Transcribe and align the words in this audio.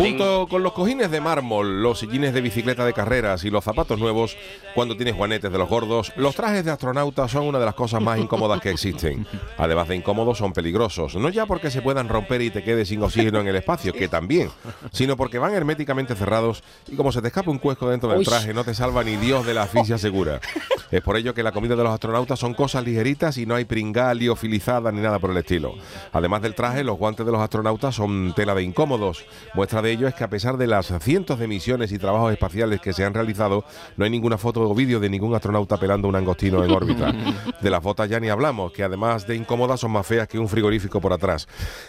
Junto 0.00 0.46
con 0.48 0.62
los 0.62 0.72
cojines 0.72 1.10
de 1.10 1.20
mármol, 1.20 1.82
los 1.82 1.98
sillines 1.98 2.32
de 2.32 2.40
bicicleta 2.40 2.86
de 2.86 2.94
carreras 2.94 3.44
y 3.44 3.50
los 3.50 3.62
zapatos 3.62 3.98
nuevos, 3.98 4.34
cuando 4.74 4.96
tienes 4.96 5.14
juanetes 5.14 5.52
de 5.52 5.58
los 5.58 5.68
gordos, 5.68 6.10
los 6.16 6.34
trajes 6.34 6.64
de 6.64 6.70
astronauta 6.70 7.28
son 7.28 7.44
una 7.44 7.58
de 7.58 7.66
las 7.66 7.74
cosas 7.74 8.00
más 8.00 8.18
incómodas 8.18 8.62
que 8.62 8.70
existen. 8.70 9.26
Además 9.58 9.88
de 9.88 9.96
incómodos, 9.96 10.38
son 10.38 10.54
peligrosos. 10.54 11.16
No 11.16 11.28
ya 11.28 11.44
porque 11.44 11.70
se 11.70 11.82
puedan 11.82 12.08
romper 12.08 12.40
y 12.40 12.48
te 12.48 12.64
quedes 12.64 12.88
sin 12.88 13.02
oxígeno 13.02 13.40
en 13.40 13.48
el 13.48 13.56
espacio, 13.56 13.92
que 13.92 14.08
también, 14.08 14.48
sino 14.90 15.18
porque 15.18 15.38
van 15.38 15.52
herméticamente 15.52 16.14
cerrados 16.14 16.62
y 16.88 16.96
como 16.96 17.12
se 17.12 17.20
te 17.20 17.28
escapa 17.28 17.50
un 17.50 17.58
cuesco 17.58 17.90
dentro 17.90 18.08
del 18.08 18.24
traje, 18.24 18.54
no 18.54 18.64
te 18.64 18.74
salva 18.74 19.04
ni 19.04 19.16
Dios 19.16 19.44
de 19.44 19.52
la 19.52 19.64
asfixia 19.64 19.98
segura. 19.98 20.40
Es 20.90 21.02
por 21.02 21.16
ello 21.16 21.34
que 21.34 21.42
la 21.42 21.52
comida 21.52 21.76
de 21.76 21.84
los 21.84 21.92
astronautas 21.92 22.38
son 22.38 22.54
cosas 22.54 22.84
ligeritas 22.84 23.36
y 23.36 23.46
no 23.46 23.54
hay 23.54 23.64
pringal, 23.64 24.18
liofilizada 24.18 24.90
ni 24.90 25.00
nada 25.00 25.18
por 25.18 25.30
el 25.30 25.36
estilo. 25.36 25.74
Además 26.12 26.42
del 26.42 26.54
traje, 26.54 26.82
los 26.84 26.98
guantes 26.98 27.26
de 27.26 27.32
los 27.32 27.40
astronautas 27.40 27.94
son 27.94 28.32
tela 28.34 28.54
de 28.54 28.62
incómodos. 28.62 29.24
Muestra 29.54 29.82
de 29.82 29.89
ello 29.90 30.08
es 30.08 30.14
que 30.14 30.24
a 30.24 30.30
pesar 30.30 30.56
de 30.56 30.66
las 30.66 30.92
cientos 31.00 31.38
de 31.38 31.46
misiones 31.46 31.92
y 31.92 31.98
trabajos 31.98 32.32
espaciales 32.32 32.80
que 32.80 32.92
se 32.92 33.04
han 33.04 33.14
realizado, 33.14 33.64
no 33.96 34.04
hay 34.04 34.10
ninguna 34.10 34.38
foto 34.38 34.68
o 34.68 34.74
vídeo 34.74 35.00
de 35.00 35.10
ningún 35.10 35.34
astronauta 35.34 35.76
pelando 35.78 36.08
un 36.08 36.16
angostino 36.16 36.64
en 36.64 36.70
órbita. 36.70 37.12
De 37.60 37.68
las 37.68 37.82
botas 37.82 38.08
ya 38.08 38.18
ni 38.20 38.28
hablamos, 38.28 38.72
que 38.72 38.82
además 38.82 39.26
de 39.26 39.36
incómodas 39.36 39.80
son 39.80 39.90
más 39.90 40.06
feas 40.06 40.26
que 40.26 40.38
un 40.38 40.48
frigorífico 40.48 40.98
por 41.00 41.12
atrás. 41.12 41.46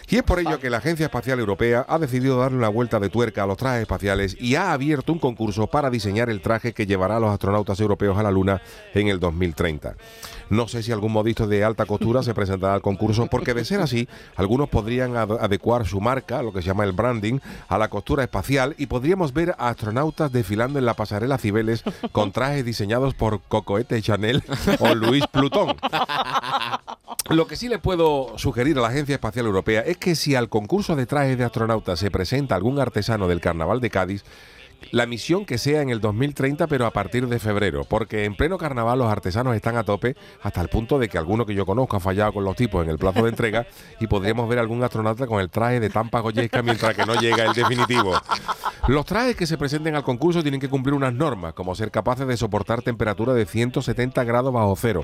Y 0.08 0.16
es 0.16 0.22
por 0.22 0.38
ello 0.38 0.58
que 0.60 0.68
la 0.68 0.78
Agencia 0.78 1.06
Espacial 1.06 1.40
Europea 1.40 1.86
ha 1.88 1.98
decidido 1.98 2.38
darle 2.38 2.58
una 2.58 2.68
vuelta 2.68 3.00
de 3.00 3.08
tuerca 3.08 3.44
a 3.44 3.46
los 3.46 3.56
trajes 3.56 3.82
espaciales 3.82 4.36
y 4.38 4.56
ha 4.56 4.72
abierto 4.72 5.12
un 5.12 5.18
concurso 5.18 5.66
para 5.68 5.88
diseñar 5.88 6.28
el 6.28 6.42
traje 6.42 6.74
que 6.74 6.86
llevará 6.86 7.16
a 7.16 7.20
los 7.20 7.30
astronautas 7.30 7.80
europeos 7.80 8.18
a 8.18 8.22
la 8.22 8.30
Luna 8.30 8.60
en 8.92 9.08
el 9.08 9.18
2030. 9.18 9.94
No 10.52 10.68
sé 10.68 10.82
si 10.82 10.92
algún 10.92 11.12
modisto 11.12 11.46
de 11.46 11.64
alta 11.64 11.86
costura 11.86 12.22
se 12.22 12.34
presentará 12.34 12.74
al 12.74 12.82
concurso, 12.82 13.26
porque 13.26 13.54
de 13.54 13.64
ser 13.64 13.80
así, 13.80 14.06
algunos 14.36 14.68
podrían 14.68 15.16
ad- 15.16 15.38
adecuar 15.40 15.86
su 15.86 15.98
marca, 15.98 16.42
lo 16.42 16.52
que 16.52 16.60
se 16.60 16.66
llama 16.68 16.84
el 16.84 16.92
branding, 16.92 17.38
a 17.68 17.78
la 17.78 17.88
costura 17.88 18.22
espacial 18.22 18.74
y 18.76 18.84
podríamos 18.84 19.32
ver 19.32 19.54
a 19.56 19.70
astronautas 19.70 20.30
desfilando 20.30 20.78
en 20.78 20.84
la 20.84 20.92
pasarela 20.92 21.38
Cibeles 21.38 21.82
con 22.12 22.32
trajes 22.32 22.66
diseñados 22.66 23.14
por 23.14 23.40
Cocoete 23.48 24.02
Chanel 24.02 24.42
o 24.80 24.94
Luis 24.94 25.24
Plutón. 25.32 25.74
Lo 27.30 27.46
que 27.46 27.56
sí 27.56 27.68
le 27.68 27.78
puedo 27.78 28.36
sugerir 28.36 28.76
a 28.76 28.82
la 28.82 28.88
Agencia 28.88 29.14
Espacial 29.14 29.46
Europea 29.46 29.80
es 29.80 29.96
que 29.96 30.14
si 30.14 30.34
al 30.34 30.50
concurso 30.50 30.96
de 30.96 31.06
trajes 31.06 31.38
de 31.38 31.44
astronautas 31.44 31.98
se 31.98 32.10
presenta 32.10 32.56
algún 32.56 32.78
artesano 32.78 33.26
del 33.26 33.40
Carnaval 33.40 33.80
de 33.80 33.88
Cádiz, 33.88 34.22
la 34.90 35.06
misión 35.06 35.44
que 35.44 35.58
sea 35.58 35.82
en 35.82 35.90
el 35.90 36.00
2030, 36.00 36.66
pero 36.66 36.86
a 36.86 36.90
partir 36.90 37.28
de 37.28 37.38
febrero, 37.38 37.84
porque 37.84 38.24
en 38.24 38.34
pleno 38.34 38.58
carnaval 38.58 38.98
los 38.98 39.10
artesanos 39.10 39.54
están 39.54 39.76
a 39.76 39.84
tope 39.84 40.16
hasta 40.42 40.60
el 40.60 40.68
punto 40.68 40.98
de 40.98 41.08
que 41.08 41.18
alguno 41.18 41.46
que 41.46 41.54
yo 41.54 41.64
conozco 41.66 41.96
ha 41.96 42.00
fallado 42.00 42.32
con 42.32 42.44
los 42.44 42.56
tipos 42.56 42.84
en 42.84 42.90
el 42.90 42.98
plazo 42.98 43.22
de 43.22 43.30
entrega 43.30 43.66
y 44.00 44.06
podríamos 44.06 44.48
ver 44.48 44.58
algún 44.58 44.82
astronauta 44.82 45.26
con 45.26 45.40
el 45.40 45.50
traje 45.50 45.80
de 45.80 45.90
Tampa 45.90 46.20
Goyesca 46.20 46.62
mientras 46.62 46.94
que 46.94 47.06
no 47.06 47.14
llega 47.14 47.44
el 47.44 47.52
definitivo. 47.52 48.12
Los 48.88 49.06
trajes 49.06 49.36
que 49.36 49.46
se 49.46 49.56
presenten 49.56 49.94
al 49.94 50.02
concurso 50.02 50.42
tienen 50.42 50.60
que 50.60 50.68
cumplir 50.68 50.94
unas 50.94 51.14
normas, 51.14 51.54
como 51.54 51.74
ser 51.74 51.90
capaces 51.90 52.26
de 52.26 52.36
soportar 52.36 52.82
temperatura 52.82 53.32
de 53.32 53.46
170 53.46 54.24
grados 54.24 54.52
bajo 54.52 54.74
cero, 54.76 55.02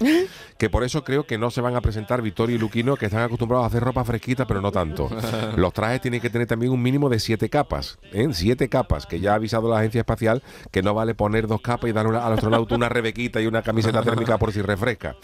que 0.59 0.69
por 0.69 0.83
eso 0.83 1.05
creo 1.05 1.27
que 1.27 1.39
no 1.39 1.51
se 1.51 1.61
van 1.61 1.77
a 1.77 1.81
presentar 1.81 2.21
Victoria 2.21 2.57
y 2.57 2.59
Luquino, 2.59 2.97
que 2.97 3.07
están 3.07 3.23
acostumbrados 3.23 3.65
a 3.65 3.69
hacer 3.69 3.83
ropa 3.83 4.05
fresquita, 4.05 4.47
pero 4.47 4.61
no 4.61 4.73
tanto. 4.73 5.09
Los 5.57 5.73
trajes 5.73 6.01
tienen 6.01 6.21
que 6.21 6.31
tener 6.31 6.49
también 6.49 6.73
un 6.73 6.83
mínimo 6.83 7.09
de 7.09 7.21
siete 7.21 7.49
capas, 7.49 7.99
¿eh? 8.13 8.29
siete 8.33 8.69
capas, 8.69 9.07
que 9.07 9.21
ya 9.21 9.33
ha 9.33 9.37
avisado 9.37 9.68
la 9.69 9.79
agencia 9.79 10.01
espacial 10.01 10.43
que 10.71 10.83
no 10.83 10.95
vale 10.95 11.15
poner 11.15 11.47
dos 11.47 11.61
capas 11.61 11.91
y 11.91 11.93
dar 11.93 12.07
una- 12.07 12.25
al 12.27 12.33
astronauta 12.35 12.75
una 12.75 12.89
rebequita 12.89 13.41
y 13.41 13.47
una 13.47 13.63
camiseta 13.63 14.03
térmica 14.03 14.39
por 14.39 14.53
si 14.53 14.63
refresca. 14.63 15.17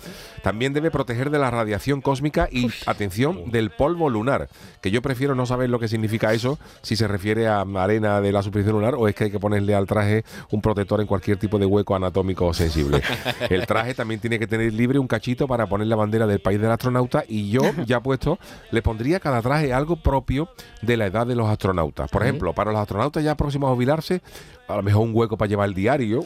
También 0.42 0.72
debe 0.72 0.90
proteger 0.90 1.30
de 1.30 1.38
la 1.38 1.50
radiación 1.50 2.00
cósmica 2.00 2.48
y, 2.50 2.68
atención, 2.86 3.50
del 3.50 3.70
polvo 3.70 4.10
lunar, 4.10 4.48
que 4.80 4.90
yo 4.90 5.02
prefiero 5.02 5.34
no 5.34 5.46
saber 5.46 5.70
lo 5.70 5.78
que 5.78 5.88
significa 5.88 6.32
eso, 6.32 6.58
si 6.82 6.96
se 6.96 7.08
refiere 7.08 7.48
a 7.48 7.64
arena 7.76 8.20
de 8.20 8.32
la 8.32 8.42
superficie 8.42 8.72
lunar 8.72 8.94
o 8.96 9.08
es 9.08 9.14
que 9.14 9.24
hay 9.24 9.30
que 9.30 9.40
ponerle 9.40 9.74
al 9.74 9.86
traje 9.86 10.24
un 10.50 10.60
protector 10.60 11.00
en 11.00 11.06
cualquier 11.06 11.36
tipo 11.38 11.58
de 11.58 11.66
hueco 11.66 11.94
anatómico 11.94 12.52
sensible. 12.54 13.02
El 13.50 13.66
traje 13.66 13.94
también 13.94 14.20
tiene 14.20 14.38
que 14.38 14.46
tener 14.46 14.72
libre 14.72 14.98
un 14.98 15.06
cachito 15.06 15.46
para 15.46 15.66
poner 15.66 15.86
la 15.86 15.96
bandera 15.96 16.26
del 16.26 16.40
país 16.40 16.60
del 16.60 16.70
astronauta 16.70 17.24
y 17.28 17.50
yo, 17.50 17.62
ya 17.86 18.00
puesto, 18.00 18.38
le 18.70 18.82
pondría 18.82 19.16
a 19.18 19.20
cada 19.20 19.40
traje 19.42 19.72
algo 19.72 19.96
propio 19.96 20.48
de 20.82 20.96
la 20.96 21.06
edad 21.06 21.26
de 21.26 21.34
los 21.34 21.48
astronautas. 21.48 22.10
Por 22.10 22.22
ejemplo, 22.22 22.52
para 22.52 22.72
los 22.72 22.80
astronautas 22.80 23.22
ya 23.24 23.34
próximos 23.36 23.70
a 23.70 23.74
jubilarse, 23.74 24.22
a 24.66 24.76
lo 24.76 24.82
mejor 24.82 25.02
un 25.02 25.10
hueco 25.14 25.36
para 25.36 25.48
llevar 25.48 25.68
el 25.68 25.74
diario 25.74 26.22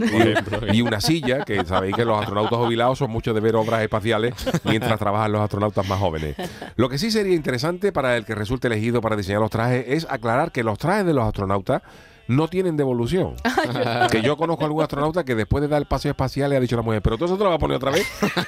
y, 0.70 0.76
y 0.76 0.82
una 0.82 1.00
silla, 1.00 1.44
que 1.44 1.64
sabéis 1.64 1.96
que 1.96 2.04
los 2.04 2.20
astronautas 2.20 2.58
jubilados 2.58 2.98
son 2.98 3.10
muchos 3.10 3.34
de 3.34 3.40
ver 3.40 3.56
obras 3.56 3.82
espaciales 3.82 4.34
mientras 4.64 4.98
trabajan 4.98 5.32
los 5.32 5.40
astronautas 5.40 5.88
más 5.88 5.98
jóvenes. 5.98 6.36
Lo 6.76 6.88
que 6.88 6.98
sí 6.98 7.10
sería 7.10 7.34
interesante 7.34 7.92
para 7.92 8.16
el 8.16 8.24
que 8.24 8.34
resulte 8.34 8.68
elegido 8.68 9.00
para 9.00 9.16
diseñar 9.16 9.40
los 9.40 9.50
trajes 9.50 9.84
es 9.88 10.06
aclarar 10.08 10.52
que 10.52 10.62
los 10.62 10.78
trajes 10.78 11.04
de 11.04 11.14
los 11.14 11.24
astronautas 11.24 11.82
no 12.28 12.46
tienen 12.46 12.76
devolución. 12.76 13.34
que 14.10 14.22
yo 14.22 14.36
conozco 14.36 14.62
a 14.62 14.66
algún 14.66 14.82
astronauta 14.82 15.24
que 15.24 15.34
después 15.34 15.62
de 15.62 15.68
dar 15.68 15.80
el 15.80 15.86
paseo 15.86 16.12
espacial 16.12 16.50
le 16.50 16.56
ha 16.56 16.60
dicho 16.60 16.76
a 16.76 16.78
la 16.78 16.82
mujer, 16.82 17.02
pero 17.02 17.18
tú 17.18 17.24
eso 17.24 17.36
te 17.36 17.42
lo 17.42 17.50
vas 17.50 17.56
a 17.56 17.58
poner 17.58 17.76
otra 17.78 17.90
vez. 17.90 18.06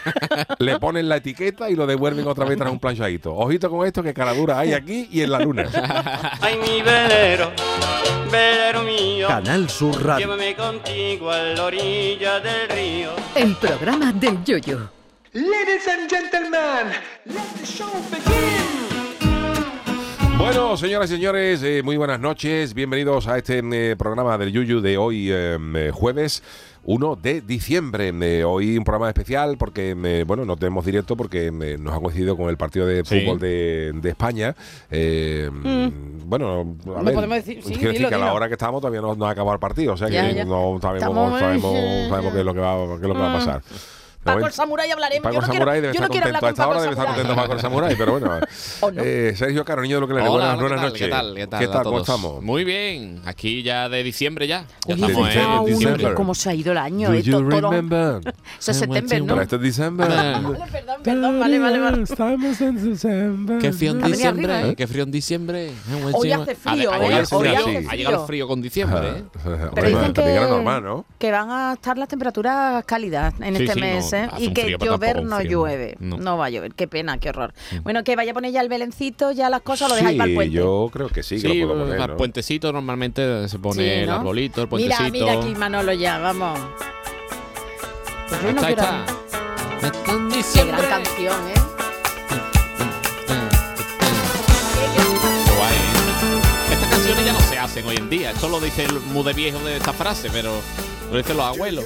le 0.58 0.78
ponen 0.78 1.08
la 1.08 1.16
etiqueta 1.16 1.68
y 1.68 1.74
lo 1.74 1.86
devuelven 1.86 2.26
otra 2.28 2.44
vez 2.44 2.56
tras 2.56 2.70
un 2.70 2.78
planchadito. 2.78 3.34
Ojito 3.34 3.68
con 3.70 3.86
esto 3.86 4.02
que 4.02 4.14
caradura 4.14 4.58
hay 4.58 4.74
aquí 4.74 5.08
y 5.10 5.22
en 5.22 5.32
la 5.32 5.41
luna. 5.41 5.68
Ay, 6.41 6.56
mi 6.58 6.82
velero, 6.82 7.52
velero 8.30 8.82
mío. 8.82 9.28
Canal 9.28 9.68
Sur 9.68 10.04
Radio. 10.04 10.26
Llévame 10.26 10.54
contigo 10.54 11.30
a 11.30 11.38
la 11.38 11.64
orilla 11.64 12.41
del 12.41 12.68
río. 12.68 13.10
El 13.34 13.56
programa 13.56 14.12
del 14.12 14.44
Yoyo. 14.44 14.91
Ladies 15.32 15.86
and 15.86 16.10
gentlemen, 16.10 16.92
let 17.26 17.56
the 17.56 17.64
show 17.64 17.88
begin. 18.10 18.89
Bueno, 20.40 20.76
señoras 20.76 21.10
y 21.10 21.14
señores, 21.14 21.62
eh, 21.62 21.82
muy 21.84 21.96
buenas 21.96 22.18
noches. 22.18 22.72
Bienvenidos 22.74 23.28
a 23.28 23.36
este 23.38 23.60
eh, 23.72 23.94
programa 23.96 24.38
del 24.38 24.50
Yuyu 24.52 24.80
de 24.80 24.96
hoy, 24.96 25.28
eh, 25.30 25.58
eh, 25.76 25.90
jueves 25.92 26.42
1 26.84 27.16
de 27.16 27.42
diciembre. 27.42 28.12
Eh, 28.22 28.42
hoy 28.44 28.76
un 28.78 28.84
programa 28.84 29.08
especial 29.08 29.56
porque, 29.58 29.94
eh, 30.02 30.24
bueno, 30.26 30.44
no 30.46 30.56
tenemos 30.56 30.84
directo 30.86 31.14
porque 31.16 31.48
eh, 31.48 31.76
nos 31.78 31.94
ha 31.94 32.00
coincidido 32.00 32.36
con 32.36 32.48
el 32.48 32.56
partido 32.56 32.86
de 32.86 33.04
Sí. 33.04 33.20
fútbol 33.20 33.38
de, 33.38 33.92
de 33.94 34.08
España. 34.08 34.56
Eh, 34.90 35.50
Bueno, 36.24 36.60
a 36.60 36.64
Mm. 36.64 37.04
Ver, 37.04 37.14
podemos 37.14 37.36
decir- 37.36 37.60
sí, 37.62 37.74
quiero 37.74 37.92
decir 37.92 38.08
que 38.08 38.14
a 38.14 38.18
la 38.18 38.32
hora 38.32 38.48
que 38.48 38.54
estamos 38.54 38.80
todavía 38.80 39.00
no, 39.02 39.14
no 39.14 39.26
ha 39.26 39.30
acabado 39.30 39.54
el 39.54 39.60
partido. 39.60 39.92
O 39.92 39.96
sea 39.96 40.08
Ya, 40.08 40.26
que 40.28 40.36
ya. 40.36 40.44
no 40.44 40.78
sabemos, 40.80 41.08
Estamos- 41.08 41.38
sabemos, 41.40 41.72
sabemos 42.08 42.32
qué 42.32 42.38
es 42.41 42.44
lo 42.47 42.54
que 42.54 42.60
va, 42.60 42.76
qué 42.98 43.03
es 43.03 43.09
lo 43.09 43.15
que 43.15 43.20
va 43.20 43.30
a 43.34 43.38
pasar. 43.38 43.62
Paco 44.24 44.46
el 44.46 44.52
Samurái 44.52 44.90
hablaremos. 44.90 45.22
Paco 45.22 45.34
yo 45.34 45.40
no 45.40 45.46
quiero, 45.48 45.60
Samurai 45.64 45.80
debe 45.80 45.94
yo 45.94 46.00
no 46.00 46.06
estar 46.06 46.10
contento. 46.22 46.26
hablar 46.28 46.40
A 46.40 46.40
con 46.40 46.50
esta 46.50 46.68
hora 46.68 46.80
debe 46.82 46.92
estar 46.92 47.06
Samurai. 47.06 47.22
contento 47.22 47.42
Paco 47.42 47.52
el 47.54 47.60
Samurai, 47.60 47.96
pero 47.96 48.12
bueno. 48.12 48.40
Eh, 49.02 49.34
Sergio 49.36 49.64
de 49.96 50.00
lo 50.00 50.08
que 50.08 50.14
le 50.14 50.20
buenas, 50.28 50.80
noches. 50.82 51.00
¿Qué 51.02 51.08
tal? 51.08 51.34
¿Qué 51.34 51.46
tal? 51.46 51.60
¿Qué 51.60 51.66
a 51.66 51.70
tal? 51.70 51.82
¿Cómo 51.84 52.00
estamos? 52.00 52.42
Muy 52.42 52.64
bien. 52.64 53.20
Aquí 53.24 53.62
ya 53.62 53.88
de 53.88 54.02
diciembre 54.02 54.46
ya. 54.46 54.64
Ya 54.86 54.94
estamos 54.94 55.34
en 55.34 55.64
diciembre. 55.66 56.14
cómo 56.14 56.34
se 56.34 56.50
ha 56.50 56.54
ido 56.54 56.72
el 56.72 56.78
año. 56.78 57.08
Do 57.08 57.14
eh, 57.14 57.22
es 58.72 58.78
septiembre, 58.78 59.20
¿no? 59.20 59.26
Pero 59.26 59.42
esto 59.42 59.56
es 59.56 59.62
diciembre. 59.62 60.06
Perdón, 60.70 61.02
perdón, 61.02 61.40
vale, 61.40 61.58
vale, 61.58 61.78
vale. 61.78 62.02
Estamos 62.02 62.60
en 62.60 62.90
diciembre. 62.92 63.58
Qué 63.60 63.72
frío 63.72 63.90
en 63.92 64.02
diciembre. 64.02 64.68
¿eh? 64.70 64.74
Qué 64.76 64.86
frío 64.86 65.02
en 65.04 65.10
diciembre. 65.10 65.72
Hoy 66.12 66.32
hace 66.32 66.54
frío, 66.54 66.92
Ha- 66.92 66.96
¿eh? 66.98 67.00
Hoy 67.06 67.14
hace 67.14 67.34
Hoy 67.34 67.48
frío. 67.48 67.58
hace 67.58 67.86
Ha 67.88 67.94
llegado 67.96 68.20
el 68.20 68.26
frío 68.26 68.48
con 68.48 68.60
diciembre, 68.60 69.08
¿eh? 69.08 69.24
Pero 69.74 69.88
dicen 69.88 70.12
que 71.18 71.30
van 71.30 71.50
a 71.50 71.72
estar 71.74 71.96
las 71.96 72.08
temperaturas 72.08 72.84
cálidas 72.84 73.34
en 73.40 73.56
este 73.56 73.72
sí, 73.74 73.80
¿eh? 74.12 74.28
y 74.39 74.53
que 74.53 74.77
llover 74.78 75.15
tampoco 75.16 75.36
no 75.36 75.42
llueve. 75.42 75.97
No. 76.01 76.16
No. 76.18 76.36
va 76.39 76.47
a 76.47 76.51
llover. 76.51 76.74
Qué 76.74 76.86
pena, 76.89 77.18
qué 77.18 77.30
horror. 77.30 77.53
Bueno, 77.83 78.03
que 78.04 78.16
vaya 78.16 78.30
a 78.33 78.34
poner 78.34 78.53
ya 78.53 78.60
el 78.60 78.68
belencito, 78.68 79.33
ya 79.33 79.51
las 79.51 79.62
cosas, 79.62 79.89
lo 79.89 79.95
dejáis 79.97 80.16
para 80.18 80.27
el 80.27 80.30
Sí, 80.30 80.34
puente. 80.36 80.54
yo 80.54 80.91
creo 80.92 81.09
que 81.09 81.22
sí, 81.22 81.36
que 81.36 81.41
Sí, 81.48 81.60
lo 81.60 81.68
puedo 81.68 81.84
poner, 81.84 82.01
al 82.01 82.10
¿no? 82.10 82.16
puentecito 82.16 82.72
normalmente 82.72 83.48
se 83.48 83.59
pone 83.59 83.83
Sí, 83.83 83.89
el 83.89 84.07
¿no? 84.07 84.15
arbolito, 84.16 84.62
el 84.62 84.68
Mira, 84.71 84.97
puentecito. 84.97 85.27
mira 85.27 85.33
aquí 85.41 85.54
Manolo 85.54 85.92
ya, 85.92 86.18
vamos. 86.18 86.59
Pues 88.28 88.42
yo 88.42 88.53
no 88.53 88.60
está, 88.60 88.71
está. 88.71 89.04
Qué 90.54 90.65
gran 90.65 90.83
canción, 90.89 91.34
¿eh? 91.48 91.54
Estas 96.72 96.89
canciones 96.89 97.24
ya 97.24 97.33
no 97.33 97.41
se 97.41 97.59
hacen 97.59 97.86
hoy 97.86 97.97
en 97.97 98.09
día. 98.09 98.30
Esto 98.30 98.48
lo 98.48 98.60
dice 98.60 98.84
el 98.84 99.01
muy 99.01 99.22
de 99.24 99.33
viejo 99.33 99.59
de 99.60 99.77
esta 99.77 99.92
frase, 99.92 100.28
pero 100.33 100.53
lo 101.10 101.18
dicen 101.18 101.36
los 101.36 101.47
abuelos. 101.47 101.84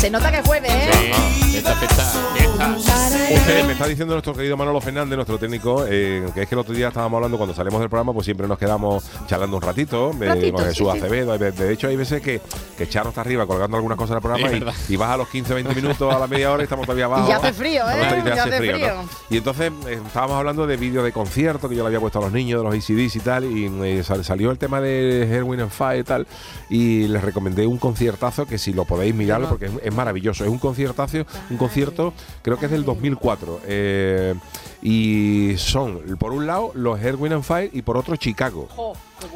Se 0.00 0.10
nota 0.10 0.32
que 0.32 0.38
es 0.38 0.44
jueves, 0.44 0.72
¿eh? 0.72 1.12
sí, 1.44 1.56
esta 1.58 1.76
fiesta, 1.76 2.04
fiesta. 2.34 3.01
Usted 3.34 3.64
me 3.66 3.72
está 3.72 3.86
diciendo 3.86 4.14
nuestro 4.14 4.34
querido 4.34 4.56
Manolo 4.56 4.80
Fernández, 4.80 5.16
nuestro 5.16 5.38
técnico, 5.38 5.84
eh, 5.88 6.26
que 6.34 6.42
es 6.42 6.48
que 6.48 6.54
el 6.54 6.58
otro 6.58 6.74
día 6.74 6.88
estábamos 6.88 7.16
hablando 7.18 7.36
cuando 7.38 7.54
salimos 7.54 7.80
del 7.80 7.88
programa, 7.88 8.12
pues 8.12 8.24
siempre 8.24 8.46
nos 8.46 8.58
quedamos 8.58 9.04
charlando 9.26 9.56
un 9.56 9.62
ratito, 9.62 10.10
eh, 10.20 10.26
Ratito, 10.26 10.52
con 10.54 10.64
Jesús 10.66 10.88
sí. 10.92 10.98
Acevedo. 10.98 11.38
De 11.38 11.72
hecho, 11.72 11.88
hay 11.88 11.96
veces 11.96 12.20
que, 12.20 12.40
que 12.76 12.88
Chano 12.88 13.08
está 13.10 13.22
arriba 13.22 13.46
colgando 13.46 13.76
algunas 13.76 13.96
cosas 13.96 14.16
del 14.16 14.22
programa 14.22 14.72
y, 14.88 14.96
vas 14.96 15.10
a 15.10 15.16
los 15.16 15.28
15, 15.28 15.54
20 15.54 15.74
minutos 15.74 16.14
a 16.14 16.18
la 16.18 16.26
media 16.26 16.52
hora 16.52 16.62
y 16.62 16.64
estamos 16.64 16.84
todavía 16.86 17.06
abajo. 17.06 17.24
Y 17.26 17.28
ya 17.30 17.36
hace 17.38 17.52
frío, 17.52 17.88
¿eh? 17.90 17.94
Y 18.18 18.22
te 18.22 18.28
Ya 18.28 18.32
hace 18.34 18.40
hace 18.42 18.58
frío, 18.58 18.72
¿no? 18.72 18.78
frío. 18.78 18.94
Y 19.30 19.36
entonces 19.38 19.72
eh, 19.88 19.98
estábamos 20.06 20.36
hablando 20.36 20.66
de 20.66 20.76
vídeos 20.76 21.04
de 21.04 21.12
conciertos 21.12 21.70
que 21.70 21.76
yo 21.76 21.82
le 21.82 21.86
había 21.88 22.00
puesto 22.00 22.18
a 22.18 22.22
los 22.22 22.32
niños, 22.32 22.60
de 22.62 22.64
los 22.68 22.74
ACDs 22.74 23.16
y 23.16 23.20
tal, 23.20 23.44
y 23.44 23.66
eh, 23.84 24.02
sal- 24.04 24.24
salió 24.24 24.50
el 24.50 24.58
tema 24.58 24.80
de 24.80 25.22
Herwin 25.30 25.60
and 25.60 25.70
Fire 25.70 26.00
y 26.00 26.04
tal, 26.04 26.26
y 26.68 27.08
les 27.08 27.22
recomendé 27.22 27.66
un 27.66 27.78
conciertazo 27.78 28.46
que 28.46 28.58
si 28.58 28.72
lo 28.72 28.84
podéis 28.84 29.14
mirarlo 29.14 29.48
porque 29.48 29.66
es, 29.66 29.72
es 29.82 29.94
maravilloso. 29.94 30.44
Es 30.44 30.50
un 30.50 30.58
conciertazo, 30.58 31.18
un 31.50 31.56
concierto, 31.56 32.12
creo 32.42 32.58
que 32.58 32.66
es 32.66 32.70
del 32.72 32.84
2004. 32.84 33.21
Eh, 33.66 34.34
y 34.82 35.54
son, 35.56 36.00
por 36.18 36.32
un 36.32 36.46
lado, 36.46 36.72
los 36.74 37.00
Herwin 37.00 37.34
and 37.34 37.44
Fire 37.44 37.70
y 37.72 37.82
por 37.82 37.96
otro, 37.96 38.16
Chicago. 38.16 38.68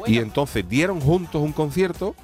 Y 0.05 0.17
entonces 0.19 0.67
dieron 0.67 0.99
juntos 0.99 1.41
un 1.41 1.53
concierto, 1.53 2.15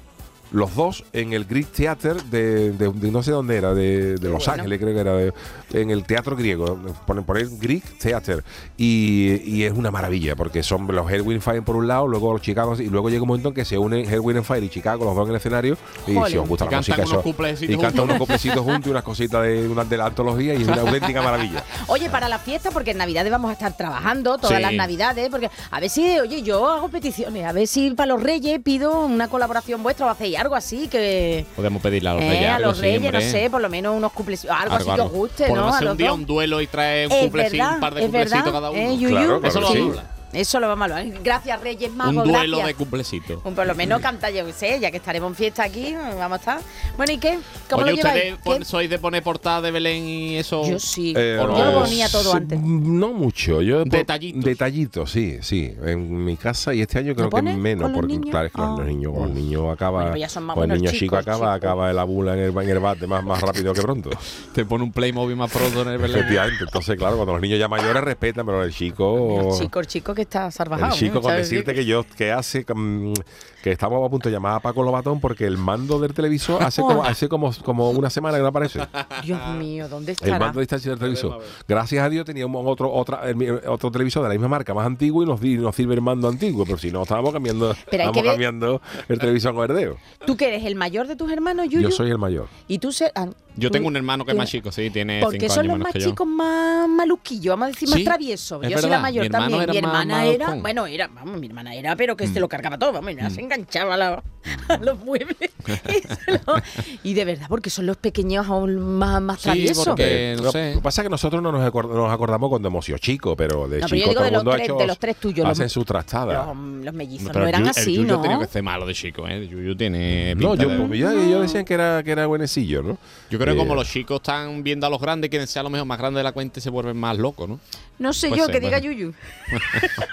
los 0.54 0.74
dos, 0.76 1.04
en 1.12 1.32
el 1.32 1.44
Greek 1.46 1.66
Theater 1.72 2.22
de, 2.24 2.70
de- 2.72 2.92
de 2.92 3.10
no 3.10 3.22
sé 3.24 3.32
dónde 3.32 3.56
era, 3.56 3.74
de, 3.74 4.14
de 4.16 4.28
Los 4.28 4.46
bueno. 4.46 4.52
Ángeles, 4.62 4.78
creo 4.80 4.94
que 4.94 5.00
era, 5.00 5.12
de- 5.14 5.32
en 5.72 5.90
el 5.90 6.04
teatro 6.04 6.36
griego. 6.36 6.78
Ponen 7.06 7.24
Greek 7.58 7.98
Theater. 7.98 8.44
Y, 8.76 9.40
y 9.44 9.64
es 9.64 9.72
una 9.72 9.90
maravilla, 9.90 10.36
porque 10.36 10.62
son 10.62 10.86
los 10.86 11.10
Herwin 11.10 11.40
Fire 11.40 11.62
por 11.64 11.74
un 11.76 11.88
lado, 11.88 12.06
luego 12.06 12.32
los 12.32 12.42
Chicago, 12.42 12.76
y 12.80 12.86
luego 12.88 13.10
llega 13.10 13.22
un 13.22 13.28
momento 13.28 13.48
en 13.48 13.54
que 13.54 13.64
se 13.64 13.76
unen 13.78 14.04
Herwin 14.08 14.44
Fire 14.44 14.62
y 14.62 14.68
Chicago, 14.68 15.04
los 15.04 15.14
dos 15.16 15.24
en 15.26 15.30
el 15.30 15.36
escenario, 15.36 15.76
y 16.06 16.14
Jolín. 16.14 16.26
si 16.32 16.36
os 16.38 16.48
gusta 16.48 16.64
Y 16.64 16.66
la 16.66 16.70
cantan 16.70 16.78
música, 16.78 16.96
unos 16.96 17.50
eso- 17.52 17.64
y 17.72 17.76
cantan 17.78 18.04
unos 18.04 18.18
cuplecitos 18.18 18.60
juntos 18.60 18.86
y 18.86 18.90
unas 18.90 19.02
cositas 19.02 19.42
de, 19.42 19.66
una, 19.68 19.84
de 19.84 19.96
la 19.96 20.06
antología, 20.06 20.54
y 20.54 20.62
es 20.62 20.68
una 20.68 20.82
auténtica 20.82 21.20
maravilla. 21.20 21.64
Oye, 21.88 22.08
para 22.10 22.28
la 22.28 22.38
fiesta, 22.38 22.70
porque 22.70 22.92
en 22.92 22.98
Navidades 22.98 23.30
vamos 23.32 23.50
a 23.50 23.54
estar 23.54 23.76
trabajando, 23.76 24.38
todas 24.38 24.56
Sí. 24.56 24.62
las 24.62 24.72
Navidades, 24.74 25.28
porque 25.30 25.50
a 25.70 25.80
ver 25.80 25.90
si, 25.90 26.18
oye, 26.20 26.42
yo 26.42 26.68
hago 26.68 26.88
peticiones, 26.88 27.44
a 27.44 27.52
ver 27.52 27.66
si 27.66 27.90
para 27.90 28.06
los 28.14 28.22
Reyes 28.22 28.60
pido 28.62 29.04
una 29.04 29.26
colaboración 29.28 29.82
vuestra 29.82 30.06
o 30.06 30.10
hacéis 30.10 30.38
algo 30.44 30.54
así 30.56 30.88
que... 30.88 31.44
Podemos 31.56 31.82
pedirle 31.82 32.08
a 32.10 32.14
los 32.14 32.22
eh, 32.22 32.28
reyes. 32.28 32.48
a 32.48 32.54
algo, 32.56 32.68
los 32.68 32.78
Reyes, 32.78 32.96
hombre. 33.02 33.12
no 33.24 33.30
sé, 33.30 33.50
por 33.50 33.60
lo 33.60 33.68
menos 33.68 33.96
unos 33.96 34.12
cumples, 34.12 34.44
algo, 34.44 34.74
así 34.74 34.90
que 34.90 35.00
os 35.00 35.10
guste, 35.10 35.46
Podemos 35.46 35.58
¿no? 35.60 35.66
A 35.66 35.76
hacer 35.76 35.84
los 35.84 35.92
un 35.92 35.98
día 35.98 36.08
dos. 36.10 36.18
un 36.18 36.26
duelo 36.26 36.60
y 36.60 36.66
traer 36.66 37.08
un 37.08 37.14
Es 37.14 37.32
verdad, 37.32 37.74
un 37.74 37.80
par 37.80 37.94
de 37.94 38.00
cumplecitos 38.02 38.52
cada 38.52 38.70
uno. 38.70 38.78
¿eh, 38.80 38.96
Yuyu? 38.98 39.08
Claro, 39.08 39.40
claro 39.40 39.46
Eso 39.48 39.60
lo 39.60 39.68
sí. 39.68 39.78
a. 39.78 40.04
Eso 40.34 40.60
lo 40.60 40.68
vamos 40.68 40.90
a 40.90 40.96
hablar. 40.98 41.20
Gracias, 41.22 41.60
Reyes 41.62 41.92
Magos, 41.94 42.16
Un 42.26 42.32
duelo 42.32 42.56
gracias. 42.58 42.66
de 42.66 42.74
cumplecitos. 42.74 43.40
Un- 43.44 43.54
Por 43.54 43.66
lo 43.66 43.74
menos 43.74 44.00
canta, 44.00 44.30
yo 44.30 44.50
sé, 44.52 44.78
ya 44.80 44.90
que 44.90 44.96
estaremos 44.96 45.30
en 45.30 45.34
fiesta 45.36 45.62
aquí, 45.64 45.94
vamos 45.94 46.32
a 46.32 46.36
estar. 46.36 46.60
Bueno, 46.96 47.12
¿y 47.12 47.18
qué? 47.18 47.38
¿Cómo 47.70 47.82
Oye, 47.82 47.92
lo 47.92 47.96
lleváis? 47.96 48.16
¿ustedes 48.16 48.38
pon- 48.42 48.58
¿Qué? 48.58 48.64
sois 48.64 48.90
de 48.90 48.98
poner 48.98 49.22
portada 49.22 49.60
de 49.62 49.70
Belén 49.70 50.04
y 50.04 50.36
eso? 50.36 50.64
Yo 50.68 50.78
sí. 50.78 51.14
Eh, 51.16 51.36
yo 51.38 51.46
lo 51.46 51.80
ponía 51.80 52.08
todo 52.08 52.30
sí, 52.32 52.36
antes. 52.36 52.60
No 52.60 53.12
mucho. 53.12 53.62
Yo 53.62 53.78
por- 53.84 53.88
Detallitos. 53.90 54.44
Detallitos, 54.44 55.10
sí, 55.10 55.38
sí. 55.42 55.74
En 55.84 56.24
mi 56.24 56.36
casa 56.36 56.74
y 56.74 56.80
este 56.80 56.98
año 56.98 57.14
creo 57.14 57.30
que 57.30 57.42
menos. 57.42 57.82
con 57.84 57.92
los 57.92 58.00
Porque 58.00 58.12
niños? 58.14 58.30
claro, 58.30 58.46
es 58.46 58.52
que 58.52 58.60
los 58.60 58.80
Ah. 58.80 58.84
niños, 58.84 59.12
con 59.12 59.22
los 59.22 59.30
niños 59.30 59.72
acaba. 59.72 60.02
Bueno, 60.02 60.16
ya 60.16 60.28
son 60.28 60.44
más 60.44 60.54
con 60.56 60.70
el 60.70 60.78
niño 60.78 60.90
chico 60.90 61.00
chicos, 61.04 61.18
acaba, 61.20 61.36
chicos. 61.54 61.56
acaba 61.56 61.92
la 61.92 62.04
bula 62.04 62.32
en 62.34 62.40
el, 62.40 62.50
en 62.58 62.68
el 62.70 62.78
bate 62.80 63.06
más, 63.06 63.22
más 63.24 63.40
rápido 63.40 63.72
que 63.72 63.82
pronto. 63.82 64.10
Te 64.52 64.64
pone 64.64 64.84
un 64.84 64.92
Playmobil 64.92 65.36
más 65.36 65.50
pronto 65.50 65.82
en 65.82 65.88
el 65.88 65.98
Belén. 65.98 66.16
Efectivamente. 66.18 66.64
Entonces, 66.64 66.96
claro, 66.96 67.16
cuando 67.16 67.32
los 67.34 67.42
niños 67.42 67.58
ya 67.58 67.68
mayores 67.68 68.02
respetan, 68.02 68.44
pero 68.46 68.62
el 68.62 68.72
chico. 68.72 69.52
El 69.52 69.58
chico, 69.60 69.80
el 69.80 69.86
chico 69.86 70.14
que 70.14 70.23
está 70.24 70.46
El 70.46 70.52
salvajado. 70.52 70.94
chico 70.94 71.14
¿no? 71.14 71.20
con 71.22 71.34
decirte 71.36 71.72
que 71.74 71.84
yo 71.84 72.04
que 72.16 72.32
hace 72.32 72.64
que 72.64 73.70
estamos 73.72 74.04
a 74.06 74.10
punto 74.10 74.28
de 74.28 74.34
llamar 74.34 74.56
a 74.56 74.60
Paco 74.60 74.82
Lobatón 74.82 75.20
porque 75.20 75.46
el 75.46 75.56
mando 75.56 75.98
del 75.98 76.12
televisor 76.12 76.62
hace 76.62 76.82
como 76.82 77.02
hace 77.02 77.28
como, 77.28 77.50
como 77.64 77.90
una 77.90 78.10
semana 78.10 78.36
que 78.36 78.42
no 78.42 78.48
aparece. 78.48 78.80
Dios 79.24 79.40
mío, 79.56 79.88
¿dónde 79.88 80.12
El 80.12 80.16
estará? 80.16 80.38
mando 80.38 80.58
de 80.58 80.64
distancia 80.64 80.90
del 80.90 80.98
televisor. 80.98 81.40
Gracias 81.66 82.04
a 82.04 82.08
Dios 82.10 82.24
teníamos 82.26 82.62
otro 82.66 82.92
otra, 82.92 83.28
el 83.30 83.60
otro 83.66 83.90
televisor 83.90 84.22
de 84.22 84.28
la 84.28 84.34
misma 84.34 84.48
marca, 84.48 84.74
más 84.74 84.86
antiguo, 84.86 85.22
y 85.22 85.26
nos, 85.26 85.40
di- 85.40 85.56
nos 85.56 85.74
sirve 85.74 85.94
el 85.94 86.02
mando 86.02 86.28
antiguo. 86.28 86.64
Pero 86.66 86.76
si 86.78 86.90
no, 86.90 87.02
estábamos 87.02 87.32
cambiando, 87.32 87.74
Pero 87.90 88.02
estábamos 88.04 88.22
cambiando 88.30 88.82
el 89.08 89.18
televisor 89.18 89.54
con 89.54 89.66
verdeo. 89.66 89.96
¿Tú 90.26 90.36
que 90.36 90.48
eres 90.48 90.64
el 90.64 90.74
mayor 90.74 91.06
de 91.06 91.16
tus 91.16 91.30
hermanos, 91.32 91.66
Yuyu? 91.68 91.88
Yo 91.88 91.90
soy 91.90 92.10
el 92.10 92.18
mayor. 92.18 92.48
Y 92.68 92.78
tú 92.80 92.92
se- 92.92 93.12
ah, 93.14 93.28
Yo 93.56 93.70
tengo 93.70 93.88
un 93.88 93.96
hermano 93.96 94.24
que 94.24 94.32
es 94.32 94.36
más 94.36 94.50
chico, 94.50 94.72
sí, 94.72 94.90
tiene 94.90 95.20
Porque 95.20 95.38
cinco 95.40 95.54
son 95.54 95.60
años 95.60 95.68
los 95.68 95.78
menos 95.78 95.84
más 95.86 95.92
que 95.92 96.00
yo. 96.00 96.10
chicos 96.10 96.26
más 96.26 96.88
maluquillos, 96.88 97.52
vamos 97.52 97.66
a 97.66 97.70
decir, 97.70 97.88
más 97.88 97.98
Sí, 97.98 98.04
traviesos. 98.04 98.62
es 98.64 98.70
Yo 98.70 98.78
soy 98.78 98.90
la 98.90 98.96
verdad. 98.96 99.02
mayor 99.02 99.20
Mi 99.22 99.26
hermano 99.26 99.44
también. 99.44 99.62
era 99.62 99.72
Mi 99.72 99.80
más 99.82 99.90
hermana 100.02 100.24
era, 100.26 100.38
malocón. 100.46 100.62
bueno, 100.62 100.86
era, 100.86 101.08
vamos, 101.08 101.40
mi 101.40 101.46
hermana 101.46 101.74
era, 101.74 101.96
pero 101.96 102.16
que 102.16 102.26
se 102.26 102.38
Mm. 102.38 102.42
lo 102.42 102.48
cargaba 102.48 102.78
todo, 102.78 102.92
vamos, 102.92 103.06
mira, 103.14 103.30
se 103.30 103.40
enganchaba 103.40 103.94
a, 103.94 103.96
la- 103.96 104.22
a 104.68 104.76
los 104.78 104.98
muebles. 105.04 105.36
y, 105.66 106.02
se 106.02 106.32
lo- 106.32 106.54
y 107.02 107.14
de 107.14 107.24
verdad, 107.24 107.46
porque 107.48 107.70
son 107.70 107.86
los 107.86 107.96
pequeños 107.96 108.46
aún 108.46 108.78
más, 108.98 109.22
más 109.22 109.38
Sí, 109.38 109.44
traviesos. 109.44 109.86
porque- 109.86 110.32
Eh, 110.32 110.36
no 110.36 110.42
lo, 110.44 110.50
sé. 110.52 110.70
lo 110.70 110.76
que 110.78 110.82
pasa 110.82 111.02
es 111.02 111.06
que 111.06 111.10
nosotros 111.10 111.42
no 111.42 111.52
nos, 111.52 111.62
acor- 111.62 111.88
nos 111.94 112.12
acordamos 112.12 112.48
cuando 112.50 112.68
hemos 112.68 112.84
sido 112.84 112.98
chicos, 112.98 113.34
pero 113.38 113.68
de 113.68 113.80
No, 113.80 113.86
pero 113.86 113.88
yo 113.88 113.96
chicos 113.96 113.98
digo 114.08 114.12
todo 114.14 114.22
de 114.22 114.28
el 114.28 114.32
los 114.34 114.40
mundo 114.42 114.50
ha 114.52 114.56
tres- 114.56 114.68
hecho- 114.68 114.78
de 114.78 114.86
los 114.86 114.98
tres 114.98 115.16
tuyos, 115.16 115.46
los- 115.48 115.52
Hacen 115.58 115.68
su 115.68 115.84
trastada. 115.84 116.46
Los, 116.46 116.56
los 116.84 116.94
mellizos 116.94 117.28
Pero 117.28 117.40
no 117.40 117.44
el 117.44 117.48
eran 117.50 117.64
Yu- 117.64 117.70
así, 117.70 117.90
el 117.94 117.96
Yuyu 118.02 118.08
¿no? 118.16 118.20
tenido 118.20 118.40
que 118.40 118.46
ser 118.48 118.62
malo 118.62 118.84
de 118.86 118.94
chico, 118.94 119.26
¿eh? 119.28 119.34
El 119.36 119.48
Yuyu 119.48 119.76
tiene 119.76 120.34
No, 120.34 120.50
pinta 120.50 120.64
yo, 120.64 120.68
de- 120.88 121.26
ellos 121.26 121.42
decían 121.42 121.64
que 121.64 121.74
era, 121.74 122.02
que 122.02 122.10
era 122.10 122.26
buenecillo, 122.26 122.82
¿no? 122.82 122.98
Yo 123.30 123.38
creo 123.38 123.43
que 123.52 123.56
Eh, 123.56 123.56
como 123.56 123.74
los 123.74 123.88
chicos 123.88 124.16
están 124.16 124.62
viendo 124.62 124.86
a 124.86 124.90
los 124.90 125.00
grandes, 125.00 125.30
quieren 125.30 125.46
ser 125.46 125.60
a 125.60 125.62
lo 125.64 125.70
mejor 125.70 125.86
más 125.86 125.98
grandes 125.98 126.20
de 126.20 126.24
la 126.24 126.32
cuenta 126.32 126.60
se 126.60 126.70
vuelven 126.70 126.96
más 126.96 127.18
locos, 127.18 127.48
¿no? 127.48 127.60
No 127.98 128.12
sé 128.12 128.28
Puede 128.28 128.40
yo, 128.42 128.48
que 128.48 128.60
diga. 128.60 128.78
Yuyu. 128.78 129.12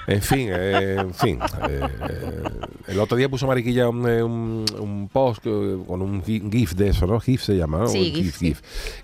En 0.08 0.22
fin, 0.22 0.50
eh, 0.52 0.98
en 1.00 1.14
fin. 1.14 1.40
eh, 1.70 1.82
el 2.88 3.00
otro 3.00 3.18
día 3.18 3.30
puso 3.30 3.48
Mariquilla 3.48 3.88
un, 3.88 4.08
eh, 4.10 4.24
un- 4.24 4.66
un 4.80 5.10
post 5.10 5.46
eh, 5.46 5.78
con 5.88 6.02
un 6.02 6.22
gi- 6.24 6.42
GIF 6.52 6.74
de 6.74 6.90
eso, 6.90 7.08
¿no? 7.08 7.20
GIF 7.20 7.44
se 7.44 7.54
llama, 7.56 7.80
¿no? 7.80 7.88
Sí, 7.88 8.12
Un 8.16 8.24
GIF, 8.24 8.38
sí. 8.38 8.56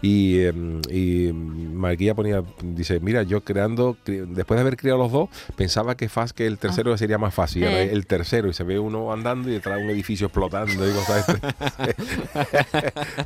Y, 0.01 0.39
eh, 0.39 0.53
y 0.91 1.31
Mariquilla 1.34 2.13
ponía, 2.15 2.43
dice, 2.63 3.00
mira, 3.00 3.24
yo 3.24 3.41
creando, 3.43 3.98
después 4.05 4.57
de 4.57 4.62
haber 4.62 4.77
criado 4.77 5.00
los 5.00 5.12
dos, 5.12 5.29
pensaba 5.55 5.96
que, 5.96 6.10
fas, 6.10 6.34
que 6.34 6.46
el 6.46 6.57
tercero 6.57 6.96
sería 6.98 7.17
más 7.17 7.34
fácil. 7.34 7.63
Eh. 7.63 7.91
El 7.91 8.05
tercero, 8.05 8.50
y 8.50 8.53
se 8.53 8.63
ve 8.63 8.79
uno 8.79 9.12
andando 9.13 9.50
y 9.50 9.53
detrás 9.53 9.79
un 9.81 9.89
edificio 9.89 10.27
explotando 10.27 10.88
y 10.88 10.91
cosas 10.93 11.25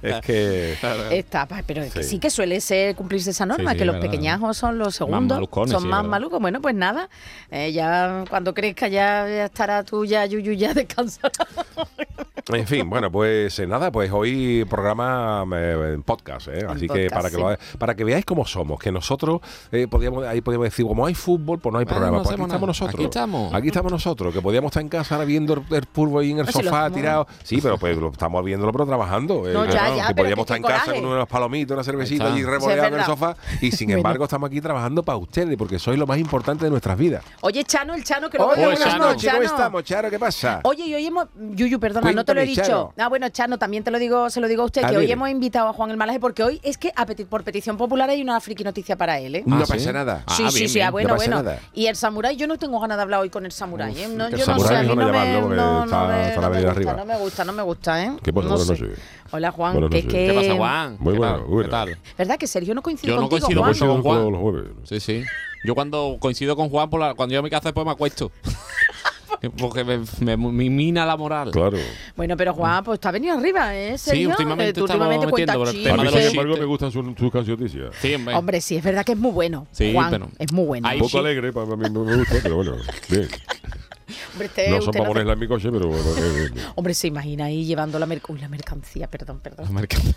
Es 0.01 0.21
que... 0.21 0.73
Está, 1.11 1.47
pero 1.65 1.83
es 1.83 1.93
que 1.93 2.03
Sí. 2.03 2.09
sí 2.11 2.19
que 2.19 2.29
suele 2.29 2.59
ser 2.61 2.95
cumplirse 2.95 3.31
esa 3.31 3.45
norma, 3.45 3.71
Sí, 3.71 3.75
sí, 3.75 3.79
que 3.79 3.85
los 3.85 3.95
verdad. 3.95 4.09
pequeñajos 4.09 4.57
son 4.57 4.77
los 4.77 4.95
segundos, 4.95 5.40
malucones, 5.41 5.71
son 5.71 5.81
sí, 5.83 5.87
más 5.87 6.05
malucos. 6.05 6.39
Bueno, 6.39 6.61
pues 6.61 6.75
nada, 6.75 7.09
eh, 7.49 7.71
ya 7.71 8.23
cuando 8.29 8.53
crezca 8.53 8.87
ya, 8.87 9.27
ya 9.27 9.45
estará 9.45 9.83
tú 9.83 10.05
ya, 10.05 10.25
Yuyu, 10.25 10.53
ya 10.53 10.73
descansada. 10.75 11.31
En 12.51 12.67
fin, 12.67 12.89
bueno, 12.89 13.11
pues 13.11 13.57
eh, 13.59 13.67
nada, 13.67 13.91
pues 13.91 14.11
hoy 14.11 14.65
programa 14.69 15.45
eh, 15.55 15.93
en 15.93 16.03
podcast, 16.03 16.47
¿eh? 16.49 16.65
así 16.67 16.87
que 16.87 17.07
podcast, 17.09 17.13
para 17.13 17.29
que, 17.29 17.35
sí. 17.35 17.41
lo- 17.41 17.79
para 17.79 17.95
que 17.95 18.03
veáis 18.03 18.25
cómo 18.25 18.45
somos, 18.45 18.79
que 18.79 18.91
nosotros 18.91 19.41
eh, 19.71 19.87
podíamos, 19.87 20.25
ahí 20.25 20.41
podíamos 20.41 20.65
decir, 20.65 20.85
como 20.85 21.05
hay 21.05 21.13
fútbol, 21.13 21.59
pues 21.59 21.71
no 21.71 21.79
hay 21.79 21.85
Bueno, 21.85 21.97
programa, 21.99 22.17
no 22.17 22.23
pues 22.23 22.33
aquí 22.33 22.41
estamos 22.43 22.67
nosotros. 22.67 22.95
Aquí 22.95 23.03
estamos. 23.03 23.53
Aquí 23.53 23.67
estamos 23.67 23.91
nosotros, 23.91 24.33
que 24.33 24.41
podíamos 24.41 24.69
estar 24.69 24.81
en 24.81 24.89
casa 24.89 25.15
ahora 25.15 25.25
viendo 25.25 25.53
el, 25.53 25.61
el 25.75 25.85
fútbol 25.93 26.23
ahí 26.23 26.31
en 26.31 26.39
el 26.39 26.47
Ah, 26.47 26.51
sofá 26.51 26.89
tirado. 26.89 27.27
Sí, 27.43 27.59
pero 27.61 27.77
pues 27.77 27.95
lo 27.97 28.09
estamos 28.09 28.43
viéndolo, 28.43 28.71
pero 28.73 28.85
trabajando. 28.85 29.43
No, 29.47 29.63
que, 29.63 29.71
ya, 29.73 29.95
ya, 29.95 30.07
que 30.07 30.13
pero 30.15 30.23
podíamos 30.23 30.45
que 30.45 30.53
estar 30.53 30.57
en 30.57 30.63
casa 30.63 30.93
con 30.93 31.05
unas 31.05 31.27
palomitas, 31.27 31.75
una 31.75 31.83
cervecita 31.83 32.35
está. 32.35 32.49
revoleado 32.51 32.87
en 32.87 32.93
el 32.95 33.05
sofá. 33.05 33.35
Y 33.61 33.71
sin 33.71 33.91
embargo 33.91 34.23
estamos 34.25 34.47
aquí 34.49 34.59
trabajando 34.59 35.03
para 35.03 35.17
ustedes, 35.31 35.57
porque 35.57 35.79
sois 35.79 35.97
lo 35.97 36.05
más 36.05 36.17
importante 36.19 36.65
de 36.65 36.69
nuestras 36.71 36.97
vidas. 36.97 37.23
Oye, 37.41 37.63
Chano, 37.63 37.93
el 37.95 38.03
Chano, 38.03 38.29
que 38.29 38.37
lo 38.37 38.47
Hola, 38.47 38.55
veo 38.57 38.69
buenas 38.71 38.87
Chano. 38.89 39.05
noches, 39.11 39.31
¿cómo 39.31 39.43
estamos, 39.43 39.83
Charo? 39.85 40.09
¿Qué 40.09 40.19
pasa? 40.19 40.59
Oye, 40.63 40.85
y 40.85 40.93
hoy 40.93 41.05
hemos. 41.05 41.27
Yuyu, 41.35 41.79
perdona, 41.79 42.11
no 42.11 42.25
te 42.25 42.33
lo 42.33 42.41
he 42.41 42.45
dicho. 42.45 42.61
Chano. 42.61 42.93
Ah, 42.97 43.07
bueno, 43.07 43.29
Chano, 43.29 43.57
también 43.57 43.83
te 43.83 43.91
lo 43.91 43.97
digo, 43.99 44.29
se 44.29 44.41
lo 44.41 44.47
digo 44.47 44.63
a 44.63 44.65
usted, 44.65 44.83
A 44.83 44.89
que 44.89 44.97
hoy 44.97 45.11
hemos 45.11 45.29
invitado 45.29 45.69
a 45.69 45.73
Juan 45.73 45.89
el 45.91 45.97
Malaje, 45.97 46.19
porque 46.19 46.43
hoy 46.43 46.59
es 46.63 46.77
que 46.77 46.91
a 46.95 47.05
peti- 47.05 47.25
por 47.25 47.43
petición 47.43 47.77
popular 47.77 48.09
hay 48.09 48.21
una 48.21 48.39
friki 48.41 48.63
noticia 48.63 48.95
para 48.97 49.17
él, 49.19 49.35
¿eh? 49.35 49.43
no 49.45 49.55
Ah, 49.57 49.65
¿sí? 49.65 49.71
pasa 49.73 49.93
nada. 49.93 50.23
Ah, 50.27 50.33
sí, 50.35 50.43
sí, 50.49 50.57
bien, 50.57 50.69
sí, 50.69 50.73
bien. 50.75 50.87
ah, 50.87 50.91
bueno, 50.91 51.09
No 51.09 51.15
bueno. 51.15 51.35
nada. 51.37 51.59
Y 51.73 51.85
el 51.87 51.95
samurái, 51.95 52.35
yo 52.35 52.47
no 52.47 52.57
tengo 52.57 52.79
ganas 52.79 52.97
de 52.97 53.03
hablar 53.03 53.21
hoy 53.21 53.29
con 53.29 53.45
el 53.45 53.51
samurái, 53.53 53.97
¿eh? 54.03 54.07
No, 54.09 54.25
el 54.27 54.31
yo 54.33 54.39
no 54.39 54.45
samurái 54.45 54.67
sé, 54.67 54.75
a 54.75 54.81
mí 54.81 54.87
mejor 54.95 54.97
no 54.97 55.05
no 55.05 55.11
me, 55.11 55.33
llamarlo 55.33 55.55
no, 55.55 55.83
está- 55.85 56.07
me- 56.07 56.27
está 56.27 56.47
gusta, 56.49 56.71
arriba. 56.71 56.93
no 56.93 57.05
me 57.05 57.17
gusta, 57.17 57.45
no 57.45 57.53
me 57.53 57.63
gusta, 57.63 58.03
¿eh? 58.03 58.11
¿Qué 58.21 58.33
pasa? 58.33 58.47
No 58.49 58.57
Buenas 58.57 58.77
sé. 58.77 58.83
noches. 58.83 58.99
Hola, 59.33 59.51
Juan, 59.51 59.89
que 59.89 60.01
que... 60.01 60.07
¿Qué 60.27 60.33
pasa, 60.35 60.55
Juan? 60.55 60.97
Muy 60.99 61.13
¿Qué 61.13 61.19
bueno, 61.19 61.43
bueno. 61.45 61.63
¿Qué 61.63 61.69
tal? 61.69 61.97
¿Verdad 62.17 62.37
que 62.37 62.47
Sergio 62.47 62.75
no 62.75 62.81
coincide 62.81 63.07
Yo 63.11 63.15
no 63.15 63.29
contigo, 63.29 63.47
coincido 63.61 63.63
mucho 63.63 63.87
con 63.87 64.01
Juan. 64.01 64.41
jueves. 64.41 64.71
Sí, 64.83 65.20
sí. 65.21 65.27
Yo 65.63 65.75
cuando 65.75 66.17
coincido 66.19 66.55
con 66.55 66.69
Juan, 66.69 66.89
por 66.89 66.99
la- 66.99 67.13
cuando 67.13 67.33
yo 67.33 67.39
a 67.39 67.43
mi 67.43 67.49
casa 67.49 67.69
después 67.69 67.85
me 67.85 67.91
acuesto. 67.91 68.31
Porque 69.57 69.83
me, 69.83 69.97
me- 70.19 70.37
me 70.37 70.69
mina 70.69 71.03
la 71.03 71.17
moral. 71.17 71.49
Claro. 71.49 71.77
Bueno, 72.15 72.37
pero 72.37 72.53
Juan, 72.53 72.83
pues 72.83 72.99
ha 73.03 73.09
venido 73.11 73.35
arriba, 73.35 73.75
¿eh, 73.75 73.97
Sí, 73.97 74.23
últimamente 74.25 74.69
Eh, 74.69 74.73
tú 74.73 74.85
estamos 74.85 75.07
últimamente 75.07 75.31
cuentas 75.31 75.57
metiendo 75.57 75.59
por 75.59 75.67
el 75.69 75.99
A 75.99 76.03
mí, 76.03 76.21
sin 76.27 76.29
embargo, 76.39 76.57
me 76.57 76.65
gustan 76.65 76.91
sus, 76.91 77.05
sus 77.17 77.31
canciones. 77.31 77.71
Sí, 77.99 78.13
hombre. 78.13 78.35
Hombre, 78.35 78.61
sí, 78.61 78.75
es 78.75 78.83
verdad 78.83 79.03
que 79.03 79.13
es 79.13 79.17
muy 79.17 79.31
bueno. 79.31 79.65
Sí, 79.71 79.93
Juan, 79.93 80.11
pero- 80.11 80.29
es 80.37 80.51
muy 80.53 80.65
bueno. 80.65 80.87
Hay 80.87 80.97
Un 80.97 81.01
poco 81.01 81.11
chi- 81.11 81.17
alegre, 81.17 81.51
para 81.53 81.75
mí 81.75 81.89
me 81.89 82.15
gusta, 82.17 82.35
pero 82.43 82.55
bueno, 82.55 82.75
bien. 83.09 83.29
Hombre, 84.33 84.45
este, 84.47 84.69
No 84.69 84.75
usted 84.75 84.85
son 84.85 84.93
para 84.93 85.23
no 85.23 85.31
en 85.31 85.39
mi 85.39 85.47
coche, 85.47 85.69
pero 85.71 85.87
bueno. 85.87 86.03
que- 86.15 86.61
Hombre, 86.75 86.93
se 86.93 87.07
imagina 87.07 87.45
ahí 87.45 87.65
llevando 87.65 87.97
la, 87.97 88.05
merc- 88.05 88.29
Uy, 88.29 88.39
la 88.39 88.47
mercancía, 88.49 89.07
perdón, 89.09 89.39
perdón. 89.39 89.65
La 89.65 89.71
mercancía. 89.71 90.13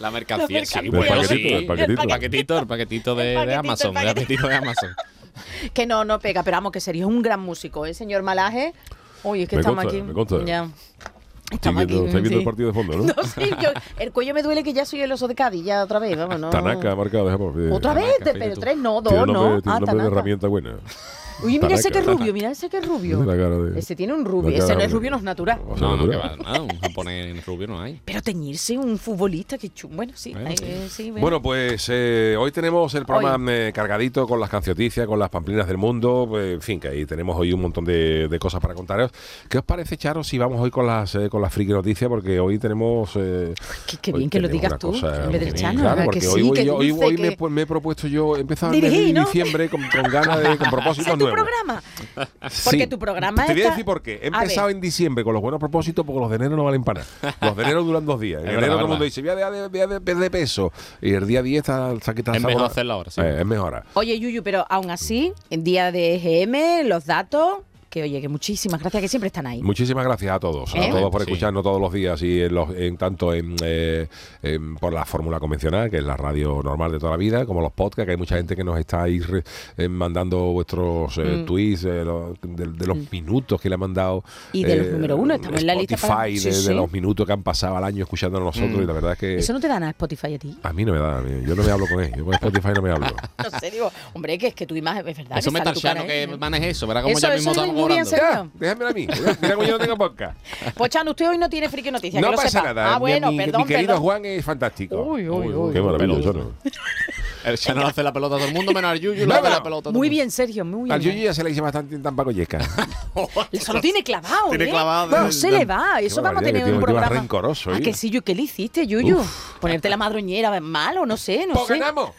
La 0.00 0.10
mercancía, 0.10 0.64
sí, 0.64 0.88
bueno, 0.90 1.06
paquetito, 1.16 1.34
sí. 1.48 1.54
el 1.54 1.66
paquetito. 1.66 2.02
El 2.02 2.08
paquetito, 2.08 2.58
el 2.58 2.66
paquetito 2.66 3.14
de, 3.16 3.34
El 3.34 3.38
de 3.48 3.56
paquetito, 3.56 3.58
Amazon. 3.60 3.96
el 3.96 4.06
paquetito. 4.14 4.48
de 4.48 4.54
Amazon. 4.54 4.90
Que 5.72 5.86
no, 5.86 6.04
no 6.04 6.18
pega, 6.18 6.42
pero 6.42 6.56
vamos, 6.56 6.72
que 6.72 6.80
sería 6.80 7.06
un 7.06 7.22
gran 7.22 7.38
músico, 7.40 7.86
¿eh, 7.86 7.94
señor 7.94 8.22
Malaje? 8.22 8.74
Uy, 9.22 9.42
es 9.42 9.48
que 9.48 9.56
Me 9.56 9.60
estamos 9.60 9.84
consta, 9.84 9.98
aquí. 9.98 10.06
me 10.06 10.12
consta. 10.12 10.44
Ya. 10.44 10.64
Estoy 10.64 11.54
Estamos 11.56 11.86
viendo, 11.86 11.96
aquí. 12.02 12.06
estáis 12.08 12.22
viendo 12.22 12.28
sí. 12.30 12.38
el 12.38 12.44
partido 12.44 12.68
de 12.68 12.74
fondo, 12.74 12.96
¿no? 12.96 13.04
No, 13.16 13.22
sí, 13.22 13.50
yo, 13.62 13.70
el 13.98 14.12
cuello 14.12 14.34
me 14.34 14.42
duele 14.42 14.62
que 14.64 14.72
ya 14.72 14.84
soy 14.84 15.00
el 15.00 15.12
oso 15.12 15.28
de 15.28 15.34
Cádiz, 15.36 15.64
ya 15.64 15.82
otra 15.84 15.98
vez, 16.00 16.16
vamos, 16.16 16.38
no. 16.40 16.50
Tanaca 16.50 16.92
ha 16.92 16.96
marcado, 16.96 17.24
dejamos. 17.26 17.54
Otra 17.72 17.94
vez, 17.94 18.18
Tanaka, 18.18 18.38
pero 18.38 18.56
tres, 18.56 18.76
no, 18.76 19.00
Tiene 19.02 19.16
dos, 19.18 19.26
nombre, 19.26 19.32
no. 19.34 19.62
tiene 19.62 19.76
Ah, 19.76 19.78
nombre 19.78 19.80
de 19.80 19.86
Tanaka. 19.86 20.06
herramienta 20.06 20.46
buena. 20.48 20.76
Uy, 21.42 21.58
mira 21.60 21.74
ese 21.76 21.90
que 21.90 21.98
es 21.98 22.06
rubio, 22.06 22.32
mira 22.32 22.50
ese 22.50 22.68
que 22.68 22.78
es 22.78 22.86
rubio. 22.86 23.18
Tiene 23.18 23.36
la 23.36 23.42
cara 23.42 23.56
de- 23.58 23.78
Ese 23.78 23.94
tiene 23.94 24.12
un 24.12 24.24
rubio, 24.24 24.56
ese 24.56 24.74
no 24.74 24.80
es 24.80 24.90
rubio, 24.90 25.10
no 25.10 25.16
es 25.18 25.22
natural. 25.22 25.60
O 25.68 25.76
sea, 25.78 25.86
No, 25.88 25.96
no, 25.96 26.08
que 26.10 26.16
va, 26.16 26.36
nada, 26.36 26.62
un 26.62 26.78
japonés 26.80 27.46
rubio 27.46 27.66
no 27.68 27.80
hay. 27.80 28.00
Pero 28.04 28.20
teñirse 28.22 28.76
un 28.76 28.98
futbolista, 28.98 29.56
que 29.56 29.70
chum. 29.70 29.94
Bueno, 29.94 30.12
sí, 30.16 30.32
Bueno, 30.32 30.50
sí. 30.50 30.64
eh, 30.66 30.86
sí, 30.90 31.10
bueno. 31.10 31.20
Bueno, 31.22 31.42
pues 31.42 31.86
eh, 31.92 32.36
hoy 32.38 32.50
tenemos 32.50 32.94
el 32.94 33.04
programa 33.06 33.52
eh, 33.52 33.72
cargadito 33.72 34.26
con 34.26 34.40
las 34.40 34.50
cancioticias, 34.50 35.06
con 35.06 35.18
las 35.18 35.30
pamplinas 35.30 35.66
del 35.68 35.76
mundo. 35.78 36.26
pues, 36.28 36.54
en 36.54 36.60
fin, 36.60 36.80
que 36.80 36.88
ahí 36.88 37.06
tenemos 37.06 37.36
hoy 37.38 37.52
un 37.52 37.60
montón 37.60 37.84
de, 37.84 38.28
de 38.28 38.38
cosas 38.38 38.60
para 38.60 38.74
contaros. 38.74 39.10
¿Qué 39.48 39.58
os 39.58 39.64
parece, 39.64 39.96
Charo, 39.96 40.24
si 40.24 40.38
vamos 40.38 40.60
hoy 40.60 40.70
con 40.70 40.86
las 40.86 41.14
eh, 41.14 41.28
con 41.28 41.40
las 41.40 41.52
friki 41.52 41.72
noticias? 41.72 42.08
Porque 42.08 42.40
hoy 42.40 42.58
tenemos. 42.58 43.10
eh, 43.16 43.54
Qué- 43.86 43.96
qué 44.02 44.12
hoy 44.12 44.18
bien 44.18 44.30
que 44.30 44.40
lo 44.40 44.48
digas 44.48 44.78
tú, 44.78 44.88
cosa 44.92 45.24
en 45.24 45.32
vez 45.32 45.40
del 45.40 45.50
muy- 45.50 45.58
Chano, 45.60 45.80
Claro, 45.80 45.90
¿verdad 45.96 46.04
porque 46.06 46.20
que 46.20 46.28
hoy, 46.28 46.42
sí? 46.42 46.48
voy 46.48 46.56
Qué 46.58 46.64
yo- 46.64 46.76
hoy, 46.76 46.90
hoy 46.90 47.16
me, 47.16 47.32
pues, 47.32 47.52
me 47.52 47.62
he 47.62 47.66
propuesto 47.66 48.08
yo 48.08 48.36
empezar 48.36 48.70
¿no? 48.72 48.76
diciembre 49.24 49.68
con, 49.68 49.80
con 49.88 50.10
ganas 50.10 50.38
de. 50.38 50.56
con 50.56 50.68
¿Ese 50.68 50.70
propósitos 50.70 51.18
es 51.28 51.34
tu 51.34 51.42
programa? 51.44 51.82
Porque 52.64 52.78
Sí. 52.80 52.86
tu 52.86 52.98
programa 52.98 53.46
Te 53.46 53.52
voy 53.52 53.62
a 53.62 53.70
decir 53.70 53.84
por 53.84 54.02
qué. 54.02 54.20
He 54.22 54.26
empezado 54.28 54.68
en 54.70 54.80
diciembre 54.80 55.24
con 55.24 55.32
los 55.34 55.42
buenos 55.42 55.58
propósitos 55.60 56.04
porque 56.04 56.20
los 56.20 56.30
de 56.30 56.36
enero 56.36 56.56
no 56.56 56.64
valen 56.64 56.82
para 56.84 57.02
nada. 57.22 57.36
Los 57.42 57.56
de 57.56 57.62
enero 57.64 57.82
duran 57.84 58.04
dos 58.06 58.20
días. 58.20 58.42
En 58.42 58.48
enero 58.50 58.72
todo 58.74 58.80
el 58.82 58.88
mundo 58.88 59.04
dice, 59.04 59.20
voy 59.20 59.30
a, 59.30 59.50
de, 59.50 59.68
voy 59.68 59.80
a 59.80 59.86
de- 59.86 60.14
de 60.14 60.30
peso. 60.30 60.72
Y 61.00 61.12
el 61.14 61.26
día 61.26 61.42
10 61.42 61.58
está, 61.58 61.92
se 62.00 62.10
ha 62.10 62.14
quitado 62.14 62.36
Es 62.36 62.42
mejor 62.42 62.62
a- 62.62 62.66
hacerlo 62.66 62.94
ahora, 62.94 63.10
sí. 63.10 63.20
Eh, 63.20 63.36
es 63.40 63.46
mejor 63.46 63.74
ahora. 63.74 63.86
Oye, 63.94 64.18
Yuyu, 64.18 64.42
pero 64.42 64.64
aún 64.68 64.90
así, 64.90 65.32
en 65.50 65.64
día 65.64 65.92
de 65.92 66.14
EGM, 66.16 66.86
los 66.88 67.06
datos, 67.06 67.58
que 67.88 68.02
oye, 68.02 68.20
que 68.20 68.28
muchísimas 68.28 68.80
gracias, 68.80 69.00
que 69.02 69.08
siempre 69.08 69.28
están 69.28 69.46
ahí. 69.46 69.62
Muchísimas 69.62 70.04
gracias 70.04 70.32
a 70.34 70.38
todos, 70.38 70.74
¿Eh? 70.74 70.86
a 70.86 70.90
todos 70.90 71.10
por 71.10 71.22
Sí. 71.24 71.30
escucharnos 71.30 71.62
todos 71.62 71.80
los 71.80 71.92
días 71.92 72.20
y 72.22 72.42
en 72.42 72.54
los, 72.54 72.70
en 72.76 72.96
tanto 72.96 73.32
en, 73.32 73.56
eh, 73.62 74.06
en- 74.42 74.76
por 74.76 74.92
la 74.92 75.04
fórmula 75.04 75.40
convencional, 75.40 75.90
que 75.90 75.98
es 75.98 76.04
la 76.04 76.16
radio 76.16 76.60
normal 76.62 76.92
de 76.92 76.98
toda 76.98 77.12
la 77.12 77.16
vida, 77.18 77.46
como 77.46 77.60
los 77.60 77.72
podcasts, 77.72 78.04
que 78.06 78.10
hay 78.12 78.16
mucha 78.16 78.36
gente 78.36 78.54
que 78.56 78.64
nos 78.64 78.78
está 78.78 79.02
ahí 79.04 79.20
re- 79.20 79.42
eh, 79.76 79.88
mandando 79.88 80.38
vuestros 80.52 81.16
Mm. 81.16 81.20
eh, 81.22 81.44
tweets 81.46 81.84
eh, 81.84 82.04
lo- 82.04 82.34
de, 82.42 82.66
de 82.66 82.86
los 82.86 82.98
minutos 83.10 83.60
que 83.60 83.68
le 83.68 83.74
han 83.74 83.80
mandado. 83.80 84.22
Y 84.52 84.64
de 84.64 84.76
los 84.76 84.86
eh, 84.86 84.90
número 84.92 85.16
uno, 85.16 85.34
estamos 85.34 85.60
en 85.60 85.66
la 85.66 85.74
lista 85.74 85.94
Spotify, 85.94 86.14
para- 86.16 86.28
de, 86.28 86.52
sí, 86.52 86.68
de 86.68 86.74
los 86.74 86.92
minutos 86.92 87.26
que 87.26 87.32
han 87.32 87.42
pasado 87.42 87.76
al 87.76 87.84
año 87.84 88.02
escuchándonos 88.04 88.56
nosotros, 88.56 88.82
y 88.82 88.86
la 88.86 88.92
verdad 88.92 89.12
es 89.12 89.18
que 89.18 89.36
Eso 89.36 89.52
no 89.52 89.60
te 89.60 89.68
da 89.68 89.80
nada 89.80 89.90
Spotify 89.90 90.34
a 90.34 90.38
ti. 90.38 90.56
a 90.62 90.72
mí 90.72 90.84
no 90.84 90.92
me 90.92 90.98
da, 90.98 91.18
a 91.18 91.20
mí- 91.22 91.46
yo 91.46 91.54
no 91.54 91.62
me 91.62 91.70
hablo 91.70 91.86
con 91.86 92.00
él, 92.02 92.12
yo 92.16 92.24
con 92.24 92.34
Spotify 92.34 92.68
no 92.74 92.82
me 92.82 92.90
hablo. 92.90 93.06
No 93.50 93.58
sé, 93.58 93.70
digo, 93.70 93.90
hombre, 94.12 94.36
que 94.36 94.48
es 94.48 94.54
que 94.54 94.66
tu 94.66 94.74
imagen 94.76 95.06
es 95.08 95.16
verdad. 95.16 95.38
Eso 95.38 95.50
que 95.50 95.52
me 95.52 95.58
está 95.60 95.72
que 96.06 96.22
¿eh? 96.24 96.26
maneje 96.36 96.70
eso. 96.70 96.86
Cómo 96.86 97.08
Eso- 97.08 97.20
ya 97.28 97.34
mismo 97.34 97.54
bien, 97.88 98.06
serio. 98.06 98.24
Ya, 98.30 98.46
déjamelo 98.54 98.90
a 98.90 98.92
mí, 98.92 99.06
mira 99.40 99.54
cómo 99.54 99.64
yo 99.66 99.72
no 99.72 99.78
tengo 99.78 99.96
podcast. 99.96 100.36
Pues 100.74 100.90
Chano, 100.90 101.10
usted 101.10 101.28
hoy 101.28 101.38
no 101.38 101.48
tiene 101.48 101.68
friki 101.68 101.90
noticias, 101.90 102.20
No 102.20 102.28
que 102.28 102.32
lo 102.32 102.36
pasa 102.36 102.48
sepa. 102.50 102.64
nada, 102.74 102.90
Ah, 102.90 102.94
mi- 102.94 103.00
bueno, 103.00 103.30
mi, 103.32 103.38
perdón, 103.38 103.62
mi 103.62 103.66
querido 103.68 103.88
perdón. 103.88 104.02
Juan 104.02 104.24
es 104.24 104.44
fantástico. 104.44 104.96
Uy, 105.02 105.28
uy, 105.28 105.48
uy. 105.52 105.72
Qué 105.72 105.80
maravilloso. 105.80 106.32
¿no? 106.32 106.52
El 107.44 107.56
Chano 107.56 107.80
le 107.80 107.86
hace 107.86 108.02
la 108.02 108.12
pelota 108.12 108.34
a 108.34 108.38
todo 108.38 108.48
el 108.48 108.52
mundo, 108.54 108.72
menos 108.72 108.90
al 108.90 109.00
Yuyu 109.00 109.22
hace 109.32 109.48
la 109.50 109.62
pelota 109.62 109.88
a 109.88 109.92
todo 109.92 109.92
Muy 109.92 110.08
el 110.08 110.10
mundo. 110.10 110.10
bien, 110.10 110.30
Sergio, 110.30 110.64
muy 110.64 110.90
Al 110.90 110.98
bien. 110.98 111.12
Yuyu 111.14 111.24
ya 111.26 111.32
se 111.34 111.42
le 111.44 111.50
hice 111.50 111.60
bastante 111.60 111.94
en 111.94 112.02
Tampacoyeca. 112.02 112.58
Eso 113.52 113.72
lo 113.72 113.80
tiene 113.80 114.02
clavado, 114.02 114.50
Tiene 114.50 114.64
¿eh? 114.66 114.70
clavado 114.70 115.16
No 115.18 115.32
se 115.32 115.50
le 115.50 115.64
va. 115.64 116.00
Eso 116.00 116.20
vamos 116.20 116.42
a 116.42 116.44
tener 116.44 116.64
un 116.64 116.80
programa. 116.80 117.08
rencoroso, 117.08 117.70
¿A 117.70 117.78
¿eh? 117.78 117.80
que 117.82 117.94
sí, 117.94 118.10
qué 118.20 118.34
le 118.34 118.42
hiciste, 118.42 118.86
Yuyu? 118.86 119.24
Ponerte 119.60 119.88
la 119.88 119.96
madroñera 119.96 120.58
mal 120.60 120.98
o 120.98 121.06
no 121.06 121.16
sé, 121.16 121.46
no 121.46 121.54
Pues 121.54 121.68
sé. 121.68 121.78
ganamos. 121.78 122.10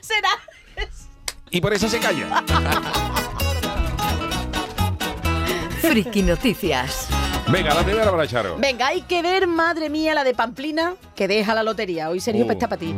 Será. 0.00 0.30
Y 1.50 1.60
por 1.60 1.72
eso 1.74 1.88
se 1.88 1.98
calla. 1.98 2.42
Friki 5.80 6.22
Noticias. 6.22 7.08
Venga, 7.48 7.74
la 7.74 7.82
primera 7.82 8.10
para 8.10 8.26
Charo. 8.26 8.56
Venga, 8.58 8.88
hay 8.88 9.02
que 9.02 9.22
ver, 9.22 9.46
madre 9.46 9.88
mía, 9.88 10.14
la 10.14 10.24
de 10.24 10.34
Pamplina, 10.34 10.94
que 11.14 11.28
deja 11.28 11.54
la 11.54 11.62
lotería. 11.62 12.10
Hoy 12.10 12.20
Sergio 12.20 12.44
Oh. 12.46 12.52
está 12.52 12.68
para 12.68 12.80
ti. 12.80 12.94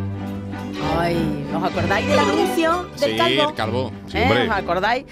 Ay, 0.98 1.46
¿os 1.54 1.62
acordáis 1.62 2.06
del 2.08 2.18
anuncio 2.18 2.86
del 2.98 3.10
Sí, 3.12 3.16
calvo? 3.16 3.48
el 3.50 3.54
calvo. 3.54 3.92
Sí, 4.08 4.18
¿Eh? 4.18 4.46
¿Os 4.48 4.56
acordáis? 4.56 5.04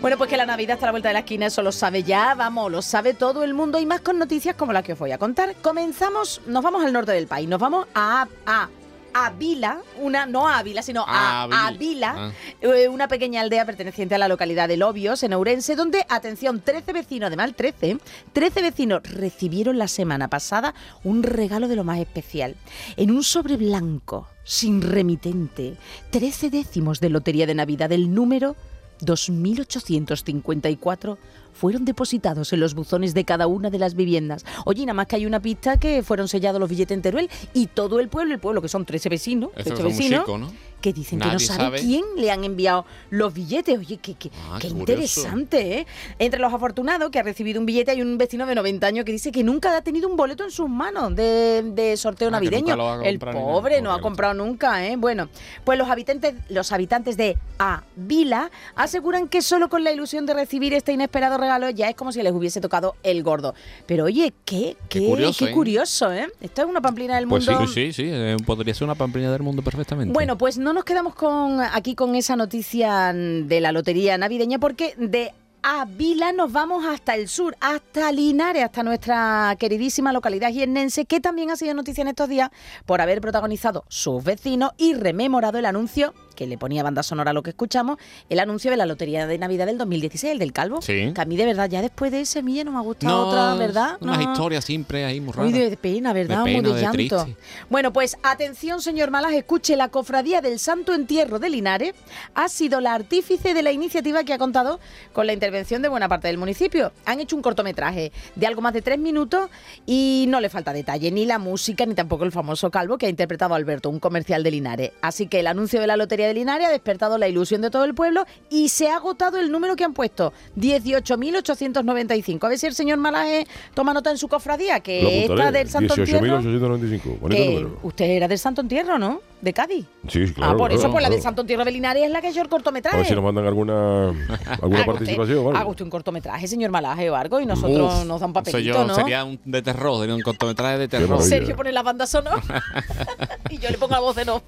Bueno, 0.00 0.16
pues 0.16 0.30
que 0.30 0.36
la 0.36 0.46
Navidad 0.46 0.74
está 0.74 0.86
a 0.86 0.88
la 0.88 0.92
vuelta 0.92 1.08
de 1.08 1.14
la 1.14 1.18
esquina, 1.20 1.46
eso 1.46 1.60
lo 1.62 1.72
sabe 1.72 2.04
ya, 2.04 2.34
vamos, 2.34 2.70
lo 2.70 2.82
sabe 2.82 3.14
todo 3.14 3.42
el 3.42 3.52
mundo 3.52 3.78
y 3.80 3.86
más 3.86 4.00
con 4.00 4.16
noticias 4.18 4.54
como 4.54 4.72
la 4.72 4.82
que 4.82 4.92
os 4.92 4.98
voy 4.98 5.10
a 5.12 5.18
contar. 5.18 5.54
Comenzamos, 5.60 6.40
nos 6.46 6.62
vamos 6.62 6.84
al 6.84 6.92
norte 6.92 7.12
del 7.12 7.26
país, 7.26 7.48
nos 7.48 7.58
vamos 7.60 7.86
a, 7.94 8.28
a 8.46 8.68
Ávila, 9.14 9.78
una, 10.00 10.26
no 10.26 10.48
a 10.48 10.58
Ávila, 10.58 10.82
sino 10.82 11.04
a 11.06 11.42
Ávila. 11.44 11.66
Ávila, 11.66 12.14
Ah. 12.18 12.32
eh, 12.60 12.88
una 12.88 13.08
pequeña 13.08 13.40
aldea 13.40 13.64
perteneciente 13.66 14.14
a 14.14 14.18
la 14.18 14.28
localidad 14.28 14.68
de 14.68 14.76
Lobios, 14.76 15.22
en 15.22 15.32
Ourense, 15.32 15.74
donde, 15.76 16.04
atención, 16.08 16.60
13 16.60 16.92
vecinos, 16.92 17.28
además 17.28 17.52
13, 17.56 17.98
13 18.32 18.62
vecinos 18.62 19.02
recibieron 19.04 19.78
la 19.78 19.88
semana 19.88 20.28
pasada 20.28 20.74
un 21.04 21.22
regalo 21.22 21.68
de 21.68 21.76
lo 21.76 21.84
más 21.84 21.98
especial. 21.98 22.56
En 22.96 23.10
un 23.10 23.22
sobre 23.24 23.56
blanco, 23.56 24.28
sin 24.44 24.82
remitente, 24.82 25.76
13 26.10 26.50
décimos 26.50 27.00
de 27.00 27.08
lotería 27.10 27.46
de 27.46 27.54
Navidad 27.54 27.88
del 27.88 28.12
número 28.14 28.56
2854 29.00 31.18
fueron 31.58 31.84
depositados 31.84 32.52
en 32.52 32.60
los 32.60 32.74
buzones 32.74 33.14
de 33.14 33.24
cada 33.24 33.48
una 33.48 33.68
de 33.68 33.78
las 33.78 33.94
viviendas. 33.94 34.46
Oye, 34.64 34.86
nada 34.86 34.94
más 34.94 35.06
que 35.08 35.16
hay 35.16 35.26
una 35.26 35.42
pista 35.42 35.76
que 35.76 36.04
fueron 36.04 36.28
sellados 36.28 36.60
los 36.60 36.70
billetes 36.70 36.94
en 36.94 37.02
Teruel 37.02 37.28
y 37.52 37.66
todo 37.66 37.98
el 37.98 38.08
pueblo, 38.08 38.32
el 38.32 38.40
pueblo 38.40 38.62
que 38.62 38.68
son 38.68 38.84
13 38.84 39.08
vecinos, 39.08 39.50
Eso 39.56 39.74
13 39.74 39.76
son 39.76 39.82
muy 39.82 39.92
vecinos, 39.92 40.20
chicos, 40.20 40.40
¿no? 40.40 40.52
Que 40.80 40.92
dicen 40.92 41.18
que 41.18 41.26
no 41.26 41.38
sabe, 41.38 41.58
sabe. 41.58 41.80
quién 41.80 42.04
le 42.16 42.30
han 42.30 42.44
enviado 42.44 42.84
los 43.10 43.34
billetes. 43.34 43.78
Oye, 43.78 43.96
qué, 43.98 44.14
qué, 44.14 44.30
Ah, 44.50 44.58
qué 44.60 44.68
interesante, 44.68 45.78
¿eh? 45.80 45.86
Entre 46.18 46.38
los 46.40 46.52
afortunados 46.52 47.10
que 47.10 47.18
ha 47.18 47.22
recibido 47.22 47.58
un 47.60 47.66
billete 47.66 47.90
hay 47.90 48.02
un 48.02 48.16
vecino 48.18 48.46
de 48.46 48.54
90 48.54 48.86
años 48.86 49.04
que 49.04 49.12
dice 49.12 49.32
que 49.32 49.42
nunca 49.42 49.76
ha 49.76 49.82
tenido 49.82 50.08
un 50.08 50.16
boleto 50.16 50.44
en 50.44 50.50
sus 50.50 50.68
manos 50.68 51.14
de, 51.16 51.62
de 51.74 51.96
sorteo 51.96 52.28
Ah, 52.28 52.32
navideño. 52.32 52.74
El 53.02 53.18
nada. 53.18 53.32
pobre 53.32 53.80
no 53.82 53.92
ha 53.92 54.00
comprado 54.00 54.34
nunca, 54.34 54.86
¿eh? 54.86 54.96
Bueno, 54.96 55.28
pues 55.64 55.78
los 55.78 55.88
habitantes, 55.88 56.34
los 56.48 56.70
habitantes 56.72 57.16
de 57.16 57.36
Avila 57.58 58.50
aseguran 58.76 59.28
que 59.28 59.42
solo 59.42 59.68
con 59.68 59.84
la 59.84 59.92
ilusión 59.92 60.26
de 60.26 60.34
recibir 60.34 60.74
este 60.74 60.92
inesperado 60.92 61.38
regalo 61.38 61.70
ya 61.70 61.88
es 61.88 61.96
como 61.96 62.12
si 62.12 62.22
les 62.22 62.32
hubiese 62.32 62.60
tocado 62.60 62.96
el 63.02 63.22
gordo. 63.22 63.54
Pero 63.86 64.04
oye, 64.04 64.32
qué, 64.44 64.76
qué, 64.88 65.00
Qué 65.00 65.06
curioso, 65.06 65.44
qué 65.44 65.50
¿eh? 65.50 65.54
curioso, 65.54 66.12
¿eh? 66.12 66.28
Esto 66.40 66.62
es 66.62 66.68
una 66.68 66.80
pamplina 66.80 67.16
del 67.16 67.26
Pues 67.28 67.46
mundo. 67.48 67.66
Sí, 67.66 67.92
sí, 67.92 67.92
sí. 67.92 68.02
eh, 68.06 68.36
podría 68.46 68.74
ser 68.74 68.84
una 68.84 68.94
pamplina 68.94 69.30
del 69.32 69.42
mundo 69.42 69.62
perfectamente. 69.62 70.12
Bueno, 70.12 70.36
pues 70.38 70.58
no 70.58 70.67
nos 70.72 70.84
quedamos 70.84 71.14
con 71.14 71.60
aquí 71.60 71.94
con 71.94 72.14
esa 72.14 72.36
noticia 72.36 73.12
de 73.12 73.60
la 73.60 73.72
lotería 73.72 74.18
navideña 74.18 74.58
porque 74.58 74.94
de 74.96 75.32
Ávila 75.62 76.32
nos 76.32 76.52
vamos 76.52 76.84
hasta 76.86 77.14
el 77.14 77.28
sur, 77.28 77.56
hasta 77.60 78.12
Linares, 78.12 78.64
hasta 78.64 78.82
nuestra 78.82 79.56
queridísima 79.58 80.12
localidad 80.12 80.50
jiennense, 80.50 81.04
que 81.04 81.20
también 81.20 81.50
ha 81.50 81.56
sido 81.56 81.74
noticia 81.74 82.02
en 82.02 82.08
estos 82.08 82.28
días 82.28 82.50
por 82.86 83.00
haber 83.00 83.20
protagonizado 83.20 83.84
sus 83.88 84.22
vecinos 84.22 84.72
y 84.78 84.94
rememorado 84.94 85.58
el 85.58 85.66
anuncio 85.66 86.14
que 86.38 86.46
le 86.46 86.56
ponía 86.56 86.84
banda 86.84 87.02
sonora 87.02 87.32
a 87.32 87.34
lo 87.34 87.42
que 87.42 87.50
escuchamos, 87.50 87.98
el 88.30 88.38
anuncio 88.38 88.70
de 88.70 88.76
la 88.76 88.86
lotería 88.86 89.26
de 89.26 89.36
Navidad 89.38 89.66
del 89.66 89.76
2016, 89.76 90.34
el 90.34 90.38
del 90.38 90.52
Calvo. 90.52 90.80
Sí. 90.80 91.10
Que 91.12 91.20
a 91.20 91.24
mí 91.24 91.36
de 91.36 91.44
verdad 91.44 91.68
ya 91.68 91.82
después 91.82 92.12
de 92.12 92.20
ese 92.20 92.38
a 92.38 92.42
mí 92.42 92.54
ya 92.54 92.62
no 92.62 92.70
me 92.70 92.78
ha 92.78 92.82
gustado 92.82 93.26
otra, 93.26 93.54
¿verdad? 93.56 93.96
Unas 94.00 94.18
No. 94.18 94.32
historias 94.32 94.64
siempre 94.64 95.04
ahí 95.04 95.20
muy 95.20 95.34
Muy 95.36 95.52
raras. 95.52 95.70
de 95.70 95.76
pena, 95.76 96.12
¿verdad? 96.12 96.38
De 96.38 96.44
pena, 96.44 96.62
Muy 96.62 96.70
de 96.70 96.76
de 96.76 96.80
llanto. 96.82 96.92
triste. 97.24 97.36
Bueno, 97.68 97.92
pues 97.92 98.16
atención, 98.22 98.80
señor 98.80 99.10
Malas, 99.10 99.32
escuche, 99.32 99.74
la 99.76 99.88
Cofradía 99.88 100.40
del 100.40 100.60
Santo 100.60 100.94
Entierro 100.94 101.40
de 101.40 101.50
Linares 101.50 101.94
ha 102.36 102.48
sido 102.48 102.80
la 102.80 102.94
artífice 102.94 103.52
de 103.52 103.62
la 103.64 103.72
iniciativa 103.72 104.22
que 104.22 104.32
ha 104.32 104.38
contado 104.38 104.78
con 105.12 105.26
la 105.26 105.32
intervención 105.32 105.82
de 105.82 105.88
buena 105.88 106.08
parte 106.08 106.28
del 106.28 106.38
municipio. 106.38 106.92
Han 107.04 107.18
hecho 107.18 107.34
un 107.34 107.42
cortometraje 107.42 108.12
de 108.36 108.46
algo 108.46 108.60
más 108.60 108.72
de 108.74 108.82
tres 108.82 109.00
minutos 109.00 109.50
y 109.86 110.26
no 110.28 110.40
le 110.40 110.48
falta 110.48 110.72
detalle, 110.72 111.10
ni 111.10 111.26
la 111.26 111.38
música, 111.40 111.84
ni 111.84 111.94
tampoco 111.96 112.22
el 112.22 112.30
famoso 112.30 112.70
calvo 112.70 112.96
que 112.96 113.06
ha 113.06 113.08
interpretado 113.08 113.54
Alberto, 113.54 113.90
un 113.90 113.98
comercial 113.98 114.44
de 114.44 114.50
Linares. 114.52 114.92
Así 115.02 115.26
que 115.26 115.40
el 115.40 115.46
anuncio 115.48 115.80
de 115.80 115.86
la 115.88 115.96
Lotería 115.96 116.27
de 116.28 116.34
Linares 116.34 116.68
ha 116.68 116.70
despertado 116.70 117.18
la 117.18 117.26
ilusión 117.28 117.60
de 117.60 117.70
todo 117.70 117.84
el 117.84 117.94
pueblo 117.94 118.24
y 118.50 118.68
se 118.68 118.88
ha 118.88 118.96
agotado 118.96 119.38
el 119.38 119.50
número 119.50 119.74
que 119.76 119.84
han 119.84 119.94
puesto, 119.94 120.32
18.895. 120.56 122.44
A 122.44 122.48
ver 122.48 122.58
si 122.58 122.66
el 122.66 122.74
señor 122.74 122.98
Malaje 122.98 123.46
toma 123.74 123.92
nota 123.94 124.10
en 124.10 124.18
su 124.18 124.28
cofradía, 124.28 124.80
que 124.80 125.24
esta 125.24 125.50
del 125.50 125.68
Santo 125.68 125.94
Entierro... 125.94 126.40
18.895. 126.40 127.18
Bonito 127.20 127.28
Que 127.42 127.46
número. 127.48 127.78
usted 127.82 128.04
era 128.04 128.28
del 128.28 128.38
Santo 128.38 128.60
Entierro, 128.60 128.98
¿no? 128.98 129.20
De 129.40 129.52
Cádiz. 129.52 129.86
Sí, 130.08 130.32
claro. 130.32 130.52
ah, 130.52 130.56
por 130.56 130.70
eso, 130.72 130.80
claro, 130.80 130.92
pues 130.92 131.02
la 131.02 131.08
del 131.10 131.18
claro. 131.18 131.22
Santo 131.28 131.40
Entierro 131.42 131.64
de 131.64 131.70
Linares 131.72 132.02
es 132.04 132.10
la 132.10 132.20
que 132.20 132.28
el 132.42 132.48
cortometraje. 132.48 132.96
A 132.96 132.98
ver 133.00 133.06
si 133.08 133.14
nos 133.14 133.24
mandan 133.24 133.46
alguna, 133.46 134.08
alguna 134.62 134.84
participación. 134.84 135.46
usted, 135.46 135.64
usted 135.66 135.84
un 135.84 135.90
cortometraje, 135.90 136.46
señor 136.48 136.70
Malaje 136.70 137.08
o 137.10 137.16
algo, 137.16 137.40
y 137.40 137.46
nosotros 137.46 137.94
Uf, 138.00 138.04
nos 138.06 138.20
da 138.20 138.26
un 138.26 138.32
eso 138.32 138.32
papelito, 138.32 138.60
yo 138.60 138.84
¿no? 138.86 138.94
Sería 138.94 139.24
un 139.24 139.38
de 139.44 139.62
terror, 139.62 140.00
sería 140.00 140.14
un 140.14 140.22
cortometraje 140.22 140.78
de 140.78 140.88
terror. 140.88 141.22
Sergio 141.22 141.54
pone 141.56 141.72
la 141.72 141.82
banda 141.82 142.06
sonora 142.06 142.42
y 143.50 143.58
yo 143.58 143.70
le 143.70 143.78
pongo 143.78 143.92
la 143.94 144.00
voz 144.00 144.16
de 144.16 144.24
no. 144.24 144.42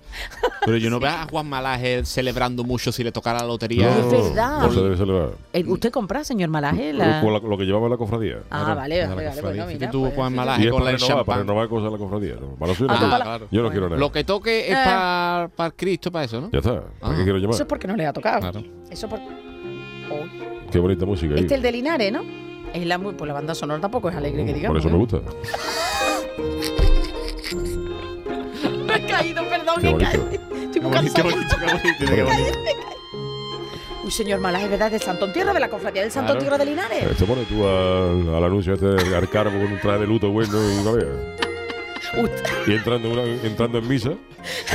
Pero 0.65 0.77
yo 0.77 0.91
no 0.91 0.99
veo 1.01 1.11
a 1.11 1.27
Juan 1.31 1.49
Malaje 1.49 2.05
celebrando 2.05 2.65
mucho 2.65 2.93
si 2.93 3.03
le 3.05 3.13
tocara 3.13 3.41
la 3.41 3.47
lotería. 3.47 3.89
Es 3.99 4.11
verdad. 4.11 4.61
No 4.63 4.73
se 4.73 4.81
debe 4.81 4.97
celebrar. 4.97 5.31
Eh, 5.53 5.65
¿Usted 5.67 5.91
compra, 5.91 6.25
señor 6.25 6.49
Malaje? 6.51 6.93
La... 6.93 7.23
La- 7.23 7.39
lo 7.41 7.57
que 7.57 7.65
llevaba 7.65 7.89
la 7.89 7.97
cofradía. 7.97 8.39
Ah, 8.51 8.75
vale, 8.75 8.97
de 8.97 9.03
la 9.07 9.15
vale, 9.15 9.29
vale, 9.29 9.41
bueno, 9.43 9.67
mira. 9.67 9.91
tú, 9.91 10.03
pues, 10.03 10.15
Juan 10.15 10.31
sí, 10.31 10.37
Malaje. 10.37 10.71
Con 10.71 10.81
para 10.81 10.91
el 10.91 10.97
renovar, 11.01 11.25
para 11.25 11.25
champán. 11.25 11.39
renovar 11.41 11.69
cosas 11.69 11.85
de 11.85 11.91
la 11.91 11.99
cofradía. 11.99 12.35
¿no? 12.35 12.67
La 12.67 12.95
Ah, 13.01 13.39
no. 13.41 13.47
Yo 13.51 13.63
no 13.63 13.71
quiero 13.71 13.89
nada. 13.89 14.01
Lo 14.01 14.13
que 14.13 14.25
toque 14.25 14.69
es 14.71 14.77
Eh. 14.77 14.80
Para 14.85 15.67
el 15.67 15.75
Cristo, 15.75 16.11
para 16.13 16.25
eso, 16.25 16.41
¿no? 16.41 16.51
Ya 16.51 16.59
está. 16.59 16.83
¿Para 17.01 17.15
Ah. 17.15 17.17
qué 17.17 17.23
quiero 17.25 17.39
llamar? 17.39 17.55
Eso 17.55 17.63
es 17.65 17.69
porque 17.69 17.87
no 17.89 17.97
le 17.97 18.07
ha 18.07 18.13
tocado. 18.13 18.41
Claro. 18.41 18.63
Eso 18.91 19.09
por... 19.09 19.19
Oh. 19.19 20.71
Qué 20.71 20.79
bonita 20.79 21.05
música. 21.07 21.35
Este 21.35 21.47
es 21.47 21.53
el 21.53 21.63
de 21.63 21.73
Linares, 21.73 22.13
¿no? 22.13 22.23
Es 22.73 22.87
la, 22.87 22.99
pues 22.99 23.17
la 23.27 23.33
banda 23.35 23.55
sonora 23.55 23.81
tampoco 23.81 24.09
es 24.11 24.17
alegre, 24.17 24.45
que 24.47 24.55
digamos. 24.55 24.83
Por 24.83 24.91
eso 24.91 24.97
me 24.97 24.97
¿eh? 24.97 25.07
gusta. 25.07 25.21
Me 28.87 28.97
he 28.97 29.07
caído, 29.07 29.43
perdón, 29.49 29.77
Qué 29.81 29.91
he 29.91 29.97
caído. 29.97 30.29
Estoy 30.31 30.81
muy 30.81 30.91
bonito. 30.93 31.23
Uy, 34.05 34.11
señor 34.11 34.41
Malaje, 34.41 34.69
¿verdad? 34.69 34.91
De 34.91 34.99
Santo 34.99 35.27
Entierro, 35.27 35.53
de 35.53 35.61
la 35.61 35.69
cofradía 35.69 36.03
del 36.03 36.11
Santo 36.11 36.33
Claro. 36.33 36.41
Entierro 36.41 36.59
de 36.59 36.65
Linares. 36.71 37.05
Este 37.11 37.25
pone 37.25 37.43
tú 37.45 37.67
al, 37.67 38.35
al 38.35 38.45
anuncio 38.45 38.75
este 38.75 38.87
de 38.87 39.17
Arcarbo 39.17 39.59
con 39.61 39.73
un 39.73 39.79
traje 39.81 40.01
de 40.01 40.07
luto 40.07 40.31
bueno 40.31 40.53
y 40.59 40.85
no 40.85 40.93
veas. 40.95 41.09
Y 42.67 42.73
entrando, 42.73 43.09
en 43.09 43.19
una- 43.19 43.43
entrando 43.47 43.79
en 43.79 43.89
misa. 43.89 44.11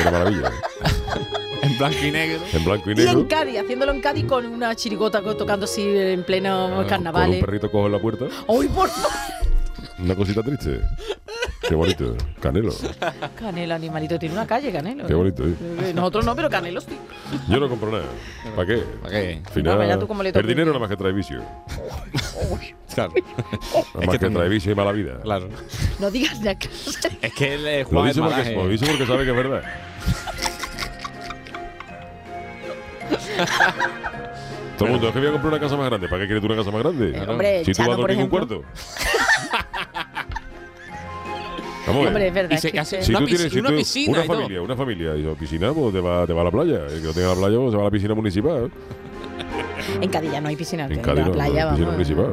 Una 0.01 0.11
maravilla. 0.11 0.51
En 1.61 1.77
blanco 1.77 1.97
y 2.05 2.11
negro. 2.11 2.39
En 2.53 2.63
blanco 2.65 2.89
y 2.89 2.93
Y 2.93 2.95
negro. 2.95 3.19
en 3.19 3.25
Cádiz, 3.25 3.59
haciéndolo 3.59 3.91
en 3.91 4.01
Cádiz 4.01 4.25
con 4.25 4.45
una 4.45 4.75
chirigota 4.75 5.21
tocando 5.21 5.65
así 5.65 5.81
en 5.83 6.23
pleno 6.23 6.69
Con 6.69 6.77
un 6.79 6.85
carnaval. 6.85 7.37
perrito 7.39 7.71
cojo 7.71 7.87
en 7.87 7.91
la 7.93 7.99
puerta. 7.99 8.25
¡Ay, 8.47 8.67
por 8.67 8.89
favor! 8.89 9.11
Una 9.99 10.15
cosita 10.15 10.41
triste. 10.43 10.79
Qué 11.67 11.75
bonito. 11.75 12.15
Canelo. 12.39 12.71
Canelo, 13.35 13.75
animalito, 13.75 14.19
tiene 14.19 14.35
una 14.35 14.45
calle, 14.45 14.71
Canelo. 14.71 15.07
Qué 15.07 15.13
¿eh? 15.13 15.15
bonito. 15.15 15.43
¿eh? 15.43 15.55
Eh, 15.83 15.93
Nosotros 15.93 16.25
no, 16.25 16.35
pero 16.35 16.49
Canelo 16.49 16.81
sí. 16.81 16.97
Yo 17.49 17.59
no 17.59 17.69
compro 17.69 17.91
nada. 17.91 18.05
¿Para 18.55 18.67
qué? 18.67 18.83
¿Para 19.01 19.11
qué? 19.11 19.41
Al 19.45 19.51
final, 19.51 19.75
No, 19.75 19.83
mira 19.83 19.99
tú 19.99 20.23
le 20.23 20.29
el 20.29 20.47
dinero 20.47 20.67
nada 20.67 20.79
más 20.79 20.89
que 20.89 20.97
trae 20.97 21.11
vicio. 21.11 21.41
Claro. 22.93 23.11
Nada 23.93 24.05
más 24.05 24.17
que, 24.17 24.29
trae 24.29 24.47
vicio 24.47 24.71
y 24.71 24.75
mala 24.75 24.93
vida. 24.93 25.19
Claro. 25.21 25.49
No 25.99 26.09
digas 26.09 26.39
ya 26.39 26.55
que. 26.55 26.69
Es 27.21 27.33
que 27.33 27.55
el 27.55 27.67
eh, 27.67 27.85
Lo 27.91 28.05
dice, 28.05 28.21
porque, 28.21 28.55
lo 28.55 28.69
dice 28.69 28.85
porque 28.85 29.05
sabe 29.05 29.25
que 29.25 29.31
es 29.31 29.35
verdad. 29.35 29.63
Todo 34.77 34.87
el 34.87 34.91
mundo, 34.93 35.07
es 35.07 35.13
que 35.13 35.19
voy 35.19 35.27
a 35.27 35.31
comprar 35.31 35.53
una 35.53 35.61
casa 35.61 35.77
más 35.77 35.85
grande. 35.87 36.07
¿Para 36.07 36.21
qué 36.21 36.27
quieres 36.27 36.41
tú 36.41 36.47
una 36.47 36.55
casa 36.55 36.71
más 36.71 36.83
grande? 36.83 37.17
Eh, 37.17 37.25
hombre, 37.27 37.65
si 37.65 37.73
tú 37.73 37.81
vas 37.81 37.89
a 37.89 37.95
dormir 37.95 38.17
en 38.17 38.23
un 38.23 38.29
cuarto. 38.29 38.63
Hombre, 41.87 42.27
es 42.27 42.33
verdad. 42.33 42.51
Y 42.51 42.57
se 42.57 42.79
hace- 42.79 43.01
Si 43.03 43.11
Una 43.11 43.19
tú 43.19 43.25
tienes 43.25 43.51
si 43.51 43.59
una 43.59 43.69
tú- 43.69 43.75
piscina 43.77 44.11
una 44.11 44.23
y 44.23 44.27
todo. 44.27 44.37
familia, 44.37 44.61
una 44.61 44.75
familia, 44.75 45.15
y 45.15 45.23
yo, 45.23 45.35
piscina, 45.35 45.71
pues 45.73 45.93
te 45.93 45.99
va, 46.01 46.25
te 46.25 46.33
va 46.33 46.41
a 46.41 46.43
la 46.45 46.51
playa. 46.51 46.85
El 46.87 47.01
que 47.01 47.07
no 47.07 47.13
tenga 47.13 47.27
la 47.29 47.35
playa, 47.35 47.57
pues 47.57 47.71
se 47.71 47.77
va 47.77 47.81
a 47.83 47.85
la 47.85 47.91
piscina 47.91 48.13
municipal. 48.15 48.71
En 50.01 50.09
Cádiz 50.09 50.31
ya 50.31 50.41
no 50.41 50.47
hay 50.49 50.55
piscina, 50.55 50.85
En 50.85 50.93
en 50.93 50.99
Cádiz 51.01 51.19
la 51.21 51.25
no, 51.27 51.31
playa, 51.33 51.65
no, 51.65 51.69
piscina 51.71 51.87
vamos. 51.87 51.91
municipal. 51.93 52.25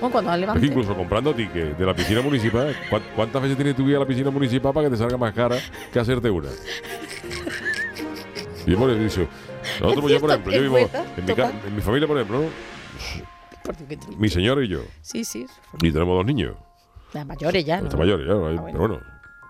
Bueno, 0.00 0.12
cuando 0.12 0.30
Es 0.30 0.34
que 0.36 0.40
levante. 0.40 0.66
incluso 0.66 0.94
comprando 0.94 1.34
tickets 1.34 1.78
de 1.78 1.86
la 1.86 1.94
piscina 1.94 2.20
municipal, 2.20 2.76
¿cuán- 2.90 3.02
¿cuántas 3.16 3.42
veces 3.42 3.56
tienes 3.56 3.74
que 3.74 3.82
ir 3.82 3.96
a 3.96 4.00
la 4.00 4.06
piscina 4.06 4.30
municipal 4.30 4.72
para 4.74 4.86
que 4.88 4.90
te 4.92 4.98
salga 4.98 5.16
más 5.16 5.32
cara 5.32 5.56
que 5.92 5.98
hacerte 5.98 6.28
una? 6.30 6.48
Y 8.66 8.70
yo 8.72 8.78
por 8.78 8.90
eso, 8.90 9.26
nosotros, 9.80 10.02
pues, 10.02 10.12
yo 10.14 10.20
por 10.20 10.30
ejemplo, 10.30 10.52
yo 10.52 10.60
vivo 10.62 10.76
en 10.78 10.84
mi, 11.24 11.32
en 11.32 11.74
mi 11.76 11.80
familia, 11.80 12.06
por 12.06 12.16
ejemplo, 12.18 12.44
mi 14.18 14.28
señora 14.28 14.62
y 14.62 14.68
yo, 14.68 14.80
Sí, 15.00 15.24
sí. 15.24 15.46
y 15.82 15.90
tenemos 15.92 16.16
dos 16.16 16.26
niños, 16.26 16.56
Las 17.12 17.26
mayores 17.26 17.64
ya, 17.64 17.78
¿no? 17.80 17.84
están 17.84 17.98
mayores, 18.00 18.26
ya, 18.26 18.34
bueno. 18.34 18.62
pero 18.66 18.78
bueno. 18.78 19.00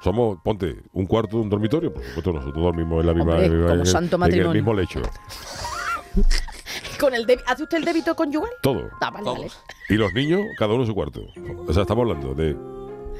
Somos, 0.02 0.38
ponte, 0.44 0.76
un 0.92 1.06
cuarto 1.06 1.36
de 1.38 1.42
un 1.42 1.50
dormitorio, 1.50 1.92
por 1.92 2.04
supuesto 2.04 2.32
nosotros 2.32 2.62
dormimos 2.62 3.00
en 3.00 3.06
la 3.06 3.14
misma, 3.14 3.32
Hombre, 3.32 3.48
como 3.48 3.72
en- 3.74 3.86
santo 3.86 4.14
en 4.16 4.22
el 4.22 4.28
matrimonio. 4.28 4.52
mismo 4.54 4.74
lecho, 4.74 5.00
Con 7.00 7.14
el 7.14 7.26
¿Hace 7.46 7.62
usted 7.62 7.78
el 7.78 7.84
débito 7.84 8.14
conyugal? 8.16 8.50
todo. 8.62 8.88
Ah, 9.00 9.10
vale, 9.10 9.24
vale. 9.30 9.50
Y 9.88 9.94
los 9.94 10.12
niños, 10.12 10.40
cada 10.58 10.72
uno 10.74 10.82
en 10.82 10.88
su 10.88 10.94
cuarto. 10.94 11.22
O 11.66 11.72
sea, 11.72 11.82
estamos 11.82 12.02
hablando 12.02 12.34
de 12.34 12.56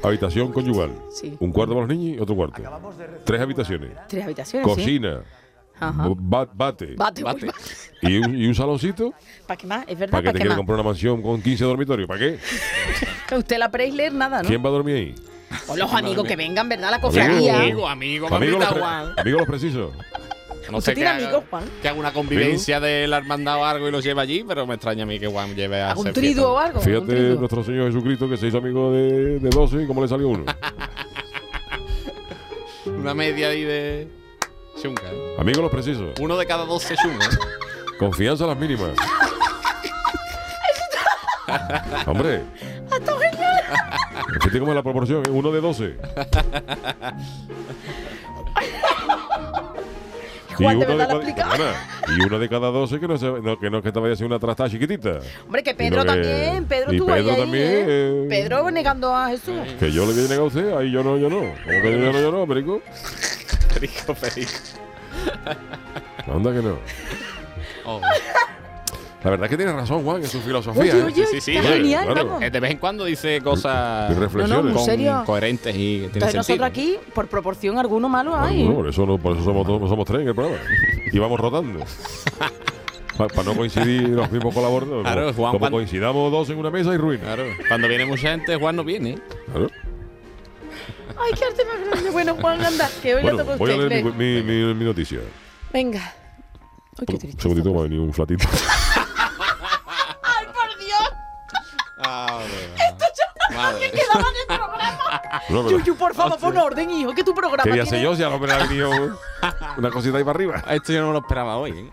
habitación 0.03 0.51
conyugal, 0.51 0.91
Sí. 1.09 1.35
un 1.39 1.51
cuarto 1.51 1.73
para 1.75 1.85
los 1.87 1.95
niños 1.97 2.17
y 2.17 2.19
otro 2.21 2.35
cuarto. 2.35 2.61
Tres 3.23 3.41
habitaciones, 3.41 3.91
Tres 4.07 4.23
habitaciones, 4.25 4.67
cocina. 4.67 5.21
Ba- 5.79 6.47
bate, 6.53 6.95
Bate, 6.95 7.23
Bate. 7.23 7.45
uy, 7.47 7.51
y 8.01 8.17
un, 8.17 8.35
y 8.37 8.47
un 8.47 8.55
saloncito. 8.55 9.13
¿Para 9.47 9.57
qué 9.57 9.67
más? 9.67 9.85
Es 9.87 9.97
verdad, 9.97 10.11
¿Para 10.11 10.21
qué 10.23 10.29
¿para 10.31 10.43
te 10.43 10.49
más? 10.49 10.57
comprar 10.57 10.75
una 10.75 10.83
mansión 10.89 11.21
con 11.21 11.41
15 11.41 11.63
dormitorios? 11.65 12.07
¿Para 12.07 12.19
qué? 12.19 12.39
Usted 13.35 13.57
la 13.57 13.69
Preisler, 13.71 14.13
nada, 14.13 14.41
¿no? 14.43 14.47
¿Quién 14.47 14.63
va 14.63 14.69
a 14.69 14.71
dormir 14.71 14.95
ahí? 14.95 15.15
O 15.67 15.75
los 15.75 15.91
amigos 15.93 16.27
que 16.27 16.35
vengan, 16.35 16.69
¿verdad? 16.69 16.89
La 16.91 16.95
Amigo. 16.97 17.07
cofradía. 17.09 17.59
Amigo, 17.61 17.87
amigo, 17.89 18.27
Amigos 18.27 18.59
mamita, 18.59 18.71
los, 18.71 18.79
Juan. 18.79 19.13
amigos 19.17 19.39
los 19.41 19.47
precisos. 19.49 19.91
No 20.69 20.77
¿Usted 20.77 20.91
sé 20.91 20.95
tiene 20.97 21.09
que 21.09 21.15
haga- 21.15 21.25
amigos, 21.25 21.43
Juan? 21.49 21.63
Que 21.81 21.89
haga 21.89 21.99
una 21.99 22.13
convivencia 22.13 22.79
de 22.79 23.07
la 23.07 23.17
hermandad 23.17 23.57
o 23.57 23.65
algo 23.65 23.87
y 23.87 23.91
los 23.91 24.03
lleve 24.03 24.21
allí, 24.21 24.43
pero 24.47 24.67
me 24.67 24.75
extraña 24.75 25.01
a 25.03 25.05
mí 25.07 25.19
que 25.19 25.25
Juan 25.27 25.55
lleve 25.55 25.81
a 25.81 25.89
¿Algún 25.91 26.13
triduo 26.13 26.53
o 26.53 26.59
algo? 26.59 26.79
¿Algún 26.79 26.83
Fíjate 26.83 27.05
triduo? 27.15 27.39
nuestro 27.39 27.63
Señor 27.63 27.87
Jesucristo 27.87 28.29
que 28.29 28.37
se 28.37 28.47
hizo 28.47 28.59
amigo 28.59 28.91
de, 28.91 29.39
de 29.39 29.49
12 29.49 29.81
y 29.83 29.87
cómo 29.87 30.01
le 30.03 30.07
salió 30.07 30.27
uno. 30.27 30.45
Una 32.85 33.13
media 33.13 33.49
ahí 33.49 33.63
de 33.63 34.07
chunga. 34.81 35.01
¿eh? 35.11 35.35
Amigos 35.37 35.61
los 35.61 35.71
precisos. 35.71 36.19
Uno 36.19 36.37
de 36.37 36.45
cada 36.45 36.65
12 36.65 36.95
chungas. 36.95 37.33
¿eh? 37.33 37.37
Confianza 37.99 38.45
a 38.45 38.47
las 38.47 38.57
mínimas. 38.57 38.91
Hombre. 42.05 42.43
Fíjate 44.33 44.59
cómo 44.59 44.71
es 44.71 44.75
la 44.75 44.83
proporción, 44.83 45.25
¿eh? 45.25 45.29
uno 45.31 45.51
de 45.51 45.61
12. 45.61 45.97
Juan, 50.63 50.79
¿de 50.79 50.85
uno 50.85 50.95
lo 50.95 50.99
cada- 51.35 51.87
y 52.17 52.21
uno 52.25 52.39
de 52.39 52.49
cada 52.49 52.67
12 52.69 52.99
que 52.99 53.07
no, 53.07 53.17
se- 53.17 53.25
no- 53.41 53.59
que 53.59 53.69
no 53.69 53.77
es 53.77 53.83
que 53.83 53.91
te 53.91 53.99
vaya 53.99 54.13
a 54.13 54.17
ser 54.17 54.25
una 54.27 54.39
trastada 54.39 54.69
chiquitita. 54.69 55.19
Hombre, 55.45 55.63
que 55.63 55.71
Y 55.71 55.73
Pedro 55.73 56.05
también. 56.05 56.65
Pedro 56.65 56.91
y 56.93 56.95
ahí, 56.95 57.01
Pedro 57.01 57.31
ahí, 57.31 57.37
también, 57.39 57.67
¿eh? 57.67 57.85
eh. 57.87 58.25
Pedro 58.29 58.71
negando 58.71 59.15
a 59.15 59.29
Jesús. 59.29 59.55
Que 59.79 59.91
yo 59.91 60.05
le 60.05 60.13
voy 60.13 60.19
a 60.25 60.27
negar 60.27 60.39
a 60.39 60.43
usted, 60.43 60.73
ahí 60.77 60.91
yo 60.91 61.03
no, 61.03 61.17
yo 61.17 61.29
no. 61.29 61.37
¿Cómo 61.39 61.81
que 61.81 61.91
yo 61.91 62.11
no, 62.11 62.19
yo 62.21 62.31
no, 62.31 62.47
perico? 62.47 62.81
Perico, 63.73 64.13
perico. 64.15 64.51
Anda 66.27 66.51
que 66.53 66.61
no. 66.61 66.77
Oh. 67.85 68.01
La 69.23 69.31
verdad 69.31 69.45
es 69.45 69.49
que 69.49 69.57
tiene 69.57 69.73
razón, 69.73 70.03
Juan, 70.05 70.21
en 70.21 70.27
su 70.29 70.39
filosofía. 70.39 70.81
Oye, 70.81 70.91
¿eh? 70.99 71.03
oye, 71.03 71.25
Sí, 71.25 71.31
sí, 71.33 71.41
sí. 71.41 71.51
qué 71.51 71.59
Hombre, 71.59 71.75
genial, 71.77 72.05
claro. 72.05 72.25
vamos. 72.25 72.41
Eh, 72.43 72.49
De 72.51 72.59
vez 72.61 72.71
en 72.71 72.77
cuando 72.77 73.03
dice 73.05 73.41
cosas 73.41 74.11
Y 74.11 74.13
reflexiones. 74.13 74.73
No, 74.73 74.79
no, 74.81 75.15
con- 75.17 75.25
coherentes 75.25 75.75
y 75.75 75.95
Entonces 76.05 76.35
nosotros 76.35 76.45
sentido. 76.45 76.65
aquí, 76.65 76.95
por 77.13 77.27
proporción, 77.27 77.77
alguno 77.77 78.07
malo 78.07 78.33
hay. 78.37 78.63
no, 78.63 78.71
¿eh? 78.71 78.75
por 78.75 78.87
eso, 78.87 79.05
no, 79.05 79.17
por 79.17 79.35
eso 79.35 79.43
somos, 79.43 79.67
todos- 79.67 79.89
somos 79.89 80.05
tres 80.05 80.21
en 80.21 80.29
el 80.29 80.35
programa. 80.35 80.61
Y 81.11 81.19
vamos 81.19 81.37
rotando. 81.39 81.79
Para 83.17 83.43
no 83.43 83.53
coincidir 83.53 84.07
los 84.07 84.31
mismos 84.31 84.53
colaboradores. 84.53 85.03
Claro, 85.03 85.21
como 85.23 85.33
Juan, 85.33 85.51
como 85.51 85.59
Juan- 85.59 85.71
coincidamos 85.73 86.31
dos 86.31 86.49
en 86.51 86.57
una 86.57 86.71
mesa 86.71 86.93
y 86.93 86.97
ruina. 86.97 87.23
Claro, 87.25 87.43
cuando 87.67 87.87
viene 87.89 88.05
mucha 88.05 88.31
gente, 88.31 88.55
Juan 88.55 88.77
no 88.77 88.85
viene. 88.85 89.17
Claro. 89.51 89.69
Ay, 91.17 91.31
qué 91.37 91.43
arte 91.43 91.65
más 91.65 91.85
grande. 91.89 92.09
Bueno, 92.11 92.35
Juan, 92.39 92.63
anda, 92.63 92.89
que 93.01 93.15
hoy 93.15 93.21
Bueno, 93.23 93.39
lo 93.39 93.43
toca 93.43 93.57
voy 93.57 93.71
a 93.73 93.77
leer 93.77 94.05
mi, 94.05 94.11
mi- 94.13 94.41
mi- 94.43 94.73
mi 94.73 94.85
noticia. 94.85 95.19
Venga. 95.73 96.13
Ay, 96.97 97.05
qué 97.07 97.13
Un 97.13 97.19
triste. 97.19 97.41
segundito, 97.41 97.73
me 97.73 97.79
ha 97.79 97.83
venido 97.83 98.03
un 98.03 98.13
flatito. 98.13 98.45
Ah, 101.99 102.41
Madre. 103.55 103.91
Quedaba 103.91 104.19
en 104.29 104.35
el 104.41 104.47
programa. 104.47 104.99
No, 105.49 105.63
pero 105.65 105.79
Yuyu, 105.79 105.95
por 105.97 106.13
favor, 106.13 106.37
pon 106.39 106.57
orden, 106.57 106.89
hijo, 106.91 107.13
que 107.13 107.23
tu 107.23 107.33
programa 107.33 107.63
quería 107.63 107.83
tiene... 107.83 107.89
ser 107.97 108.01
yo 108.01 108.15
si 108.15 108.21
a 108.23 108.29
lo 108.29 108.39
mejor 108.39 108.47
me 108.47 108.53
ha 108.53 108.67
venido 108.67 109.19
una 109.77 109.89
cosita 109.89 110.17
ahí 110.17 110.23
para 110.23 110.35
arriba. 110.35 110.63
Esto 110.69 110.93
yo 110.93 111.01
no 111.01 111.07
me 111.07 111.13
lo 111.13 111.19
esperaba 111.19 111.57
hoy. 111.57 111.71
¿eh? 111.71 111.91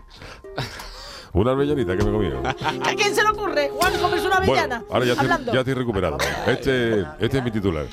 Una 1.33 1.51
avellanita 1.51 1.97
que 1.97 2.03
me 2.03 2.09
he 2.09 2.13
comido. 2.13 2.41
¿A 2.47 2.93
quién 2.95 3.13
se 3.13 3.21
le 3.23 3.29
ocurre? 3.29 3.69
Juan, 3.69 3.93
comerse 3.99 4.27
una 4.27 4.37
avellana. 4.37 4.79
Bueno, 4.79 4.93
ahora 4.93 5.05
ya 5.05 5.11
estoy, 5.13 5.25
Hablando. 5.25 5.53
ya 5.53 5.59
estoy 5.59 5.73
recuperado. 5.73 6.17
Este, 6.47 7.01
este 7.19 7.37
es 7.37 7.43
mi 7.43 7.51
titular. 7.51 7.85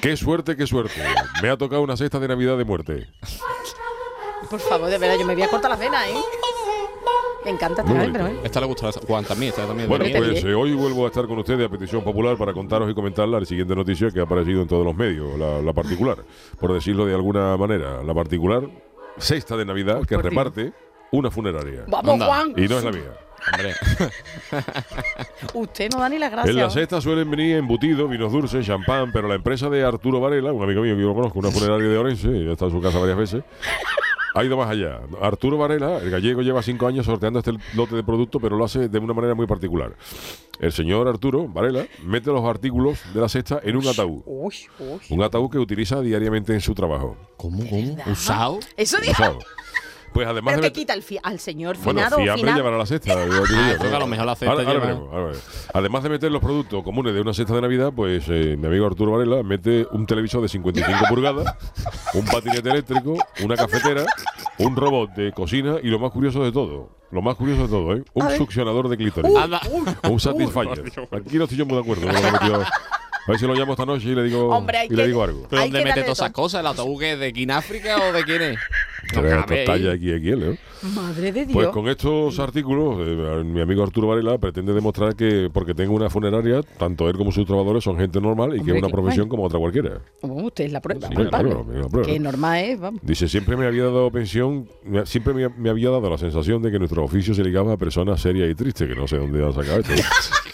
Qué 0.00 0.16
suerte, 0.16 0.56
qué 0.56 0.66
suerte. 0.66 1.02
Me 1.42 1.50
ha 1.50 1.56
tocado 1.56 1.82
una 1.82 1.96
cesta 1.96 2.18
de 2.20 2.28
Navidad 2.28 2.56
de 2.56 2.64
muerte. 2.64 3.08
Por 4.48 4.60
favor, 4.60 4.88
de 4.88 4.98
verdad, 4.98 5.16
yo 5.18 5.26
me 5.26 5.34
voy 5.34 5.42
a 5.42 5.48
cortar 5.48 5.70
las 5.70 5.80
venas, 5.80 6.06
¿eh? 6.06 6.14
Me 7.44 7.50
encanta 7.50 7.82
esta 7.82 8.12
pero 8.12 8.26
¿eh? 8.28 8.36
Esta 8.44 8.60
le 8.60 8.66
gusta 8.66 8.88
a 8.88 8.92
Juan 8.92 9.24
también. 9.24 9.50
Esta 9.50 9.66
también. 9.66 9.88
Bueno, 9.88 10.04
pues 10.16 10.44
eh, 10.44 10.54
hoy 10.54 10.74
vuelvo 10.74 11.04
a 11.04 11.08
estar 11.08 11.26
con 11.26 11.38
ustedes 11.38 11.66
a 11.66 11.68
petición 11.68 12.02
popular 12.04 12.36
para 12.36 12.52
contaros 12.52 12.90
y 12.90 12.94
comentar 12.94 13.26
la 13.28 13.44
siguiente 13.44 13.74
noticia 13.74 14.10
que 14.10 14.20
ha 14.20 14.24
aparecido 14.24 14.62
en 14.62 14.68
todos 14.68 14.84
los 14.84 14.94
medios, 14.94 15.38
la, 15.38 15.60
la 15.60 15.72
particular, 15.72 16.18
por 16.60 16.72
decirlo 16.72 17.04
de 17.06 17.14
alguna 17.14 17.56
manera. 17.56 18.02
La 18.02 18.14
particular, 18.14 18.62
cesta 19.18 19.56
de 19.56 19.64
Navidad 19.64 20.00
que 20.06 20.14
por 20.14 20.22
Dios. 20.22 20.34
reparte 20.34 20.72
una 21.10 21.30
funeraria. 21.30 21.84
Vamos, 21.88 22.14
Anda. 22.14 22.26
Juan. 22.26 22.54
Y 22.56 22.68
no 22.68 22.78
es 22.78 22.84
la 22.84 22.92
mía. 22.92 23.12
Hombre, 23.52 23.74
Usted 25.54 25.90
no 25.92 25.98
da 26.00 26.08
ni 26.08 26.18
las 26.18 26.30
gracias. 26.30 26.54
En 26.54 26.62
la 26.62 26.70
cesta 26.70 27.00
suelen 27.00 27.28
venir 27.28 27.56
embutidos, 27.56 28.08
vinos 28.08 28.30
dulces, 28.30 28.64
champán, 28.64 29.10
pero 29.12 29.26
la 29.26 29.34
empresa 29.34 29.68
de 29.68 29.82
Arturo 29.82 30.20
Varela, 30.20 30.52
un 30.52 30.62
amigo 30.62 30.82
mío 30.82 30.94
que 30.94 31.02
yo 31.02 31.08
lo 31.08 31.14
conozco, 31.14 31.40
una 31.40 31.50
funeraria 31.50 31.88
de 31.88 31.98
Orense, 31.98 32.44
ya 32.44 32.52
está 32.52 32.66
en 32.66 32.70
su 32.70 32.80
casa 32.80 32.98
varias 33.00 33.18
veces, 33.18 33.42
ha 34.34 34.44
ido 34.44 34.56
más 34.56 34.70
allá. 34.70 35.00
Arturo 35.20 35.58
Varela, 35.58 35.98
el 35.98 36.10
gallego, 36.10 36.42
lleva 36.42 36.62
cinco 36.62 36.86
años 36.86 37.06
sorteando 37.06 37.38
este 37.38 37.52
lote 37.74 37.96
de 37.96 38.02
producto, 38.02 38.40
pero 38.40 38.56
lo 38.56 38.64
hace 38.64 38.88
de 38.88 38.98
una 38.98 39.14
manera 39.14 39.34
muy 39.34 39.46
particular. 39.46 39.94
El 40.58 40.72
señor 40.72 41.08
Arturo 41.08 41.48
Varela 41.48 41.86
mete 42.04 42.30
los 42.30 42.44
artículos 42.44 43.00
de 43.12 43.20
la 43.20 43.28
cesta 43.28 43.60
en 43.62 43.76
un 43.76 43.86
ataúd. 43.86 44.22
Uy, 44.26 44.54
uy. 44.78 45.00
Un 45.10 45.22
ataúd 45.22 45.50
que 45.50 45.58
utiliza 45.58 46.00
diariamente 46.00 46.52
en 46.54 46.60
su 46.60 46.74
trabajo. 46.74 47.16
¿Cómo, 47.36 47.68
cómo? 47.68 47.96
¿Usado? 48.06 48.60
Eso 48.76 48.98
dijo. 48.98 49.12
Usado. 49.12 49.38
Pues 50.12 50.28
además 50.28 50.52
Pero 50.54 50.62
de 50.64 50.72
que 50.72 50.80
quita 50.80 50.92
el 50.94 51.02
fi- 51.02 51.18
al 51.22 51.38
señor 51.38 51.76
Bueno, 51.78 52.00
finado. 52.00 52.16
fiambre 52.22 52.52
llevará 52.52 52.76
la 52.76 52.86
cesta. 52.86 53.08
yo 53.14 53.18
te 53.18 53.24
digo, 53.30 53.42
creo 53.78 53.90
que 53.90 53.96
a 53.96 53.98
lo 53.98 54.06
mejor 54.06 54.26
la 54.26 54.34
cesta 54.36 54.50
Ahora- 54.52 54.62
ahora 54.62 54.72
lleva- 54.74 54.86
veremos, 54.86 55.08
ahora 55.12 55.24
veremos. 55.26 55.68
Además 55.72 56.02
de 56.02 56.08
meter 56.10 56.30
los 56.32 56.42
productos 56.42 56.82
comunes 56.84 57.14
de 57.14 57.20
una 57.20 57.32
cesta 57.32 57.54
de 57.54 57.60
Navidad, 57.62 57.92
pues 57.96 58.24
eh, 58.28 58.56
mi 58.58 58.66
amigo 58.66 58.86
Arturo 58.86 59.12
Varela 59.12 59.42
mete 59.42 59.86
un 59.92 60.06
televisor 60.06 60.42
de 60.42 60.48
55 60.48 60.98
pulgadas, 61.08 61.56
un 62.14 62.24
patinete 62.26 62.68
eléctrico, 62.68 63.16
una 63.42 63.56
cafetera, 63.56 64.04
un 64.58 64.76
robot 64.76 65.10
de 65.14 65.32
cocina 65.32 65.76
y 65.82 65.88
lo 65.88 65.98
más 65.98 66.10
curioso 66.10 66.44
de 66.44 66.52
todo, 66.52 66.90
lo 67.10 67.22
más 67.22 67.34
curioso 67.36 67.62
de 67.62 67.68
todo, 67.68 67.94
¿eh? 67.96 68.04
un 68.12 68.30
succionador 68.36 68.88
de 68.88 68.96
clítoris. 68.98 69.32
Un 70.10 70.20
Satisfyer. 70.20 70.84
Aquí 71.10 71.38
no 71.38 71.44
estoy 71.44 71.56
yo 71.58 71.64
muy 71.66 71.76
de 71.76 71.80
acuerdo. 71.82 72.06
con 72.06 72.50
lo 72.52 72.58
que. 72.60 72.64
A 73.26 73.30
ver 73.30 73.38
si 73.38 73.46
lo 73.46 73.54
llamo 73.54 73.72
esta 73.72 73.86
noche 73.86 74.08
y 74.08 74.14
le 74.14 74.24
digo, 74.24 74.48
Hombre, 74.48 74.78
hay 74.78 74.86
y 74.88 74.90
le 74.90 74.96
que- 75.02 75.06
digo 75.08 75.22
algo. 75.22 75.46
¿Pero 75.48 75.62
Hay 75.62 75.68
dónde 75.68 75.78
que 75.78 75.84
mete 75.84 76.00
darle 76.00 76.02
todas 76.04 76.18
esas 76.18 76.32
todo. 76.32 76.42
cosas? 76.42 76.60
¿El 76.60 76.66
autobús 76.66 77.00
que 77.00 77.12
es 77.12 77.18
de 77.20 77.32
Quináfrica 77.32 77.96
o 78.08 78.12
de 78.12 78.24
quién 78.24 78.42
es? 78.42 78.58
No 79.14 79.20
Pero 79.22 79.40
esto. 79.40 79.72
XXL, 79.74 80.42
¿eh? 80.52 80.58
Madre 80.94 81.32
de 81.32 81.46
Dios. 81.46 81.52
Pues 81.52 81.68
con 81.68 81.88
estos 81.88 82.38
artículos, 82.40 82.96
eh, 83.06 83.42
mi 83.44 83.60
amigo 83.60 83.82
Arturo 83.84 84.08
Varela 84.08 84.38
pretende 84.38 84.72
demostrar 84.72 85.14
que 85.14 85.48
porque 85.52 85.74
tengo 85.74 85.94
una 85.94 86.08
funeraria, 86.10 86.62
tanto 86.62 87.08
él 87.08 87.16
como 87.16 87.30
sus 87.30 87.46
trabajadores 87.46 87.84
son 87.84 87.96
gente 87.96 88.20
normal 88.20 88.50
y 88.50 88.54
que 88.54 88.60
Hombre, 88.60 88.74
es 88.76 88.78
una 88.82 88.88
qué 88.88 88.92
profesión 88.92 89.26
guay. 89.26 89.30
como 89.30 89.44
otra 89.44 89.58
cualquiera. 89.60 90.00
Oh, 90.22 90.28
usted 90.44 90.64
es 90.64 90.72
la 90.72 90.80
prueba. 90.80 91.06
Sí, 91.08 91.14
vale. 91.14 91.28
claro, 91.28 91.66
la 91.72 91.88
prueba. 91.88 92.06
Que 92.08 92.18
normal 92.18 92.64
es, 92.64 92.80
vamos. 92.80 93.00
Dice, 93.04 93.28
siempre 93.28 93.56
me 93.56 93.66
había 93.66 93.84
dado 93.84 94.10
pensión, 94.10 94.68
me- 94.84 95.06
siempre 95.06 95.34
me, 95.34 95.48
me 95.48 95.70
había 95.70 95.90
dado 95.90 96.08
la 96.10 96.18
sensación 96.18 96.62
de 96.62 96.70
que 96.72 96.78
nuestro 96.78 97.04
oficio 97.04 97.34
se 97.34 97.44
ligaba 97.44 97.72
a 97.74 97.76
personas 97.76 98.20
serias 98.20 98.50
y 98.50 98.54
tristes, 98.54 98.88
que 98.88 98.94
no 98.96 99.06
sé 99.06 99.18
dónde 99.18 99.44
ha 99.46 99.52
sacado 99.52 99.80
esto. 99.80 99.92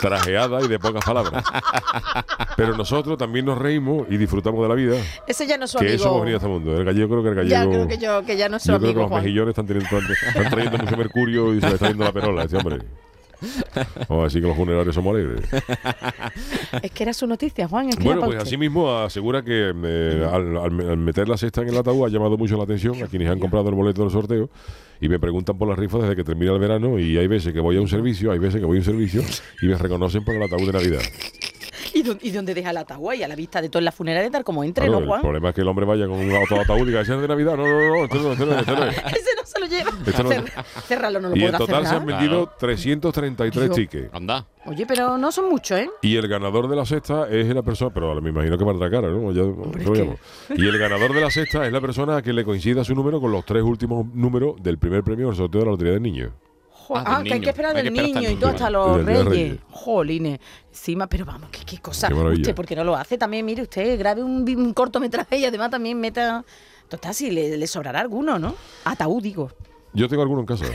Trajeada 0.00 0.60
y 0.62 0.68
de 0.68 0.78
pocas 0.78 1.04
palabras. 1.04 1.44
Pero 2.56 2.76
nosotros 2.76 3.16
también 3.18 3.44
nos 3.46 3.58
reímos 3.58 4.06
y 4.10 4.16
disfrutamos 4.16 4.62
de 4.62 4.68
la 4.68 4.74
vida, 4.74 4.96
Ese 5.26 5.46
ya 5.46 5.56
no 5.58 5.64
es 5.66 5.70
su 5.70 5.78
que 5.78 5.84
amigo. 5.86 5.96
eso 5.96 6.08
hemos 6.08 6.20
venido 6.20 6.36
a 6.36 6.38
este 6.38 6.48
mundo. 6.48 6.76
El 6.76 6.84
gallego 6.84 7.08
creo 7.10 7.22
que 7.22 7.28
el 7.28 7.34
gallego... 7.34 7.54
ya 7.64 7.68
creo 7.68 7.88
que 7.88 7.98
yo, 7.98 8.24
que 8.24 8.36
ya 8.36 8.48
no 8.48 8.56
es 8.56 8.62
su 8.62 8.72
Yo 8.72 8.78
creo 8.78 8.80
que 8.80 8.86
amigo, 8.88 9.00
los 9.02 9.08
Juan. 9.10 9.22
mejillones 9.22 9.48
están, 9.50 9.66
teniendo, 9.66 9.98
están 9.98 10.50
trayendo 10.50 10.78
mucho 10.78 10.96
mercurio 10.96 11.54
y 11.54 11.60
se 11.60 11.68
le 11.68 11.74
está 11.74 11.88
yendo 11.88 12.04
la 12.04 12.12
perola 12.12 12.42
a 12.42 12.44
este 12.44 12.56
hombre. 12.56 12.78
Vamos 14.08 14.20
a 14.20 14.24
decir 14.24 14.42
que 14.42 14.48
los 14.48 14.56
funerarios 14.56 14.94
somos 14.94 15.14
alegres. 15.14 15.40
Es 16.82 16.90
que 16.92 17.02
era 17.02 17.12
su 17.12 17.26
noticia, 17.26 17.66
Juan. 17.68 17.88
Es 17.88 17.96
que 17.96 18.04
Bueno, 18.04 18.22
pues 18.22 18.38
así 18.38 18.56
mismo 18.56 18.90
asegura 18.98 19.42
que 19.42 19.72
eh, 19.74 20.28
al, 20.30 20.56
al- 20.56 20.96
meter 20.96 21.28
la 21.28 21.36
cesta 21.36 21.62
en 21.62 21.68
el 21.68 21.76
ataúd 21.78 22.06
ha 22.06 22.08
llamado 22.08 22.36
mucho 22.38 22.56
la 22.56 22.64
atención 22.64 23.02
a 23.02 23.06
quienes 23.06 23.28
han 23.28 23.38
comprado 23.38 23.68
el 23.68 23.74
boleto 23.74 24.02
del 24.02 24.10
sorteo 24.10 24.50
y 25.00 25.08
me 25.08 25.18
preguntan 25.18 25.56
por 25.58 25.68
la 25.68 25.74
rifa 25.74 25.98
desde 25.98 26.14
que 26.16 26.24
termina 26.24 26.52
el 26.52 26.58
verano 26.58 26.98
y 26.98 27.16
hay 27.18 27.26
veces 27.26 27.52
que 27.52 27.60
voy 27.60 27.76
a 27.76 27.80
un 27.80 27.88
servicio, 27.88 28.30
hay 28.32 28.38
veces 28.38 28.60
que 28.60 28.66
voy 28.66 28.76
a 28.76 28.80
un 28.80 28.84
servicio 28.84 29.22
y 29.62 29.66
me 29.66 29.76
reconocen 29.76 30.24
por 30.24 30.34
el 30.34 30.42
ataúd 30.42 30.66
de 30.66 30.72
Navidad. 30.72 31.00
¿Y, 31.94 32.02
dónde, 32.02 32.26
¿Y 32.26 32.30
dónde 32.30 32.54
deja 32.54 32.70
el 32.70 32.76
ataúd? 32.76 33.12
Y 33.14 33.22
a 33.22 33.28
la 33.28 33.34
vista 33.34 33.60
de 33.60 33.68
toda 33.68 33.82
la 33.82 33.92
funeraria, 33.92 34.30
tal 34.30 34.44
como 34.44 34.62
entre, 34.64 34.84
Claro, 34.86 34.98
¿no, 35.00 35.04
el 35.04 35.08
Juan? 35.08 35.20
problema 35.22 35.48
es 35.50 35.54
que 35.54 35.60
el 35.62 35.68
hombre 35.68 35.86
vaya 35.86 36.06
con 36.06 36.18
un 36.18 36.30
auto 36.34 36.60
ataúd 36.60 36.82
y 36.82 36.86
diga, 36.86 37.00
"Ese 37.02 37.14
es 37.14 37.20
de 37.20 37.28
Navidad. 37.28 37.56
No, 37.56 37.64
no, 37.66 37.96
no, 37.96 38.04
este 38.04 38.18
no, 38.18 38.32
este 38.32 38.46
no, 38.46 38.58
este 38.58 38.72
no 38.72 38.84
es". 38.84 38.96
Ese 39.06 39.30
no 39.36 39.44
se 39.44 39.60
lo 39.60 39.66
lleva. 39.66 39.90
Este 40.06 40.22
no- 40.22 40.30
Cer- 40.30 40.64
Cerrarlo, 40.86 41.20
no 41.20 41.28
lo 41.30 41.36
Y 41.36 41.44
en 41.44 41.52
total 41.52 41.86
se 41.86 41.94
han 41.94 42.06
vendido 42.06 42.52
333 42.58 43.64
Dios. 43.66 43.76
tickets. 43.76 44.14
Anda. 44.14 44.46
Oye, 44.66 44.84
pero 44.86 45.16
no 45.16 45.32
son 45.32 45.48
muchos, 45.48 45.78
¿eh? 45.78 45.90
Y 46.02 46.16
el 46.16 46.28
ganador 46.28 46.68
de 46.68 46.76
la 46.76 46.84
sexta 46.84 47.28
es 47.30 47.46
la 47.54 47.62
persona, 47.62 47.90
pero 47.94 48.08
ahora 48.08 48.20
me 48.20 48.28
imagino 48.30 48.58
que 48.58 48.64
valdrá 48.64 48.90
cara, 48.90 49.08
¿no? 49.08 49.32
Ya 49.32 49.42
lo. 49.42 50.16
Y 50.56 50.66
el 50.68 50.78
ganador 50.78 51.14
de 51.14 51.20
la 51.20 51.30
sexta 51.30 51.66
es 51.66 51.72
la 51.72 51.80
persona 51.80 52.16
a 52.18 52.22
que 52.22 52.32
le 52.32 52.44
coincida 52.44 52.84
su 52.84 52.94
número 52.94 53.20
con 53.20 53.32
los 53.32 53.44
tres 53.44 53.62
últimos 53.62 54.06
números 54.14 54.54
del 54.62 54.78
primer 54.78 55.02
premio 55.02 55.28
del 55.28 55.36
sorteo 55.36 55.60
de 55.60 55.64
la 55.66 55.70
Lotería 55.72 55.92
del 55.94 56.02
Niño. 56.02 56.30
Jo- 56.90 56.96
Ah, 56.96 57.04
ah, 57.06 57.22
que 57.22 57.34
hay 57.34 57.40
que 57.40 57.50
esperar 57.50 57.72
del 57.74 57.92
niño 57.92 58.28
y 58.30 58.34
todo 58.36 58.50
hasta 58.50 58.68
los 58.68 59.04
reyes. 59.04 59.24
Reyes. 59.28 59.58
Jolines. 59.70 60.40
Encima, 60.70 61.06
pero 61.06 61.24
vamos, 61.24 61.48
qué, 61.50 61.60
qué 61.64 61.78
cosa. 61.78 62.08
Qué 62.08 62.14
usted, 62.40 62.54
¿por 62.54 62.66
qué 62.66 62.74
no 62.74 62.82
lo 62.82 62.96
hace? 62.96 63.16
También, 63.16 63.46
mire, 63.46 63.62
usted 63.62 63.96
grabe 63.96 64.24
un 64.24 64.74
cortometraje 64.74 65.38
y 65.38 65.44
además 65.44 65.70
también 65.70 66.00
meta. 66.00 66.44
Total, 66.88 67.14
si 67.14 67.30
le, 67.30 67.56
le 67.56 67.66
sobrará 67.68 68.00
alguno, 68.00 68.40
¿no? 68.40 68.56
Ataúd, 68.84 69.22
digo. 69.22 69.52
Yo 69.92 70.08
tengo 70.08 70.22
alguno 70.22 70.40
en 70.40 70.46
casa. 70.46 70.64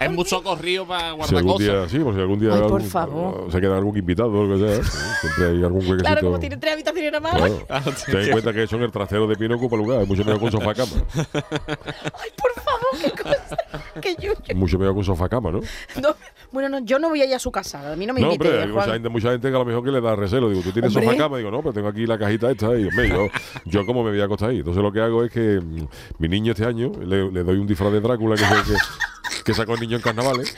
Es 0.00 0.10
mucho 0.12 0.42
corrido 0.44 0.86
para 0.86 1.10
si 1.10 1.16
guardar 1.16 1.36
algún 1.38 1.52
cosas. 1.54 1.66
día, 1.66 1.88
sí, 1.88 1.98
por 1.98 2.14
si 2.14 2.20
algún 2.20 2.38
día 2.38 2.50
Ay, 2.52 2.60
por 2.60 2.64
algún- 2.80 2.82
favor. 2.88 3.50
se 3.52 3.60
queda 3.60 3.76
algún 3.78 3.96
invitado 3.96 4.30
o 4.30 4.44
lo 4.44 4.56
que 4.56 4.64
sea. 4.76 4.84
¿sí? 4.84 4.90
Siempre 5.22 5.46
hay 5.46 5.64
algún 5.64 5.80
huequecito. 5.80 6.02
Claro, 6.04 6.20
como 6.22 6.38
tiene 6.38 6.56
tres 6.56 6.72
habitaciones 6.74 7.12
nada 7.12 7.20
más. 7.20 7.34
Claro. 7.36 7.92
Ten 8.06 8.16
en 8.20 8.30
cuenta 8.30 8.52
que 8.52 8.62
eso 8.62 8.76
en 8.76 8.82
el 8.82 8.92
trasero 8.92 9.26
de 9.26 9.34
pie 9.36 9.48
no 9.48 9.56
ocupa 9.56 9.76
lugar. 9.76 10.02
Es 10.02 10.08
mucho 10.08 10.24
mejor 10.24 10.38
que 10.38 10.44
un 10.46 10.52
sofá 10.52 10.74
cama. 10.74 10.92
Ay, 11.16 12.30
por 12.36 12.62
favor, 12.62 13.02
qué 13.02 13.10
cosa. 13.10 13.56
Qué 14.00 14.14
yuyo. 14.16 14.36
Mucho 14.54 14.78
mejor 14.78 14.94
que 14.94 14.98
un 15.00 15.04
sofá 15.04 15.28
cama, 15.28 15.50
¿no? 15.50 15.60
No, 16.00 16.14
bueno, 16.52 16.68
no, 16.68 16.78
yo 16.84 16.98
no 16.98 17.08
voy 17.10 17.22
a 17.22 17.26
ir 17.26 17.34
a 17.34 17.38
su 17.38 17.50
casa. 17.52 17.92
A 17.92 17.96
mí 17.96 18.06
no 18.06 18.14
me 18.14 18.20
No, 18.20 18.32
invite, 18.32 18.48
hombre, 18.48 18.62
hay 18.62 18.68
mucha 18.68 18.92
gente, 18.92 19.08
mucha 19.08 19.30
gente 19.32 19.48
que 19.50 19.54
a 19.54 19.58
lo 19.58 19.64
mejor 19.64 19.84
que 19.84 19.90
le 19.90 20.00
da 20.00 20.16
recelo. 20.16 20.48
Digo, 20.50 20.62
¿tú 20.62 20.72
tienes 20.72 20.92
sofá 20.92 21.16
cama? 21.16 21.38
Digo, 21.38 21.50
no, 21.50 21.60
pero 21.60 21.72
tengo 21.72 21.88
aquí 21.88 22.06
la 22.06 22.18
cajita 22.18 22.50
esta. 22.50 22.66
Y 22.78 22.86
hombre, 22.86 23.08
yo, 23.08 23.28
yo 23.64 23.84
como 23.86 24.02
me 24.04 24.10
voy 24.10 24.20
a 24.20 24.24
acostar 24.24 24.50
ahí. 24.50 24.58
Entonces 24.58 24.82
lo 24.82 24.90
que 24.92 25.00
hago 25.00 25.24
es 25.24 25.30
que 25.30 25.60
mm, 25.60 25.86
mi 26.18 26.28
niño 26.28 26.52
este 26.52 26.64
año 26.64 26.92
le, 27.04 27.30
le 27.30 27.42
doy 27.44 27.58
un 27.58 27.66
disfraz 27.66 27.92
de 27.92 28.00
Drácula 28.00 28.36
que, 28.36 28.42
que, 28.42 29.42
que 29.44 29.54
sacó 29.54 29.74
el 29.74 29.80
niño 29.80 29.96
en 29.96 30.02
carnavales. 30.02 30.56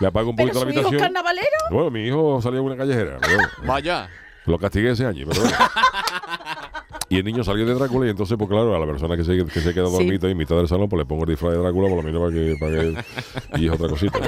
Le 0.00 0.06
apago 0.06 0.30
un 0.30 0.36
¿Pero 0.36 0.48
poquito 0.48 0.60
su 0.60 0.66
la 0.66 0.70
hijo 0.72 0.80
es 0.80 0.86
habitación. 0.86 1.12
carnavalero? 1.14 1.56
Bueno, 1.70 1.90
mi 1.90 2.06
hijo 2.06 2.40
salió 2.42 2.60
en 2.60 2.66
una 2.66 2.76
callejera. 2.76 3.18
Vaya. 3.66 4.08
lo 4.46 4.58
castigué 4.58 4.90
ese 4.92 5.04
año, 5.06 5.26
pero 5.28 5.42
bueno. 5.42 5.56
Y 7.10 7.18
el 7.18 7.24
niño 7.24 7.42
salió 7.42 7.66
de 7.66 7.74
Drácula 7.74 8.06
y 8.06 8.10
entonces, 8.10 8.38
pues 8.38 8.48
claro, 8.48 8.72
a 8.74 8.78
la 8.78 8.86
persona 8.86 9.16
que 9.16 9.24
se, 9.24 9.44
que 9.44 9.60
se 9.60 9.74
queda 9.74 9.86
Sí. 9.88 9.92
dormida 9.92 10.30
en 10.30 10.36
mitad 10.36 10.54
del 10.56 10.68
salón, 10.68 10.88
pues 10.88 10.98
le 11.00 11.04
pongo 11.06 11.24
el 11.24 11.30
disfraz 11.30 11.52
de 11.54 11.58
Drácula 11.58 11.88
por 11.88 11.96
lo 11.96 12.02
menos 12.04 12.20
para 12.22 12.32
que... 12.32 12.56
Para 12.60 12.72
que 12.72 13.60
y 13.60 13.66
es 13.66 13.72
otra 13.72 13.88
cosita. 13.88 14.20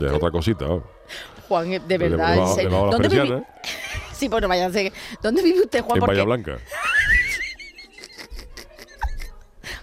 Ya 0.00 0.06
es 0.06 0.12
otra 0.14 0.30
cosita. 0.30 0.66
Juan, 1.46 1.70
eh, 1.74 1.80
de 1.86 1.98
verdad, 1.98 2.28
le 2.28 2.34
en 2.34 2.40
bajo- 2.40 2.54
serio. 2.54 2.70
le 2.70 2.74
bajo 2.76 2.86
las 2.86 2.92
¿Dónde 2.98 3.08
vive? 3.08 3.20
persianas, 3.28 3.48
Sí, 4.14 4.28
bueno, 4.28 4.48
váyanse. 4.48 4.92
¿Dónde 5.22 5.42
vive 5.42 5.60
usted, 5.60 5.82
Juan? 5.82 5.96
En 5.96 6.00
Porque 6.00 6.12
Bahía 6.12 6.24
Blanca. 6.24 6.56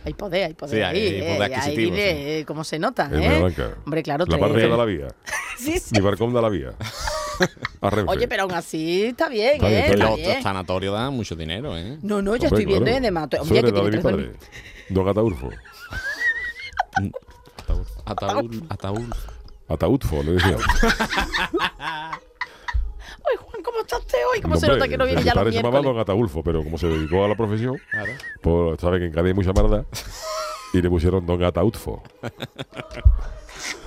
hay 0.06 0.14
poder, 0.16 0.46
hay 0.46 0.54
poder 0.56 0.76
Sí, 0.78 0.82
hay 0.82 0.98
ahí. 0.98 1.10
poder 1.20 1.24
eh, 1.24 1.32
ahí 1.44 1.54
adquisitivo, 1.54 1.92
vive, 1.96 2.40
eh, 2.40 2.46
cómo 2.46 2.64
se 2.64 2.80
nota, 2.80 3.06
En 3.06 3.12
Bahía 3.12 3.38
¿eh? 3.38 3.40
Blanca. 3.40 3.70
Hombre, 3.86 4.02
claro, 4.02 4.26
La 4.28 4.40
parte 4.40 4.68
da 4.68 4.78
la 4.78 4.86
vía. 4.86 5.08
Sí, 5.60 5.78
sí. 5.80 5.94
Mi 5.96 6.02
barcón 6.02 6.34
da 6.34 6.42
la 6.42 6.50
vía. 6.50 6.74
Oye, 8.08 8.28
pero 8.28 8.44
aún 8.44 8.54
así 8.54 9.06
está 9.06 9.30
bien, 9.30 9.56
Está 9.56 9.68
bien, 9.68 9.80
¿eh? 9.80 9.86
está 9.92 10.10
Está 10.14 10.34
Los 10.36 10.44
sanatorios 10.44 10.94
dan 10.94 11.14
mucho 11.14 11.36
dinero, 11.36 11.78
¿eh? 11.78 11.98
No, 12.02 12.22
no, 12.22 12.36
yo 12.36 12.48
estoy 12.48 12.66
viendo 12.66 12.86
claro. 12.86 12.98
en 12.98 13.04
de 13.04 13.12
mato. 13.12 13.38
Eso 13.38 13.44
Hombre, 13.44 13.64
que 13.64 13.72
tiene 13.72 13.80
de 13.90 13.98
mi 13.98 14.02
tres 14.02 14.04
padre. 14.04 14.32
Don 14.90 15.08
Ataulfo. 15.08 15.50
Ataúd. 17.66 17.86
Ataúd. 18.06 18.64
Ataúd. 18.70 19.14
Ataúdfo, 19.70 20.24
le 20.24 20.32
decía. 20.34 20.58
Ay, 23.24 23.38
Juan, 23.40 23.64
¿cómo 23.64 23.80
está 23.82 23.98
usted 23.98 24.18
hoy? 24.34 24.42
¿Cómo 24.42 24.58
se 24.58 24.66
Hombre, 24.66 24.80
nota 24.80 24.90
que 24.90 24.98
no 24.98 25.06
viene 25.06 25.22
ya 25.24 25.34
los 25.34 25.36
padre 25.36 25.52
se 25.52 25.58
llamaba 25.58 25.80
miércoles? 25.82 25.94
Don 25.96 26.02
Ataulfo, 26.02 26.44
pero 26.44 26.64
como 26.64 26.78
se 26.78 26.88
dedicó 26.88 27.24
a 27.24 27.28
la 27.30 27.36
profesión, 27.36 27.78
Claro. 27.92 28.12
pues 28.42 28.82
sabe 28.82 29.00
que 29.00 29.06
en 29.06 29.12
Cádiz 29.14 29.28
hay 29.28 29.34
mucha 29.34 29.54
maldad. 29.54 29.86
Y 30.74 30.82
le 30.82 30.90
pusieron 30.90 31.26
Don 31.26 31.44
Ataúdfo. 31.44 32.02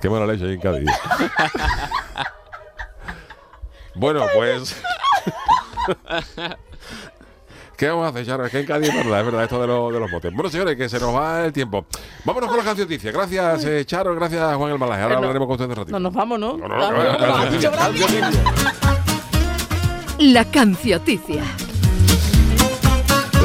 Qué 0.00 0.08
mala 0.10 0.26
leche 0.26 0.44
hay 0.44 0.54
en 0.54 0.60
Cádiz. 0.60 0.90
bueno, 3.94 4.24
pues. 4.34 4.76
¿Qué 7.76 7.88
vamos 7.88 8.06
a 8.06 8.08
hacer, 8.08 8.24
Charo? 8.24 8.46
Es 8.46 8.50
que 8.52 8.60
en 8.60 8.66
Cádiz 8.66 8.88
es 8.88 8.94
verdad, 8.96 9.20
es 9.20 9.26
verdad 9.26 9.42
esto 9.44 9.60
de, 9.60 9.66
los 9.66 9.92
de 9.92 10.00
los 10.00 10.10
motes. 10.10 10.32
Bueno, 10.32 10.48
señores, 10.48 10.76
que 10.76 10.88
se 10.88 10.98
nos 10.98 11.14
va 11.14 11.44
el 11.44 11.52
tiempo. 11.52 11.84
Vámonos 12.24 12.48
con 12.48 12.58
la 12.58 12.64
canción 12.64 12.88
noticia. 12.88 13.12
Gracias, 13.12 13.64
eh, 13.64 13.84
Charo. 13.84 14.14
Gracias, 14.14 14.56
Juan 14.56 14.72
El 14.72 14.78
Malaje. 14.78 15.02
Ahora 15.02 15.14
Eh, 15.14 15.16
no. 15.16 15.22
hablaremos 15.24 15.46
con 15.46 15.52
ustedes 15.54 15.70
un 15.70 15.76
ratito. 15.76 15.92
No 15.98 16.00
nos 16.00 16.14
vamos, 16.14 16.38
¿no? 16.38 16.56
No, 16.56 16.68
no, 16.68 16.78
no, 16.78 16.90
no, 16.90 17.18
no. 17.18 18.30
La 20.18 20.44
cancioticia. 20.46 21.42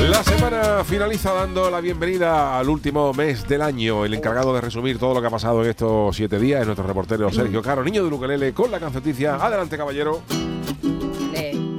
La 0.10 0.24
semana 0.24 0.84
finaliza 0.84 1.32
dando 1.34 1.70
la 1.70 1.80
bienvenida 1.80 2.58
al 2.58 2.70
último 2.70 3.14
mes 3.14 3.48
del 3.48 3.62
año. 3.62 4.04
El 4.06 4.14
encargado 4.14 4.54
de 4.54 4.62
resumir 4.62 4.98
todo 5.00 5.14
lo 5.14 5.22
que 5.22 5.28
ha 5.28 5.32
pasado 5.32 5.64
en 5.64 5.70
estos 5.70 6.16
siete 6.16 6.40
días 6.40 6.62
es 6.62 6.66
nuestro 6.68 6.86
reportero 6.86 7.32
Sergio 7.32 7.62
Caro, 7.62 7.84
niño 7.84 8.04
de 8.04 8.10
Luquelele, 8.10 8.54
con 8.54 8.72
la 8.72 8.80
canceticia. 8.80 9.36
Adelante, 9.36 9.78
caballero. 9.78 10.22
Le- 11.34 11.72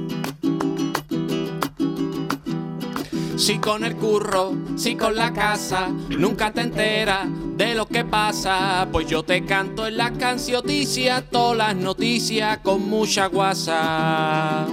Si 3.37 3.57
con 3.59 3.83
el 3.83 3.95
curro, 3.97 4.53
si 4.77 4.95
con 4.95 5.15
la 5.15 5.33
casa, 5.33 5.89
nunca 6.17 6.51
te 6.53 6.61
enteras 6.61 7.27
de 7.57 7.75
lo 7.75 7.85
que 7.87 8.05
pasa. 8.05 8.87
Pues 8.91 9.07
yo 9.07 9.23
te 9.23 9.43
canto 9.45 9.85
en 9.85 9.97
la 9.97 10.11
cancioticia 10.13 11.23
todas 11.29 11.57
las 11.57 11.75
noticias 11.75 12.59
con 12.59 12.87
mucha 12.89 13.27
guasa. 13.27 14.65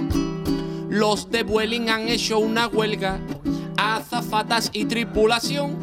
Los 0.91 1.31
de 1.31 1.43
Vueling 1.43 1.89
han 1.89 2.09
hecho 2.09 2.37
una 2.37 2.67
huelga, 2.67 3.17
azafatas 3.77 4.69
y 4.73 4.83
tripulación. 4.83 5.77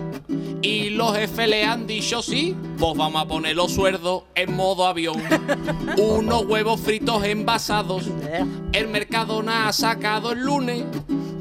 Y 0.61 0.91
los 0.91 1.17
jefes 1.17 1.49
le 1.49 1.65
han 1.65 1.87
dicho 1.87 2.21
sí, 2.21 2.55
pues 2.77 2.95
vamos 2.95 3.23
a 3.23 3.27
poner 3.27 3.57
los 3.57 3.73
sueldos 3.73 4.25
en 4.35 4.55
modo 4.55 4.87
avión. 4.87 5.17
Unos 5.97 6.45
huevos 6.45 6.79
fritos 6.83 7.25
envasados 7.25 8.11
el 8.75 8.89
Mercadona 8.89 9.69
ha 9.69 9.73
sacado 9.73 10.33
el 10.33 10.41
lunes 10.41 10.85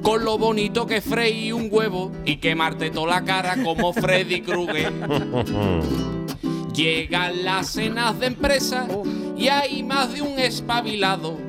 con 0.01 0.23
lo 0.23 0.37
bonito 0.37 0.87
que 0.87 0.97
es 0.97 1.03
freír 1.03 1.53
un 1.53 1.67
huevo 1.69 2.13
y 2.23 2.37
quemarte 2.37 2.89
toda 2.89 3.15
la 3.15 3.25
cara 3.25 3.61
como 3.61 3.91
Freddy 3.91 4.43
Krueger. 4.43 4.93
Llegan 6.73 7.43
las 7.43 7.67
cenas 7.71 8.17
de 8.17 8.27
empresa 8.27 8.87
y 9.35 9.49
hay 9.49 9.83
más 9.83 10.13
de 10.13 10.21
un 10.21 10.39
espabilado. 10.39 11.46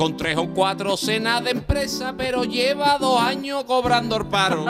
Con 0.00 0.16
tres 0.16 0.38
o 0.38 0.48
cuatro 0.48 0.96
cenas 0.96 1.44
de 1.44 1.50
empresa, 1.50 2.14
pero 2.16 2.44
lleva 2.44 2.96
dos 2.96 3.20
años 3.20 3.64
cobrando 3.64 4.16
el 4.16 4.24
paro. 4.24 4.64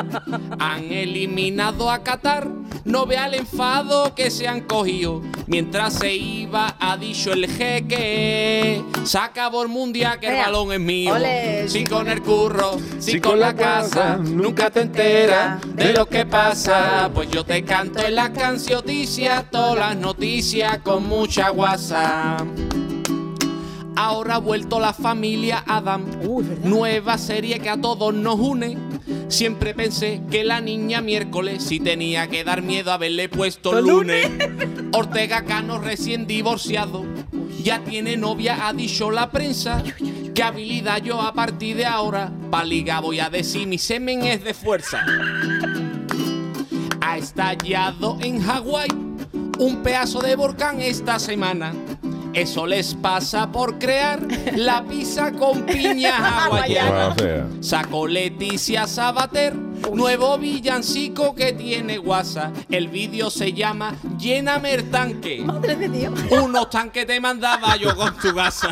Han 0.58 0.90
eliminado 0.90 1.88
a 1.88 2.02
Qatar, 2.02 2.48
no 2.84 3.06
vea 3.06 3.26
el 3.26 3.34
enfado 3.34 4.12
que 4.16 4.28
se 4.32 4.48
han 4.48 4.62
cogido. 4.62 5.22
Mientras 5.46 5.94
se 5.94 6.16
iba, 6.16 6.74
ha 6.80 6.96
dicho 6.96 7.32
el 7.32 7.46
jeque: 7.48 8.82
Se 9.04 9.18
acabó 9.18 9.62
el 9.62 9.68
mundial, 9.68 10.18
que 10.18 10.26
el 10.26 10.36
balón 10.36 10.72
es 10.72 10.80
mío. 10.80 11.14
Si 11.68 11.84
con 11.84 12.08
el 12.08 12.22
curro, 12.22 12.78
si 12.98 13.20
con 13.20 13.38
la 13.38 13.54
casa, 13.54 14.16
nunca 14.16 14.68
te 14.68 14.80
enteras 14.80 15.60
de 15.76 15.92
lo 15.92 16.06
que 16.06 16.26
pasa. 16.26 17.08
Pues 17.14 17.30
yo 17.30 17.44
te 17.44 17.64
canto 17.64 18.02
en 18.02 18.16
la 18.16 18.32
cancioticias, 18.32 19.48
todas 19.48 19.78
las 19.78 19.96
noticias 19.96 20.78
con 20.78 21.06
mucha 21.06 21.50
guasa. 21.50 22.36
Ahora 23.96 24.36
ha 24.36 24.38
vuelto 24.38 24.80
la 24.80 24.92
familia 24.92 25.64
Adam, 25.66 26.06
nueva 26.64 27.18
serie 27.18 27.60
que 27.60 27.68
a 27.68 27.80
todos 27.80 28.14
nos 28.14 28.38
une. 28.38 28.78
Siempre 29.28 29.74
pensé 29.74 30.22
que 30.30 30.44
la 30.44 30.60
niña 30.60 31.00
miércoles 31.00 31.62
sí 31.62 31.80
tenía 31.80 32.28
que 32.28 32.44
dar 32.44 32.62
miedo 32.62 32.92
haberle 32.92 33.28
puesto 33.28 33.80
lunes. 33.80 34.26
Ortega 34.92 35.44
Cano 35.44 35.78
recién 35.78 36.26
divorciado, 36.26 37.04
ya 37.62 37.82
tiene 37.84 38.16
novia, 38.16 38.66
ha 38.66 38.72
dicho 38.72 39.10
la 39.10 39.30
prensa. 39.30 39.82
Qué 40.34 40.42
habilidad 40.42 41.02
yo 41.02 41.20
a 41.20 41.32
partir 41.34 41.76
de 41.76 41.86
ahora, 41.86 42.32
pa' 42.50 42.64
liga 42.64 43.00
voy 43.00 43.20
a 43.20 43.30
decir 43.30 43.66
mi 43.66 43.78
semen 43.78 44.22
es 44.22 44.42
de 44.42 44.54
fuerza. 44.54 45.04
Ha 47.00 47.18
estallado 47.18 48.18
en 48.20 48.40
Hawái 48.40 48.88
un 49.58 49.82
pedazo 49.82 50.20
de 50.20 50.36
volcán 50.36 50.80
esta 50.80 51.18
semana. 51.18 51.74
Eso 52.32 52.64
les 52.66 52.94
pasa 52.94 53.50
por 53.50 53.78
crear 53.78 54.20
la 54.54 54.84
pizza 54.84 55.32
con 55.32 55.62
piña 55.62 56.44
hawaiana. 56.44 57.08
O 57.08 57.14
sea, 57.18 57.46
Sacó 57.60 58.06
Leticia 58.06 58.86
Sabater, 58.86 59.54
nuevo 59.54 60.38
villancico 60.38 61.34
que 61.34 61.52
tiene 61.52 61.98
guasa. 61.98 62.52
El 62.70 62.88
vídeo 62.88 63.30
se 63.30 63.52
llama 63.52 63.96
Lléname 64.16 64.74
el 64.74 64.90
tanque. 64.90 65.42
Madre 65.44 65.74
de 65.74 65.88
Dios. 65.88 66.14
Unos 66.30 66.70
tanques 66.70 67.04
te 67.06 67.20
mandaba 67.20 67.76
yo 67.76 67.96
con 67.96 68.16
tu 68.16 68.32
gasa. 68.32 68.70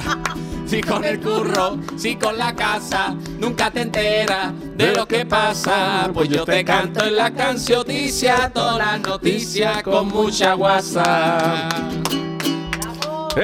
Si 0.64 0.80
con 0.80 1.02
el 1.04 1.18
curro, 1.18 1.78
si 1.96 2.14
con 2.16 2.36
la 2.38 2.54
casa, 2.54 3.16
nunca 3.40 3.70
te 3.70 3.80
enteras 3.80 4.52
de 4.76 4.94
lo 4.94 5.08
que 5.08 5.26
pasa. 5.26 6.10
Pues 6.12 6.28
yo 6.28 6.44
te 6.44 6.64
canto 6.64 7.04
en 7.04 7.16
la 7.16 7.32
cancioticia, 7.32 8.50
todas 8.54 8.78
las 8.78 9.00
noticias 9.00 9.82
con 9.82 10.08
mucha 10.08 10.52
guasa. 10.52 11.68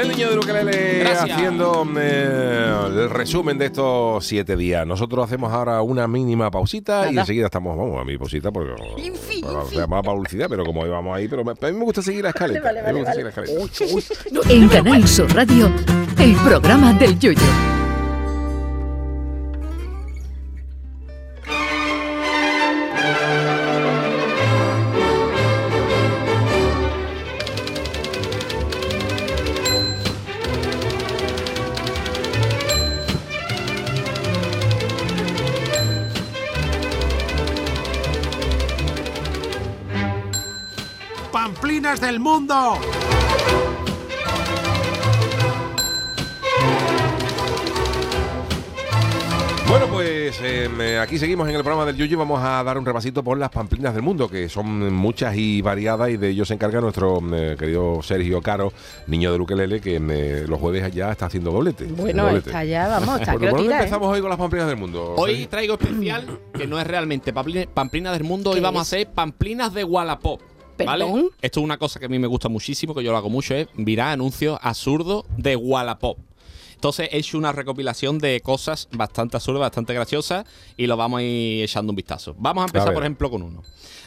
El 0.01 0.09
niño 0.09 0.31
de 0.31 0.39
Ukelele 0.39 0.99
Gracias. 1.01 1.31
haciendo 1.31 1.87
eh, 1.99 2.77
el 2.89 3.11
resumen 3.11 3.59
de 3.59 3.67
estos 3.67 4.27
siete 4.27 4.57
días. 4.57 4.87
Nosotros 4.87 5.25
hacemos 5.25 5.53
ahora 5.53 5.81
una 5.83 6.09
mínima 6.09 6.51
pausita 6.51 7.11
y 7.11 7.19
enseguida 7.19 7.47
estamos, 7.47 7.77
vamos, 7.77 8.01
a 8.01 8.05
mi 8.05 8.19
pausita 8.19 8.51
porque 8.51 8.73
En 8.99 9.15
fin, 9.15 9.45
en 9.45 9.91
publicidad, 10.03 10.47
pero 10.49 10.65
como 10.65 10.87
íbamos 10.87 11.17
ahí, 11.17 11.29
pero 11.29 11.45
me- 11.45 11.53
a 11.53 11.55
mí 11.73 11.79
me 11.79 11.85
gusta 11.85 12.03
seguir 12.03 12.23
la 12.25 12.31
escaleta. 12.31 12.61
Vale, 12.61 12.81
a 12.81 12.83
mí 12.83 12.99
me 13.01 13.03
vale, 13.05 13.23
gusta 13.25 13.41
vale. 13.41 13.51
seguir 13.53 13.61
la 13.61 13.67
escaleta. 14.41 14.53
En 14.55 14.69
Canal 14.69 15.09
Sur 15.09 15.33
Radio, 15.35 15.71
el 16.19 16.35
programa 16.37 16.93
del 16.95 17.19
Yoyo. 17.19 17.84
Del 42.05 42.21
mundo. 42.21 42.79
Bueno, 49.67 49.87
pues 49.91 50.39
eh, 50.43 50.69
eh, 50.79 50.99
aquí 50.99 51.19
seguimos 51.19 51.49
en 51.49 51.55
el 51.57 51.63
programa 51.63 51.87
del 51.87 51.97
Yuyu. 51.97 52.19
Vamos 52.19 52.41
a 52.45 52.63
dar 52.63 52.77
un 52.79 52.85
repasito 52.85 53.25
por 53.25 53.39
las 53.39 53.49
pamplinas 53.49 53.95
del 53.95 54.03
mundo, 54.03 54.29
que 54.29 54.49
son 54.49 54.93
muchas 54.93 55.35
y 55.37 55.63
variadas, 55.63 56.11
y 56.11 56.17
de 56.19 56.29
ello 56.29 56.45
se 56.45 56.55
encarga 56.55 56.81
nuestro 56.83 57.21
eh, 57.33 57.57
querido 57.59 58.01
Sergio 58.03 58.41
Caro, 58.43 58.73
niño 59.07 59.33
de 59.33 59.39
Luquelele, 59.39 59.81
que 59.81 59.97
eh, 59.97 60.45
los 60.47 60.61
jueves 60.61 60.95
ya 60.95 61.11
está 61.11 61.27
haciendo 61.27 61.51
doblete. 61.51 61.87
Bueno, 61.87 62.25
Doblete. 62.27 62.51
está 62.51 62.63
ya, 62.65 62.87
vamos, 62.89 63.21
está 63.21 63.33
Bueno, 63.39 63.41
que 63.41 63.47
lo 63.47 63.51
¿por 63.51 63.59
dónde 63.61 63.63
tira, 63.65 63.77
¿eh? 63.79 63.81
empezamos 63.85 64.09
hoy 64.13 64.21
con 64.21 64.29
las 64.31 64.39
pamplinas 64.39 64.69
del 64.69 64.77
mundo? 64.77 65.15
Hoy 65.17 65.47
traigo 65.47 65.75
especial 65.75 66.39
que 66.53 66.67
no 66.67 66.79
es 66.79 66.87
realmente 66.87 67.35
pampli- 67.35 67.67
pamplinas 67.67 68.13
del 68.13 68.25
mundo, 68.25 68.51
hoy 68.51 68.57
¿Qué 68.57 68.61
vamos 68.63 68.87
es? 68.87 68.93
a 68.93 68.97
hacer 68.97 69.13
pamplinas 69.13 69.73
de 69.73 69.83
Wallapop. 69.83 70.41
¿Vale? 70.79 71.05
¿Perdón? 71.05 71.31
Esto 71.41 71.61
es 71.61 71.65
una 71.65 71.79
cosa 71.79 72.01
que 72.01 72.07
a 72.07 72.09
mí 72.09 72.19
me 72.19 72.27
gusta 72.27 72.49
muchísimo, 72.49 72.95
que 72.95 73.03
yo 73.03 73.13
lo 73.13 73.19
hago 73.19 73.31
mucho, 73.31 73.55
es 73.55 73.69
mirar 73.75 74.09
anuncios 74.09 74.59
absurdos 74.63 75.25
de 75.37 75.57
Wallapop. 75.57 76.19
Entonces 76.85 77.09
he 77.13 77.17
hecho 77.17 77.39
una 77.39 77.51
recopilación 77.51 78.19
de 78.19 78.43
cosas 78.43 78.89
bastante 78.93 79.39
absurdas, 79.39 79.61
bastante 79.61 79.95
graciosas 79.95 80.45
y 80.77 80.87
lo 80.87 80.99
vamos 80.99 81.21
a 81.21 81.23
ir 81.23 81.65
echando 81.65 81.93
un 81.93 81.97
vistazo. 81.97 82.35
Vamos 82.37 82.61
a 82.61 82.65
A 82.65 82.67
empezar, 82.67 82.93
por 82.93 83.03
ejemplo, 83.03 83.31
con 83.31 83.41
uno. 83.41 83.63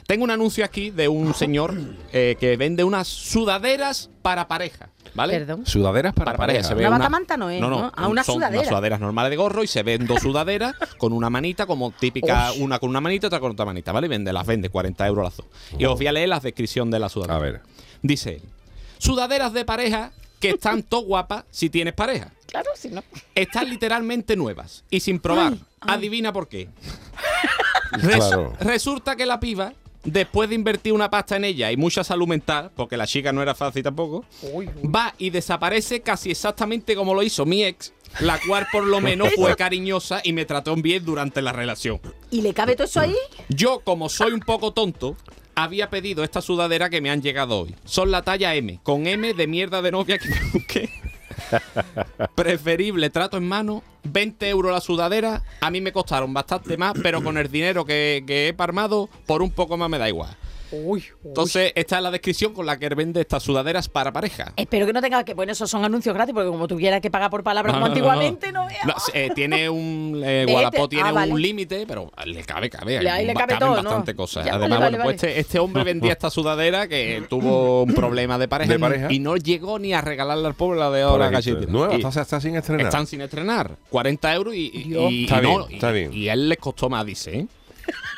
Tengo 0.05 0.23
un 0.23 0.29
anuncio 0.29 0.63
aquí 0.63 0.91
de 0.91 1.07
un 1.07 1.33
señor 1.33 1.73
eh, 2.13 2.37
que 2.39 2.55
vende 2.55 2.83
unas 2.83 3.07
sudaderas 3.07 4.11
para 4.21 4.47
pareja, 4.47 4.89
¿vale? 5.15 5.39
Perdón. 5.39 5.65
Sudaderas 5.65 6.13
para, 6.13 6.25
Para 6.25 6.37
pareja. 6.37 6.67
Se 6.67 6.75
ve 6.75 6.81
Una 6.87 6.99
batamanta 6.99 7.35
no 7.35 7.49
es, 7.49 7.59
¿no? 7.59 7.91
Ah, 7.95 8.07
una 8.09 8.23
son 8.23 8.35
sudadera. 8.35 8.59
unas 8.59 8.69
sudaderas 8.69 8.99
normales 8.99 9.31
de 9.31 9.37
gorro 9.37 9.63
y 9.63 9.67
se 9.67 9.81
ven 9.81 10.05
dos 10.05 10.19
sudaderas 10.21 10.75
con 10.99 11.13
una 11.13 11.31
manita, 11.31 11.65
como 11.65 11.89
típica, 11.89 12.51
una 12.59 12.77
con 12.77 12.91
una 12.91 13.01
manita 13.01 13.25
y 13.25 13.27
otra 13.29 13.39
con 13.39 13.53
otra 13.53 13.65
manita, 13.65 13.91
¿vale? 13.91 14.07
Vende, 14.07 14.31
las 14.31 14.45
vende, 14.45 14.69
40 14.69 15.07
euros 15.07 15.23
las 15.23 15.37
dos. 15.37 15.47
Y 15.79 15.85
os 15.85 15.97
voy 15.97 16.05
a 16.05 16.11
leer 16.11 16.29
la 16.29 16.39
descripción 16.39 16.91
de 16.91 16.99
la 16.99 17.09
sudadera. 17.09 17.37
A 17.37 17.39
ver. 17.39 17.61
Dice 18.03 18.35
él, 18.35 18.43
sudaderas 18.99 19.51
de 19.53 19.65
pareja 19.65 20.11
que 20.39 20.49
están 20.51 20.83
todo 20.83 21.01
guapas 21.01 21.45
si 21.51 21.69
tienes 21.69 21.93
pareja. 21.93 22.31
Claro, 22.45 22.69
si 22.75 22.89
no. 22.89 23.03
Están 23.35 23.69
literalmente 23.69 24.35
nuevas 24.35 24.83
y 24.89 24.99
sin 24.99 25.19
probar. 25.19 25.57
Adivina 25.81 26.33
por 26.33 26.47
qué. 26.47 26.69
Claro. 28.01 28.53
Resulta 28.59 29.15
que 29.15 29.25
la 29.25 29.39
piba, 29.39 29.73
después 30.03 30.49
de 30.49 30.55
invertir 30.55 30.91
una 30.91 31.09
pasta 31.09 31.37
en 31.37 31.45
ella 31.45 31.71
y 31.71 31.77
mucha 31.77 32.03
salud 32.03 32.27
mental, 32.27 32.69
porque 32.75 32.97
la 32.97 33.07
chica 33.07 33.31
no 33.31 33.41
era 33.41 33.55
fácil 33.55 33.81
tampoco, 33.81 34.25
va 34.83 35.15
y 35.17 35.29
desaparece 35.29 36.01
casi 36.01 36.31
exactamente 36.31 36.95
como 36.95 37.13
lo 37.13 37.23
hizo 37.23 37.45
mi 37.45 37.63
ex, 37.63 37.93
la 38.19 38.39
cual 38.45 38.67
por 38.71 38.83
lo 38.85 38.99
menos 38.99 39.29
fue 39.35 39.55
cariñosa 39.57 40.19
y 40.23 40.33
me 40.33 40.45
trató 40.45 40.75
bien 40.75 41.05
durante 41.05 41.41
la 41.41 41.53
relación. 41.53 41.99
¿Y 42.29 42.41
le 42.41 42.53
cabe 42.53 42.75
todo 42.75 42.87
eso 42.87 42.99
ahí? 42.99 43.15
Yo, 43.47 43.79
como 43.79 44.09
soy 44.09 44.33
un 44.33 44.41
poco 44.41 44.73
tonto, 44.73 45.15
había 45.57 45.89
pedido 45.89 46.23
esta 46.23 46.39
sudadera 46.39 46.89
que 46.89 47.01
me 47.01 47.09
han 47.09 47.23
llegado 47.23 47.61
hoy. 47.61 47.75
Son 47.83 48.11
la 48.11 48.21
talla 48.21 48.53
M, 48.53 48.79
con 48.83 49.07
M 49.07 49.33
de 49.33 49.47
mierda 49.47 49.81
de 49.81 49.91
novia 49.91 50.19
que 50.19 50.29
me 50.29 50.39
busqué. 50.53 50.89
Preferible 52.35 53.09
trato 53.09 53.37
en 53.37 53.47
mano, 53.47 53.83
20 54.03 54.47
euros 54.49 54.71
la 54.71 54.81
sudadera. 54.81 55.41
A 55.61 55.71
mí 55.71 55.81
me 55.81 55.91
costaron 55.91 56.31
bastante 56.31 56.77
más, 56.77 56.93
pero 57.01 57.23
con 57.23 57.39
el 57.39 57.49
dinero 57.49 57.85
que, 57.85 58.23
que 58.27 58.49
he 58.49 58.53
parmado, 58.53 59.09
por 59.25 59.41
un 59.41 59.49
poco 59.49 59.77
más 59.77 59.89
me 59.89 59.97
da 59.97 60.07
igual. 60.07 60.37
Entonces, 61.23 61.71
esta 61.75 61.97
es 61.97 62.03
la 62.03 62.11
descripción 62.11 62.53
con 62.53 62.65
la 62.65 62.77
que 62.77 62.85
él 62.87 62.95
vende 62.95 63.21
estas 63.21 63.43
sudaderas 63.43 63.89
para 63.89 64.11
pareja. 64.11 64.53
Espero 64.55 64.85
que 64.85 64.93
no 64.93 65.01
tenga 65.01 65.23
que. 65.23 65.33
Bueno, 65.33 65.51
esos 65.51 65.69
son 65.69 65.83
anuncios 65.85 66.13
gratis, 66.15 66.33
porque 66.33 66.49
como 66.49 66.67
tuviera 66.67 66.99
que 67.01 67.09
pagar 67.11 67.29
por 67.29 67.43
palabras 67.43 67.73
No, 67.73 67.79
como 67.79 67.87
no, 67.87 67.93
antiguamente, 67.93 68.51
no, 68.51 68.67
veas. 68.67 68.85
No, 68.85 68.93
eh, 69.13 69.29
tiene 69.33 69.69
un. 69.69 70.21
Eh, 70.25 70.45
tiene 70.89 71.09
Ah, 71.09 71.11
vale. 71.11 71.31
un 71.31 71.41
límite, 71.41 71.85
pero 71.87 72.11
le 72.25 72.43
cabe, 72.43 72.69
cabe. 72.69 73.01
Le- 73.01 73.09
ahí 73.09 73.25
le 73.25 73.33
cabe 73.33 73.53
caben 73.53 73.59
todo, 73.59 73.77
¿no? 73.77 73.89
bastante 73.89 74.15
cosas. 74.15 74.45
Ya, 74.45 74.53
Además, 74.55 74.79
vale, 74.79 74.97
bueno, 74.97 75.05
vale, 75.05 75.17
pues 75.17 75.23
este, 75.23 75.39
este 75.39 75.59
hombre 75.59 75.83
vendía 75.83 76.11
esta 76.13 76.29
sudadera 76.29 76.87
que 76.87 77.23
tuvo 77.29 77.83
un 77.83 77.93
problema 77.93 78.37
de 78.37 78.47
pareja, 78.47 78.73
¿De 78.73 78.79
pareja? 78.79 79.11
y 79.11 79.19
no 79.19 79.37
llegó 79.37 79.79
ni 79.79 79.93
a 79.93 80.01
regalarle 80.01 80.47
al 80.47 80.55
pobre 80.55 80.79
la 80.79 80.89
de 80.91 81.01
ahora 81.01 81.31
casi. 81.31 81.51
Nueva, 81.51 81.93
Y 81.97 82.01
está, 82.03 82.21
está 82.21 82.39
sin 82.41 82.55
estrenar. 82.55 82.85
Están 82.87 83.07
sin 83.07 83.21
estrenar. 83.21 83.75
40 83.89 84.33
euros 84.35 84.55
y, 84.55 84.71
y- 84.73 85.23
Está 85.23 85.39
y 85.39 85.41
no, 85.43 85.65
bien, 85.67 85.73
está 85.75 85.91
bien. 85.91 86.11
él 86.13 86.49
les 86.49 86.57
costó 86.57 86.89
más, 86.89 87.05
dice. 87.05 87.39
¿eh? 87.39 87.47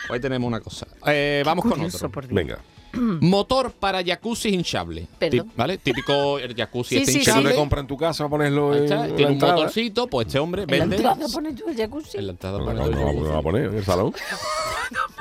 Hoy 0.10 0.20
tenemos 0.20 0.48
una 0.48 0.60
cosa. 0.60 0.88
Eh, 1.06 1.44
vamos 1.46 1.64
con 1.64 1.74
Curioso, 1.74 1.98
otro. 1.98 2.12
por 2.12 2.28
Dios. 2.28 2.36
Venga. 2.36 2.60
Motor 3.22 3.72
para 3.72 4.04
jacuzzi 4.04 4.50
hinchable. 4.50 5.08
Perdón. 5.18 5.48
Tip- 5.48 5.56
¿Vale? 5.56 5.78
Típico 5.78 6.40
el 6.40 6.56
jacuzzi 6.56 6.96
Sí, 6.96 7.02
este 7.02 7.12
sí, 7.12 7.20
Que 7.20 7.26
tú 7.26 7.30
hinchable. 7.32 7.50
te 7.52 7.56
compras 7.56 7.82
en 7.82 7.88
tu 7.88 7.98
casa 7.98 8.24
a 8.26 8.30
ponerlo 8.30 8.72
Ahí 8.72 8.78
en, 8.80 8.84
está, 8.86 9.04
Tiene 9.06 9.22
la 9.22 9.28
un 9.28 9.34
entrada. 9.34 9.54
motorcito, 9.56 10.08
pues 10.08 10.28
este 10.28 10.40
hombre 10.40 10.64
En 10.64 10.70
la 10.70 10.78
vende. 10.78 10.96
entrada 10.98 11.26
pone 11.32 11.54
tú 11.54 11.64
el 11.70 11.76
jacuzzi. 11.78 12.18
En 12.18 12.26
la 12.28 12.32
entrada 12.32 12.58
No, 12.60 12.66
no, 12.66 12.74
no, 12.74 12.84
jacuzzi. 12.98 13.20
lo 13.24 13.30
va 13.34 13.38
a 13.38 13.42
poner 13.42 13.66
en 13.66 13.78
el 13.78 13.86
salón. 13.86 14.14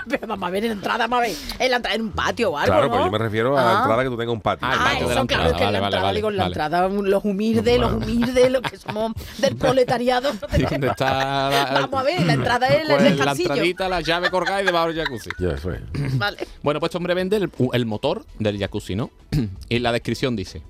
Pero 0.09 0.27
vamos 0.27 0.49
a 0.49 0.51
ver, 0.51 0.65
en 0.65 0.69
la 0.71 0.75
entrada, 0.77 1.07
vamos 1.07 1.19
a 1.19 1.21
ver. 1.29 1.37
En 1.59 1.71
la 1.71 1.77
entrada, 1.77 1.95
en 1.97 2.01
un 2.03 2.13
patio 2.13 2.51
o 2.53 2.57
algo. 2.57 2.67
Claro, 2.73 2.87
¿no? 2.87 2.93
pero 2.93 3.05
yo 3.05 3.11
me 3.11 3.19
refiero 3.19 3.59
a 3.59 3.63
la 3.63 3.71
Ah. 3.71 3.79
entrada 3.83 4.03
que 4.05 4.09
tú 4.09 4.17
tengas 4.17 4.33
un 4.33 4.41
patio. 4.41 4.67
Ah, 4.67 4.73
el 4.73 4.79
Ah, 4.79 4.85
patio 4.85 5.09
de 5.09 5.15
la 5.15 5.21
eso, 5.21 5.27
claro, 5.27 5.43
entrada. 5.45 5.49
es 5.51 5.53
que 5.53 5.59
en 5.59 5.67
Vale, 5.67 5.73
la 5.73 5.81
vale, 5.81 5.87
entrada, 5.89 6.03
vale, 6.07 6.17
digo, 6.17 6.29
en 6.31 6.37
la 6.39 6.43
vale. 6.45 6.53
entrada, 6.55 6.89
los 6.89 7.25
humildes, 7.27 7.79
los 7.79 7.93
humildes, 8.03 8.51
los 8.51 8.63
que 8.63 8.77
somos 8.79 9.13
del 9.37 9.57
proletariado. 9.57 10.33
no 10.33 10.59
¿Y 10.59 10.63
¿Dónde 10.63 10.87
está 10.87 11.51
la, 11.51 11.81
Vamos 11.83 12.01
a 12.01 12.03
ver, 12.05 12.23
la 12.25 12.33
entrada 12.33 12.67
es 12.69 12.81
el 12.81 12.87
pues, 12.89 13.03
la 13.03 13.09
descansillo. 13.11 13.49
entradita, 13.51 13.89
la 13.91 14.01
llave 14.01 14.31
colgada 14.31 14.63
y 14.63 14.65
debajo 14.65 14.87
del 14.89 14.97
jacuzzi? 15.05 15.31
Ya, 15.39 15.51
eso 15.51 15.73
es. 15.73 15.81
Vale. 16.17 16.39
Bueno, 16.63 16.81
pues 16.81 16.89
este 16.89 16.97
hombre 16.97 17.13
vende 17.13 17.37
el, 17.37 17.51
el 17.73 17.87
motor 17.87 18.25
del 18.39 18.59
jacuzzi, 18.59 18.95
¿no? 18.95 19.11
y 19.69 19.79
la 19.79 19.93
descripción 19.93 20.37
dice: 20.37 20.63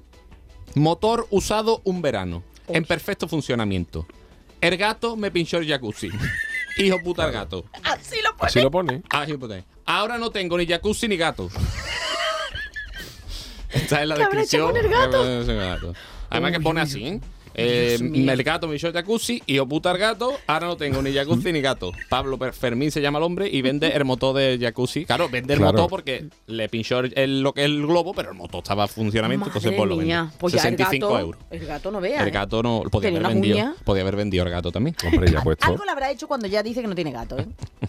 Motor 0.74 1.26
usado 1.30 1.80
un 1.84 2.02
verano, 2.02 2.42
en 2.68 2.84
perfecto 2.84 3.28
funcionamiento. 3.28 4.06
El 4.60 4.76
gato 4.76 5.16
me 5.16 5.30
pinchó 5.30 5.58
el 5.58 5.68
jacuzzi. 5.68 6.10
Hijo 6.78 6.98
puta 7.02 7.26
el 7.26 7.32
gato. 7.32 7.64
Así 7.82 8.16
lo 8.22 8.36
pone. 8.36 8.48
Así 8.48 8.60
lo 8.60 8.70
pone. 8.70 9.02
Ah, 9.10 9.24
hijo 9.28 9.38
puta. 9.38 9.64
Ahora 9.84 10.16
no 10.18 10.30
tengo 10.30 10.56
ni 10.56 10.66
jacuzzi 10.66 11.08
ni 11.08 11.16
gato. 11.16 11.48
Esta 13.70 14.02
es 14.02 14.08
la 14.08 14.14
¿Qué 14.16 14.22
habrá 14.22 14.42
hecho 14.42 14.68
descripción. 14.68 14.68
con 14.70 14.76
el 15.50 15.58
gato. 15.58 15.94
Además 16.30 16.52
que 16.52 16.60
pone 16.60 16.80
así, 16.80 17.04
¿eh? 17.06 17.20
Eh, 17.60 17.98
el 18.00 18.42
gato 18.44 18.68
me 18.68 18.76
hizo 18.76 18.92
jacuzzi, 18.92 19.42
hijo 19.46 19.66
puta 19.66 19.90
el 19.90 19.98
gato, 19.98 20.32
ahora 20.46 20.68
no 20.68 20.76
tengo 20.76 21.02
ni 21.02 21.12
jacuzzi 21.12 21.52
ni 21.52 21.60
gato. 21.60 21.92
Pablo 22.08 22.38
Fermín 22.52 22.90
se 22.92 23.00
llama 23.00 23.18
el 23.18 23.24
hombre 23.24 23.48
y 23.50 23.62
vende 23.62 23.88
el 23.88 24.04
motor 24.04 24.36
del 24.36 24.60
jacuzzi. 24.60 25.04
Claro, 25.04 25.28
vende 25.28 25.54
el 25.54 25.58
Claro. 25.58 25.72
motor 25.72 25.90
porque 25.90 26.28
le 26.46 26.68
pinchó 26.68 27.00
el, 27.00 27.12
el- 27.16 27.40
lo 27.40 27.52
que 27.52 27.62
es 27.62 27.66
el 27.66 27.84
globo, 27.86 28.14
pero 28.14 28.30
el 28.30 28.36
motor 28.36 28.62
estaba 28.62 28.84
en 28.84 28.88
funcionamiento, 28.88 29.46
entonces 29.46 29.72
pues 29.76 29.88
lo 29.88 29.96
vende. 29.96 30.04
mía. 30.06 30.32
Pues 30.38 30.52
ya 30.54 30.58
el 30.60 30.76
65 30.76 31.06
gato, 31.08 31.18
euros. 31.18 31.42
El 31.50 31.66
gato 31.66 31.90
no 31.90 32.00
vea. 32.00 32.22
El 32.22 32.28
¿eh? 32.28 32.30
gato 32.30 32.62
no 32.62 32.82
podía 32.90 33.08
Tenía 33.10 33.26
haber 33.26 33.32
vendido. 33.40 33.74
Podía 33.84 34.02
haber 34.02 34.16
vendido 34.16 34.44
el 34.44 34.50
gato 34.50 34.70
también. 34.70 34.94
Hombre, 35.06 35.30
ya 35.32 35.40
puesto. 35.42 35.66
Algo 35.66 35.84
le 35.84 35.90
habrá 35.90 36.10
hecho 36.10 36.28
cuando 36.28 36.46
ya 36.46 36.62
dice 36.62 36.80
que 36.80 36.86
no 36.86 36.94
tiene 36.94 37.10
gato, 37.12 37.38
¿eh? 37.38 37.46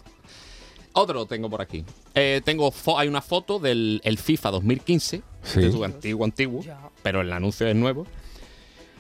Otro 0.93 1.25
tengo 1.27 1.49
por 1.49 1.62
aquí. 1.62 1.86
Eh, 2.15 2.41
tengo 2.43 2.71
fo- 2.71 2.97
hay 2.97 3.08
una 3.08 3.21
foto 3.21 3.60
del 3.60 4.01
el 4.03 4.17
FIFA 4.17 4.51
2015, 4.51 5.21
Sí. 5.43 5.62
de 5.62 5.71
su 5.71 5.84
antiguo 5.86 6.25
antiguo, 6.25 6.62
pero 7.03 7.21
el 7.21 7.32
anuncio 7.32 7.67
es 7.67 7.75
nuevo. 7.75 8.05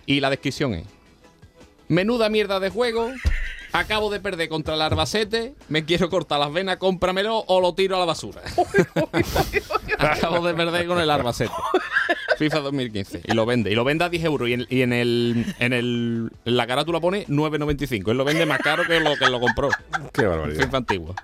Y 0.09 0.21
la 0.21 0.31
descripción 0.31 0.73
es: 0.73 0.87
Menuda 1.87 2.29
mierda 2.29 2.59
de 2.59 2.71
juego. 2.71 3.11
Acabo 3.71 4.09
de 4.09 4.19
perder 4.19 4.49
contra 4.49 4.73
el 4.73 4.81
Arbacete. 4.81 5.53
Me 5.67 5.85
quiero 5.85 6.09
cortar 6.09 6.39
las 6.39 6.51
venas, 6.51 6.77
cómpramelo 6.77 7.43
o 7.45 7.61
lo 7.61 7.75
tiro 7.75 7.95
a 7.95 7.99
la 7.99 8.05
basura. 8.05 8.41
Acabo 9.99 10.47
de 10.47 10.55
perder 10.55 10.87
con 10.87 10.99
el 10.99 11.11
Arbacete. 11.11 11.53
FIFA 12.39 12.59
2015. 12.61 13.21
Y 13.25 13.33
lo 13.33 13.45
vende. 13.45 13.71
Y 13.71 13.75
lo 13.75 13.83
vende 13.83 14.05
a 14.05 14.09
10 14.09 14.23
euros. 14.23 14.49
Y 14.49 14.53
en, 14.53 14.65
y 14.67 14.81
en 14.81 14.93
el, 14.93 15.55
en 15.59 15.73
el. 15.73 16.31
En 16.43 16.57
la 16.57 16.65
carátula 16.65 16.99
pone 16.99 17.27
9.95. 17.27 18.09
Él 18.09 18.17
lo 18.17 18.25
vende 18.25 18.47
más 18.47 18.57
caro 18.61 18.87
que 18.87 18.99
lo 18.99 19.15
que 19.15 19.29
lo 19.29 19.39
compró. 19.39 19.69
Qué 20.11 20.25
barbaridad. 20.25 20.63
FIFA 20.63 20.77
antiguo. 20.77 21.15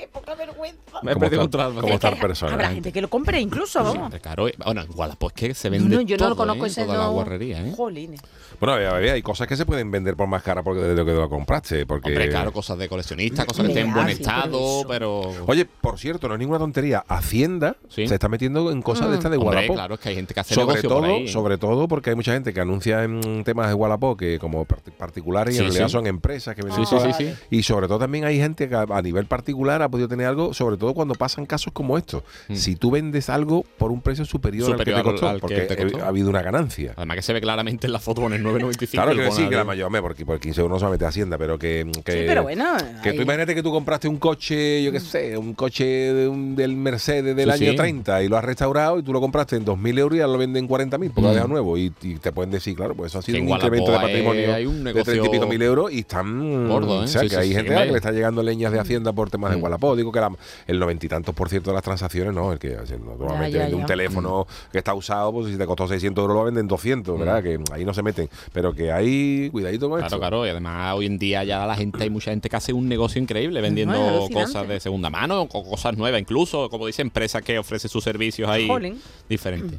Qué 0.00 0.08
poca 0.08 0.34
vergüenza. 0.34 0.80
Me 1.02 1.10
he 1.10 1.14
¿Cómo 1.14 1.20
perdido 1.20 1.42
contra 1.42 1.66
el 1.66 1.74
cómo 1.74 1.92
está 1.92 2.08
el 2.08 2.52
Habrá 2.54 2.70
gente 2.70 2.90
que 2.90 3.02
lo 3.02 3.10
compre 3.10 3.38
incluso, 3.38 3.84
vamos. 3.84 4.14
Claro, 4.22 4.48
eh, 4.48 4.54
bueno, 4.64 4.82
igual, 4.82 5.14
pues 5.18 5.34
que 5.34 5.52
se 5.52 5.68
vende 5.68 5.94
no, 5.94 6.00
yo 6.00 6.16
todo, 6.16 6.28
no 6.28 6.30
lo 6.30 6.36
conozco 6.36 6.64
¿eh? 6.64 6.68
ese 6.68 6.84
Toda 6.86 6.96
la 6.96 7.04
no. 7.04 7.12
guarrería, 7.12 7.60
¿eh? 7.60 7.74
Jolines. 7.76 8.18
Bueno, 8.60 8.74
a 8.74 8.98
ver, 8.98 9.10
hay 9.10 9.22
cosas 9.22 9.46
que 9.48 9.56
se 9.56 9.64
pueden 9.66 9.90
vender 9.90 10.16
por 10.16 10.28
más 10.28 10.42
cara 10.42 10.62
porque 10.62 10.82
desde 10.82 11.04
que 11.04 11.12
lo 11.12 11.28
compraste. 11.28 11.86
Porque... 11.86 12.10
Hombre, 12.10 12.28
claro, 12.28 12.52
cosas 12.52 12.76
de 12.78 12.88
coleccionista, 12.88 13.46
cosas 13.46 13.64
que 13.66 13.72
estén 13.72 13.86
en 13.88 13.94
buen 13.94 14.06
pero 14.06 14.18
estado, 14.18 14.84
pero... 14.86 15.22
Oye, 15.46 15.64
por 15.64 15.98
cierto, 15.98 16.28
no 16.28 16.34
es 16.34 16.40
ninguna 16.40 16.58
tontería. 16.58 17.04
Hacienda 17.08 17.76
Sí. 17.88 18.06
se 18.06 18.14
está 18.14 18.28
metiendo 18.28 18.70
en 18.70 18.82
cosas 18.82 19.08
de 19.10 19.16
estas 19.16 19.30
de 19.30 19.38
Wallapop. 19.38 19.74
claro, 19.76 19.94
es 19.94 20.00
que 20.00 20.08
hay 20.10 20.14
gente 20.14 20.34
que 20.34 20.40
hace 20.40 20.54
sobre 20.54 20.66
negocio 20.66 20.88
todo, 20.88 21.00
por 21.00 21.08
ahí. 21.08 21.24
¿eh? 21.24 21.28
sobre 21.28 21.58
todo 21.58 21.88
porque 21.88 22.10
hay 22.10 22.16
mucha 22.16 22.32
gente 22.32 22.52
que 22.52 22.60
anuncia 22.60 23.02
en 23.04 23.42
temas 23.44 23.68
de 23.68 23.74
Wallapop 23.74 24.18
que 24.18 24.38
como 24.38 24.66
part- 24.66 24.90
particulares 24.98 25.54
y 25.54 25.58
Sí, 25.58 25.64
en 25.64 25.68
realidad 25.70 25.86
sí. 25.88 25.92
son 25.92 26.06
empresas 26.06 26.54
que 26.54 26.62
venden 26.62 26.84
cosas. 26.84 27.16
sí, 27.16 27.24
sí. 27.26 27.34
Y 27.50 27.62
sobre 27.62 27.88
todo 27.88 27.98
también 27.98 28.24
hay 28.24 28.36
gente 28.38 28.68
que 28.68 28.74
a, 28.74 29.02
nivel 29.02 29.24
particular 29.26 29.80
ha 29.82 29.88
podido 29.88 30.08
tener 30.08 30.26
algo, 30.26 30.52
sobre 30.54 30.76
todo 30.76 30.92
cuando 30.94 31.14
pasan 31.14 31.46
casos 31.46 31.72
como 31.72 31.96
estos. 31.96 32.22
Si 32.52 32.76
tú 32.76 32.90
vendes 32.90 33.30
algo 33.30 33.64
por 33.78 33.90
un 33.90 34.02
precio 34.02 34.24
superior, 34.24 34.68
Mm. 34.68 34.72
Superior 34.72 34.96
al 34.98 35.02
que 35.04 35.08
te 35.08 35.12
costó, 35.12 35.28
al 35.28 35.40
porque 35.40 35.60
te 35.62 35.76
costó. 35.76 36.04
ha 36.04 36.08
habido 36.08 36.28
una 36.28 36.42
ganancia. 36.42 36.92
Además 36.96 37.16
que 37.16 37.22
se 37.22 37.32
ve 37.32 37.40
claramente 37.40 37.86
en 37.86 37.92
la 37.92 37.98
foto 38.00 38.20
con 38.22 38.32
el 38.34 38.42
9.95. 38.54 38.90
Claro 38.90 39.14
que 39.16 39.30
sí, 39.32 39.48
que 39.48 39.56
la 39.56 39.64
mayor, 39.64 39.86
hombre, 39.86 40.02
porque 40.02 40.24
por 40.26 40.38
15 40.40 40.60
euros 40.60 40.72
no 40.74 40.78
se 40.78 40.84
va 40.84 40.88
a 40.88 40.92
meter 40.92 41.08
Hacienda, 41.08 41.38
pero 41.38 41.58
que. 41.58 41.90
que 42.04 42.12
Sí, 42.12 42.18
pero 42.26 42.42
bueno. 42.42 42.64
Que 43.02 43.10
ahí- 43.10 43.16
tú 43.16 43.22
imagínate 43.22 43.54
que 43.54 43.62
tú 43.62 43.70
compraste 43.70 44.08
un 44.08 44.18
coche, 44.18 44.82
yo 44.82 44.92
qué 44.92 45.00
sé, 45.00 45.36
un 45.36 45.54
coche 45.54 45.84
de 45.84 46.28
un- 46.28 46.54
del 46.56 46.76
Mercedes 46.76 47.34
del 47.36 47.52
Sí, 47.52 47.64
año 47.64 47.70
sí. 47.72 47.76
30 47.76 48.22
y 48.22 48.28
lo 48.28 48.36
has 48.36 48.44
restaurado 48.44 48.98
y 48.98 49.02
tú 49.02 49.12
lo 49.12 49.20
compraste 49.20 49.56
en 49.56 49.64
2.000 49.64 49.98
euros 49.98 50.16
y 50.18 50.20
ahora 50.20 50.32
lo 50.32 50.38
venden 50.38 50.64
en 50.64 50.68
40.000 50.68 51.10
porque 51.10 51.22
lo 51.22 51.26
Mm. 51.28 51.30
has 51.30 51.34
dejado 51.34 51.48
nuevo 51.52 51.76
y, 51.78 51.92
y 52.02 52.14
te 52.16 52.32
pueden 52.32 52.50
decir, 52.50 52.74
claro, 52.76 52.94
pues 52.94 53.12
eso 53.12 53.18
ha 53.18 53.22
sido 53.22 53.36
Que 53.36 53.42
un 53.42 53.48
incremento 53.48 53.90
de 53.90 53.96
hay- 53.96 54.02
patrimonio 54.06 54.54
hay 54.54 54.66
un 54.66 54.78
de 54.78 54.84
negocio 54.84 55.04
30 55.12 55.26
y 55.28 55.30
pico 55.30 55.46
mil 55.46 55.62
euros 55.62 55.92
y 55.92 56.00
están... 56.00 56.68
gordo, 56.68 57.00
¿eh? 57.02 57.04
O 57.04 57.08
sea, 57.08 57.22
que 57.28 57.36
hay 57.36 57.52
gente 57.54 57.74
que 57.74 57.86
le 57.86 57.96
está 57.96 58.12
llegando 58.12 58.42
leñas 58.42 58.72
de 58.72 58.80
Hacienda 58.80 59.12
por 59.12 59.30
temas 59.30 59.50
de 59.50 59.56
Mm. 59.56 59.62
Wallapop. 59.62 59.96
Digo 59.96 60.12
que 60.12 60.20
la- 60.20 60.30
el 60.66 60.78
noventa 60.78 61.06
y 61.06 61.08
tantos 61.08 61.34
por 61.34 61.48
ciento 61.48 61.70
de 61.70 61.74
las 61.74 61.82
transacciones 61.82 62.32
no, 62.34 62.52
el 62.52 62.58
que 62.58 62.76
normalmente 63.16 63.58
vende 63.58 63.74
un 63.74 63.86
teléfono 63.86 64.46
que 64.72 64.78
está 64.78 64.94
usado, 64.94 65.32
pues 65.32 65.46
si 65.52 65.56
te 65.56 65.66
costó 65.66 65.86
600 65.88 66.22
euros 66.22 66.36
lo 66.36 66.44
venden 66.44 66.66
200, 66.68 67.18
¿verdad? 67.18 67.42
Que 67.42 67.58
ahí 67.72 67.84
no 67.84 67.94
se 67.94 68.02
meten. 68.02 68.28
Pero 68.52 68.72
que 68.72 68.92
hay 68.92 69.50
cuidadito 69.50 69.88
con. 69.88 69.98
Claro, 69.98 70.06
esto. 70.06 70.18
claro, 70.18 70.46
y 70.46 70.50
además 70.50 70.94
hoy 70.96 71.06
en 71.06 71.18
día 71.18 71.44
ya 71.44 71.66
la 71.66 71.76
gente, 71.76 72.02
hay 72.02 72.10
mucha 72.10 72.30
gente 72.30 72.48
que 72.48 72.56
hace 72.56 72.72
un 72.72 72.88
negocio 72.88 73.20
increíble 73.20 73.60
vendiendo 73.60 73.94
No, 73.94 74.28
cosas 74.28 74.66
de 74.68 74.80
segunda 74.80 75.10
mano, 75.10 75.42
o 75.42 75.64
cosas 75.64 75.96
nuevas, 75.96 76.20
incluso, 76.20 76.68
como 76.70 76.86
dice, 76.86 77.02
empresas 77.02 77.42
que 77.42 77.58
ofrecen 77.58 77.90
sus 77.90 78.04
servicios 78.04 78.48
ahí 78.48 78.66
Jolín. 78.66 79.00
diferentes. 79.28 79.78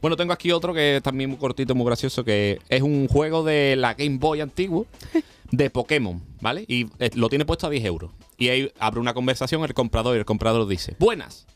Bueno, 0.00 0.16
tengo 0.16 0.32
aquí 0.32 0.50
otro 0.50 0.72
que 0.72 0.96
es 0.96 1.02
también 1.02 1.28
muy 1.28 1.38
cortito, 1.38 1.74
muy 1.74 1.84
gracioso, 1.84 2.24
que 2.24 2.58
es 2.68 2.80
un 2.80 3.06
juego 3.06 3.44
de 3.44 3.76
la 3.76 3.92
Game 3.94 4.16
Boy 4.18 4.40
antiguo 4.40 4.86
de 5.50 5.68
Pokémon, 5.68 6.22
¿vale? 6.40 6.64
Y 6.68 6.86
eh, 6.98 7.10
lo 7.14 7.28
tiene 7.28 7.44
puesto 7.44 7.66
a 7.66 7.70
10 7.70 7.84
euros. 7.84 8.10
Y 8.38 8.48
ahí 8.48 8.72
abre 8.78 9.00
una 9.00 9.12
conversación 9.12 9.62
el 9.64 9.74
comprador 9.74 10.16
y 10.16 10.18
el 10.20 10.24
comprador 10.24 10.66
dice, 10.66 10.96
buenas, 10.98 11.46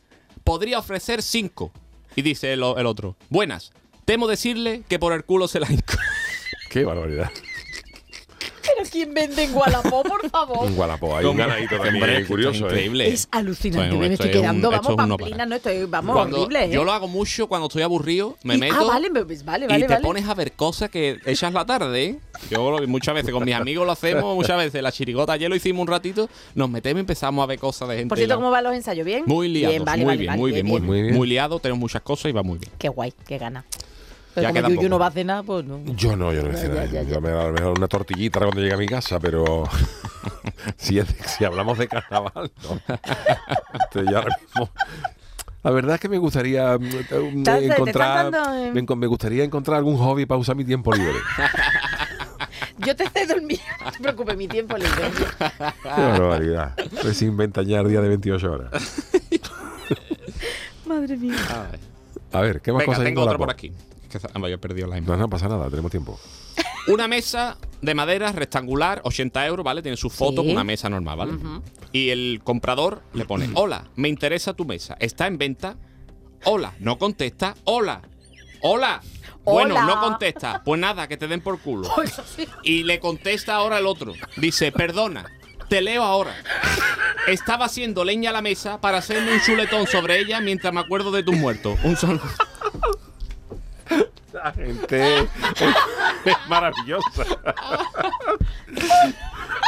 podría 0.43 0.77
ofrecer 0.77 1.23
5. 1.23 1.71
Y 2.15 2.21
dice 2.21 2.53
el, 2.53 2.61
el 2.61 2.85
otro, 2.85 3.15
buenas, 3.29 3.71
temo 4.05 4.27
decirle 4.27 4.83
que 4.87 4.99
por 4.99 5.13
el 5.13 5.23
culo 5.25 5.47
se 5.47 5.59
la. 5.59 5.67
Qué 6.75 6.83
barbaridad. 6.83 7.31
Pero 8.61 8.89
¿quién 8.91 9.13
vende 9.13 9.43
en 9.45 9.55
Wallapop, 9.55 10.05
por 10.05 10.29
favor? 10.29 10.67
Un 10.67 10.77
Wallapop, 10.77 11.13
hay 11.13 11.25
un 11.25 11.37
ganadito 11.37 11.79
también 11.79 12.09
esto 12.09 12.27
curioso. 12.27 12.51
es 12.51 12.61
¿eh? 12.63 12.65
increíble. 12.65 13.07
Es 13.07 13.27
alucinante. 13.31 13.87
Bueno, 13.95 13.99
me 14.01 14.05
esto 14.07 14.23
estoy 14.25 14.29
es 14.31 14.41
quedando, 14.41 14.71
vamos, 14.71 14.85
es 14.85 14.89
un 14.89 14.95
no 15.09 15.17
pamplina, 15.17 15.45
no 15.45 15.55
estoy, 15.55 15.85
vamos, 15.85 16.15
Cuando- 16.17 16.41
horrible, 16.41 16.65
¿eh? 16.65 16.69
Yo 16.71 16.83
lo 16.83 16.91
hago 16.91 17.07
mucho 17.07 17.47
cuando 17.47 17.67
estoy 17.67 17.83
aburrido, 17.83 18.35
me 18.43 18.55
Y- 18.55 18.57
meto 18.57 18.75
Ah, 18.77 18.83
vale, 18.83 19.09
pues 19.09 19.45
vale, 19.45 19.67
vale, 19.67 19.79
y 19.85 19.87
te 19.87 19.93
vale. 19.93 20.03
pones 20.05 20.27
a 20.27 20.33
ver 20.33 20.51
cosas 20.51 20.89
que 20.89 21.17
echas 21.25 21.53
la 21.53 21.65
tarde. 21.65 22.03
¿eh? 22.03 22.19
Yo 22.49 22.77
muchas 22.87 23.15
veces 23.15 23.31
con 23.31 23.45
mis 23.45 23.55
amigos 23.55 23.85
lo 23.85 23.93
hacemos, 23.93 24.35
muchas 24.35 24.57
veces 24.57 24.83
la 24.83 24.91
chirigota 24.91 25.31
ayer 25.31 25.49
lo 25.49 25.55
hicimos 25.55 25.79
un 25.83 25.87
ratito, 25.87 26.27
nos 26.55 26.69
metemos 26.69 26.97
y 26.97 27.01
empezamos 27.01 27.41
a 27.41 27.45
ver 27.45 27.57
cosas 27.57 27.87
de 27.87 27.95
gente. 27.95 28.09
Por 28.09 28.17
cierto, 28.17 28.33
la- 28.33 28.35
¿cómo 28.35 28.51
van 28.51 28.65
los 28.65 28.73
ensayos? 28.73 29.05
¿Bien? 29.05 29.23
Muy 29.25 29.47
liados, 29.47 29.71
Bien, 29.75 29.85
vale, 29.85 29.97
muy, 30.03 30.05
vale, 30.07 30.17
bien, 30.19 30.27
vale, 30.31 30.39
muy 30.41 30.51
bien, 30.51 30.65
muy 30.65 30.79
bien, 30.81 30.85
Muy 30.91 31.01
bien. 31.03 31.15
Muy 31.15 31.27
liado, 31.29 31.59
tenemos 31.59 31.79
muchas 31.79 32.01
cosas 32.01 32.29
y 32.29 32.33
va 32.33 32.43
muy 32.43 32.57
bien. 32.57 32.73
Qué 32.77 32.89
guay, 32.89 33.13
qué 33.25 33.37
gana. 33.37 33.63
Pero 34.35 34.41
Ya 34.43 34.49
como 34.49 34.53
queda 34.59 34.67
Yuyu 34.67 34.77
poco. 34.81 34.89
no 34.89 34.99
va 34.99 35.07
a 35.07 35.11
cenar, 35.11 35.43
pues 35.45 35.65
no. 35.65 35.79
Yo 35.85 36.15
no, 36.15 36.33
yo 36.33 36.43
no 36.43 36.51
Ya, 36.51 36.61
ya, 36.61 36.67
nada. 36.67 36.85
ya, 36.85 37.01
Yo 37.03 37.09
ya. 37.15 37.19
me 37.21 37.29
a 37.29 37.43
lo 37.47 37.53
mejor 37.53 37.77
una 37.77 37.87
tortillita 37.87 38.39
cuando 38.39 38.59
llegue 38.59 38.73
a 38.73 38.77
mi 38.77 38.85
casa, 38.85 39.19
pero 39.19 39.63
si, 40.77 40.99
es- 40.99 41.07
si 41.25 41.45
hablamos 41.45 41.77
de 41.77 41.87
carnaval, 41.87 42.51
no. 42.63 42.79
Entonces, 43.73 44.11
yo 44.11 44.17
ahora 44.17 44.35
mismo- 44.41 44.69
La 45.63 45.71
verdad 45.71 45.95
es 45.95 46.01
que 46.01 46.09
me 46.09 46.17
gustaría 46.17 46.77
mm, 46.77 46.83
eh, 46.85 47.65
encontrar, 47.71 48.29
dando, 48.31 48.53
eh. 48.79 48.95
me, 48.95 49.07
gustaría 49.07 49.43
encontrar 49.43 49.77
algún 49.77 49.97
hobby 49.97 50.25
para 50.25 50.37
usar 50.39 50.55
mi 50.55 50.65
tiempo 50.65 50.93
libre. 50.93 51.15
Yo 52.79 52.95
te 52.95 53.09
cedo 53.09 53.35
el 53.35 53.41
mío, 53.43 53.57
no 53.83 53.91
te 53.91 53.99
preocupes, 53.99 54.35
mi 54.37 54.47
tiempo 54.49 54.77
libre. 54.77 55.01
Qué 55.81 56.01
barbaridad. 56.01 56.75
Pues 57.01 57.17
sin 57.17 57.35
ventañar 57.37 57.87
día 57.87 58.01
de 58.01 58.09
28 58.09 58.51
horas. 58.51 58.71
Madre 60.85 61.15
mía. 61.17 61.35
A 62.31 62.41
ver, 62.41 62.61
¿qué 62.61 62.71
más 62.73 62.79
Venga, 62.81 62.91
cosas 62.91 63.03
tengo 63.05 63.21
otro 63.23 63.37
por 63.37 63.49
aquí. 63.49 63.71
Que 64.19 64.27
ah, 64.33 64.49
he 64.49 64.57
perdido 64.57 64.87
la 64.87 64.95
No, 64.95 65.03
imagen. 65.03 65.19
no 65.19 65.29
pasa 65.29 65.47
nada, 65.47 65.69
tenemos 65.69 65.91
tiempo. 65.91 66.19
Una 66.87 67.07
mesa 67.07 67.57
de 67.81 67.95
madera 67.95 68.31
rectangular, 68.31 69.01
80 69.03 69.45
euros, 69.47 69.63
¿vale? 69.63 69.81
Tiene 69.81 69.97
su 69.97 70.09
foto 70.09 70.41
Sí. 70.41 70.47
con 70.47 70.51
una 70.51 70.63
mesa 70.63 70.89
normal, 70.89 71.17
¿vale? 71.17 71.33
Y 71.91 72.09
el 72.09 72.41
comprador 72.43 73.01
le 73.13 73.25
pone, 73.25 73.49
hola, 73.55 73.85
me 73.95 74.07
interesa 74.07 74.53
tu 74.53 74.65
mesa, 74.65 74.95
¿está 74.99 75.27
en 75.27 75.37
venta? 75.37 75.75
Hola, 76.45 76.73
no 76.79 76.97
contesta, 76.97 77.55
hola, 77.65 78.01
hola. 78.61 79.01
Bueno, 79.43 79.75
Hola. 79.75 79.85
no 79.85 80.01
contesta. 80.01 80.63
Pues 80.65 80.81
nada, 80.81 81.07
que 81.07 81.17
te 81.17 81.27
den 81.27 81.39
por 81.39 81.59
culo. 81.59 81.87
Y 82.63 82.81
le 82.81 82.99
contesta 82.99 83.53
ahora 83.55 83.77
el 83.77 83.85
otro. 83.85 84.13
Dice, 84.37 84.71
perdona, 84.71 85.23
te 85.69 85.83
leo 85.83 86.01
ahora. 86.03 86.33
Estaba 87.27 87.65
haciendo 87.65 88.03
leña 88.03 88.31
a 88.31 88.33
la 88.33 88.41
mesa 88.41 88.81
para 88.81 88.97
hacerme 88.97 89.33
un 89.33 89.41
chuletón 89.41 89.85
sobre 89.85 90.17
ella 90.19 90.41
mientras 90.41 90.73
me 90.73 90.79
acuerdo 90.79 91.11
de 91.11 91.21
tus 91.21 91.35
muertos. 91.35 91.77
Un 91.83 91.95
solo... 91.95 92.21
La 94.45 94.51
gente 94.53 95.17
es 96.25 96.35
maravillosa. 96.47 97.23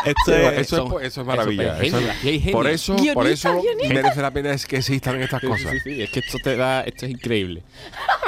Esto 0.05 0.31
eso, 0.35 0.99
es, 0.99 1.07
eso 1.07 1.21
es 1.21 1.27
maravilla. 1.27 1.79
eso 1.81 1.97
es 1.97 2.03
Eso 2.03 2.11
es-. 2.23 2.45
Y 2.47 2.51
por 2.51 2.67
eso, 2.67 2.95
por 3.15 3.27
eso 3.27 3.59
guionista. 3.59 3.93
merece 3.93 4.21
la 4.21 4.29
pena 4.31 4.51
es 4.51 4.65
que 4.67 4.77
existan 4.77 5.19
estas 5.21 5.41
cosas. 5.41 5.71
sí, 5.71 5.79
sí, 5.83 6.01
es 6.03 6.11
que 6.11 6.19
esto 6.19 6.37
te 6.43 6.55
da, 6.55 6.81
esto 6.83 7.05
es 7.07 7.11
increíble. 7.11 7.63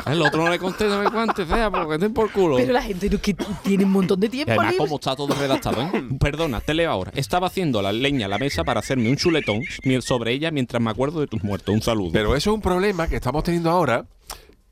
El 0.08 0.22
otro 0.24 0.43
no 0.43 0.50
le 0.50 0.58
contesta, 0.58 0.88
no 0.97 1.04
me 1.04 1.12
cuente, 1.12 1.45
fea, 1.45 1.70
porque 1.70 2.00
te 2.00 2.10
por 2.10 2.32
culo. 2.32 2.58
Pero 2.58 2.74
la 2.74 2.82
gente 2.82 3.10
no- 3.12 3.22
que 3.22 3.36
tiene 3.64 3.86
un 3.86 3.91
montón 3.91 4.20
de 4.20 4.26
Y 4.28 4.30
tiempo 4.32 4.52
además, 4.54 4.72
libre. 4.72 4.78
como 4.86 4.95
está 4.95 5.16
todo 5.16 5.36
redactado, 5.36 5.82
¿eh? 5.84 6.04
Perdona, 6.20 6.62
te 6.62 6.74
leo 6.74 6.89
ahora. 6.91 7.12
Estaba 7.16 7.45
haciendo 7.47 7.82
la 7.84 7.91
leña 7.93 8.26
a 8.26 8.30
la 8.30 8.39
mesa 8.39 8.64
para 8.64 8.80
hacerme 8.80 9.08
un 9.08 9.16
chuletón 9.18 9.62
sobre 10.02 10.32
ella 10.34 10.50
mientras 10.50 10.82
me 10.82 10.89
acuerdo 10.89 11.20
de 11.22 11.28
tus 11.28 11.43
muertos. 11.43 11.76
Un 11.76 11.82
saludo. 11.84 12.10
Pero 12.12 12.36
eso 12.36 12.50
es 12.50 12.56
un 12.56 12.62
problema 12.62 13.08
que 13.08 13.18
estamos 13.18 13.43
teniendo 13.43 13.70
ahora. 13.70 14.04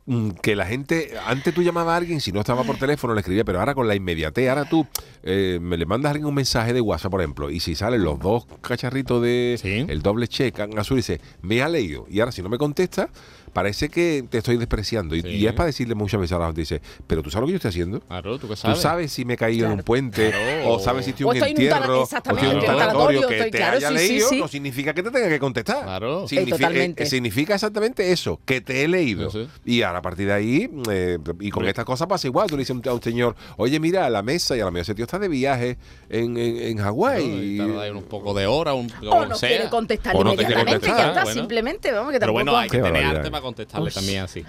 Mm, 0.07 0.29
Que 0.41 0.55
la 0.55 0.65
gente, 0.65 1.11
antes 1.27 1.53
tú 1.53 1.61
llamabas 1.61 1.93
a 1.93 1.97
alguien, 1.97 2.19
si 2.21 2.31
no 2.31 2.39
estaba 2.39 2.63
por 2.63 2.77
teléfono, 2.77 3.13
le 3.13 3.19
escribía, 3.19 3.43
pero 3.45 3.59
ahora 3.59 3.75
con 3.75 3.87
la 3.87 3.93
inmediatez, 3.95 4.49
ahora 4.49 4.65
tú 4.67 4.87
eh, 5.23 5.59
me 5.61 5.77
le 5.77 5.85
mandas 5.85 6.09
a 6.09 6.11
alguien 6.11 6.25
un 6.27 6.33
mensaje 6.33 6.73
de 6.73 6.81
WhatsApp, 6.81 7.11
por 7.11 7.21
ejemplo, 7.21 7.49
y 7.51 7.59
si 7.59 7.75
salen 7.75 8.03
los 8.03 8.19
dos 8.19 8.45
cacharritos 8.61 9.21
de 9.21 9.57
Sí. 9.61 9.85
el 9.87 10.01
doble 10.01 10.27
check 10.27 10.57
en 10.59 10.79
azul, 10.79 10.97
dice, 10.97 11.21
me 11.41 11.61
ha 11.61 11.69
leído, 11.69 12.05
y 12.09 12.19
ahora 12.19 12.31
si 12.31 12.41
no 12.41 12.49
me 12.49 12.57
contesta, 12.57 13.09
parece 13.53 13.89
que 13.89 14.23
te 14.29 14.37
estoy 14.39 14.57
despreciando. 14.57 15.15
Y, 15.15 15.21
Sí. 15.21 15.27
y 15.29 15.47
es 15.47 15.53
para 15.53 15.67
decirle 15.67 15.95
muchas 15.95 16.19
veces 16.19 16.35
a 16.35 16.39
la 16.39 16.45
gente, 16.47 16.61
dice, 16.61 16.81
pero 17.07 17.21
tú 17.23 17.29
sabes 17.29 17.41
lo 17.41 17.47
que 17.47 17.51
yo 17.53 17.55
estoy 17.57 17.69
haciendo. 17.69 17.99
Claro, 18.01 18.37
tú 18.37 18.47
qué 18.47 18.53
Tú 18.53 18.57
sabes. 18.57 18.79
sabes 18.79 19.11
si 19.11 19.25
me 19.25 19.33
he 19.33 19.37
caído 19.37 19.65
en 19.67 19.73
un 19.73 19.79
puente 19.83 20.29
Claro. 20.31 20.69
o 20.73 20.79
sabes 20.79 21.05
si 21.05 21.11
estoy 21.11 21.25
O 21.25 21.33
en 21.33 21.41
un 21.41 21.47
entierro 21.49 22.01
o 22.01 22.03
estoy 22.03 22.49
en 22.49 22.55
un 22.57 22.65
tanatorio 22.65 23.27
que 23.27 23.43
te 23.43 23.51
claro, 23.51 23.77
haya 23.77 23.89
sí, 23.89 23.97
sí, 23.97 24.07
leído 24.09 24.29
sí. 24.29 24.39
no 24.39 24.47
significa 24.47 24.93
que 24.93 25.03
te 25.03 25.11
tenga 25.11 25.29
que 25.29 25.39
contestar. 25.39 25.83
Claro. 25.83 26.27
Significa, 26.27 26.55
Eh, 26.55 26.59
totalmente. 26.59 27.03
eh, 27.03 27.05
significa 27.05 27.53
exactamente 27.55 28.11
eso, 28.11 28.39
que 28.45 28.61
te 28.61 28.83
he 28.83 28.87
leído. 28.87 29.29
Sí, 29.31 29.47
sí. 29.65 29.71
Y 29.71 29.81
ahora 29.81 29.99
a 29.99 30.01
partir 30.01 30.27
de 30.27 30.33
ahí, 30.33 30.69
eh, 30.91 31.17
y 31.39 31.49
con 31.49 31.65
estas 31.67 31.85
cosas 31.85 32.07
pasa 32.07 32.27
igual. 32.27 32.47
Tú 32.47 32.55
le 32.55 32.61
dices 32.61 32.75
a 32.85 32.93
un- 32.93 33.01
señor, 33.01 33.35
oye, 33.57 33.79
mira, 33.79 34.05
a 34.05 34.09
la 34.09 34.21
mesa 34.23 34.55
y 34.55 34.59
a 34.61 34.65
la 34.65 34.71
mesa 34.71 34.83
ese 34.83 34.95
tío 34.95 35.05
está 35.05 35.19
de 35.19 35.27
viaje 35.27 35.77
en, 36.09 36.37
en, 36.37 36.57
en 36.57 36.77
Hawái. 36.77 37.59
Un 37.93 38.03
poco 38.03 38.33
de 38.33 38.45
hora, 38.47 38.73
un, 38.73 38.91
O 39.01 39.03
lo 39.21 39.25
no 39.27 39.35
sea. 39.35 39.49
quiere 39.49 39.69
contestarle 39.69 40.19
O 40.19 40.23
no 40.23 40.31
te 40.31 40.37
quiere 40.45 40.53
inmediatamente, 40.61 40.87
ya 40.87 40.93
contestar, 40.93 41.09
está, 41.09 41.23
bueno. 41.23 41.39
simplemente, 41.41 41.91
vamos, 41.91 42.11
que 42.13 42.19
Pero 42.19 42.33
tampoco... 42.33 42.43
bueno, 42.51 42.57
hay 42.57 42.69
que 42.69 42.79
tener 42.79 43.03
arte 43.05 43.31
para 43.37 43.41
contestarle 43.47 43.91
también 43.91 44.23
así. 44.23 44.41
¿no? 44.41 44.47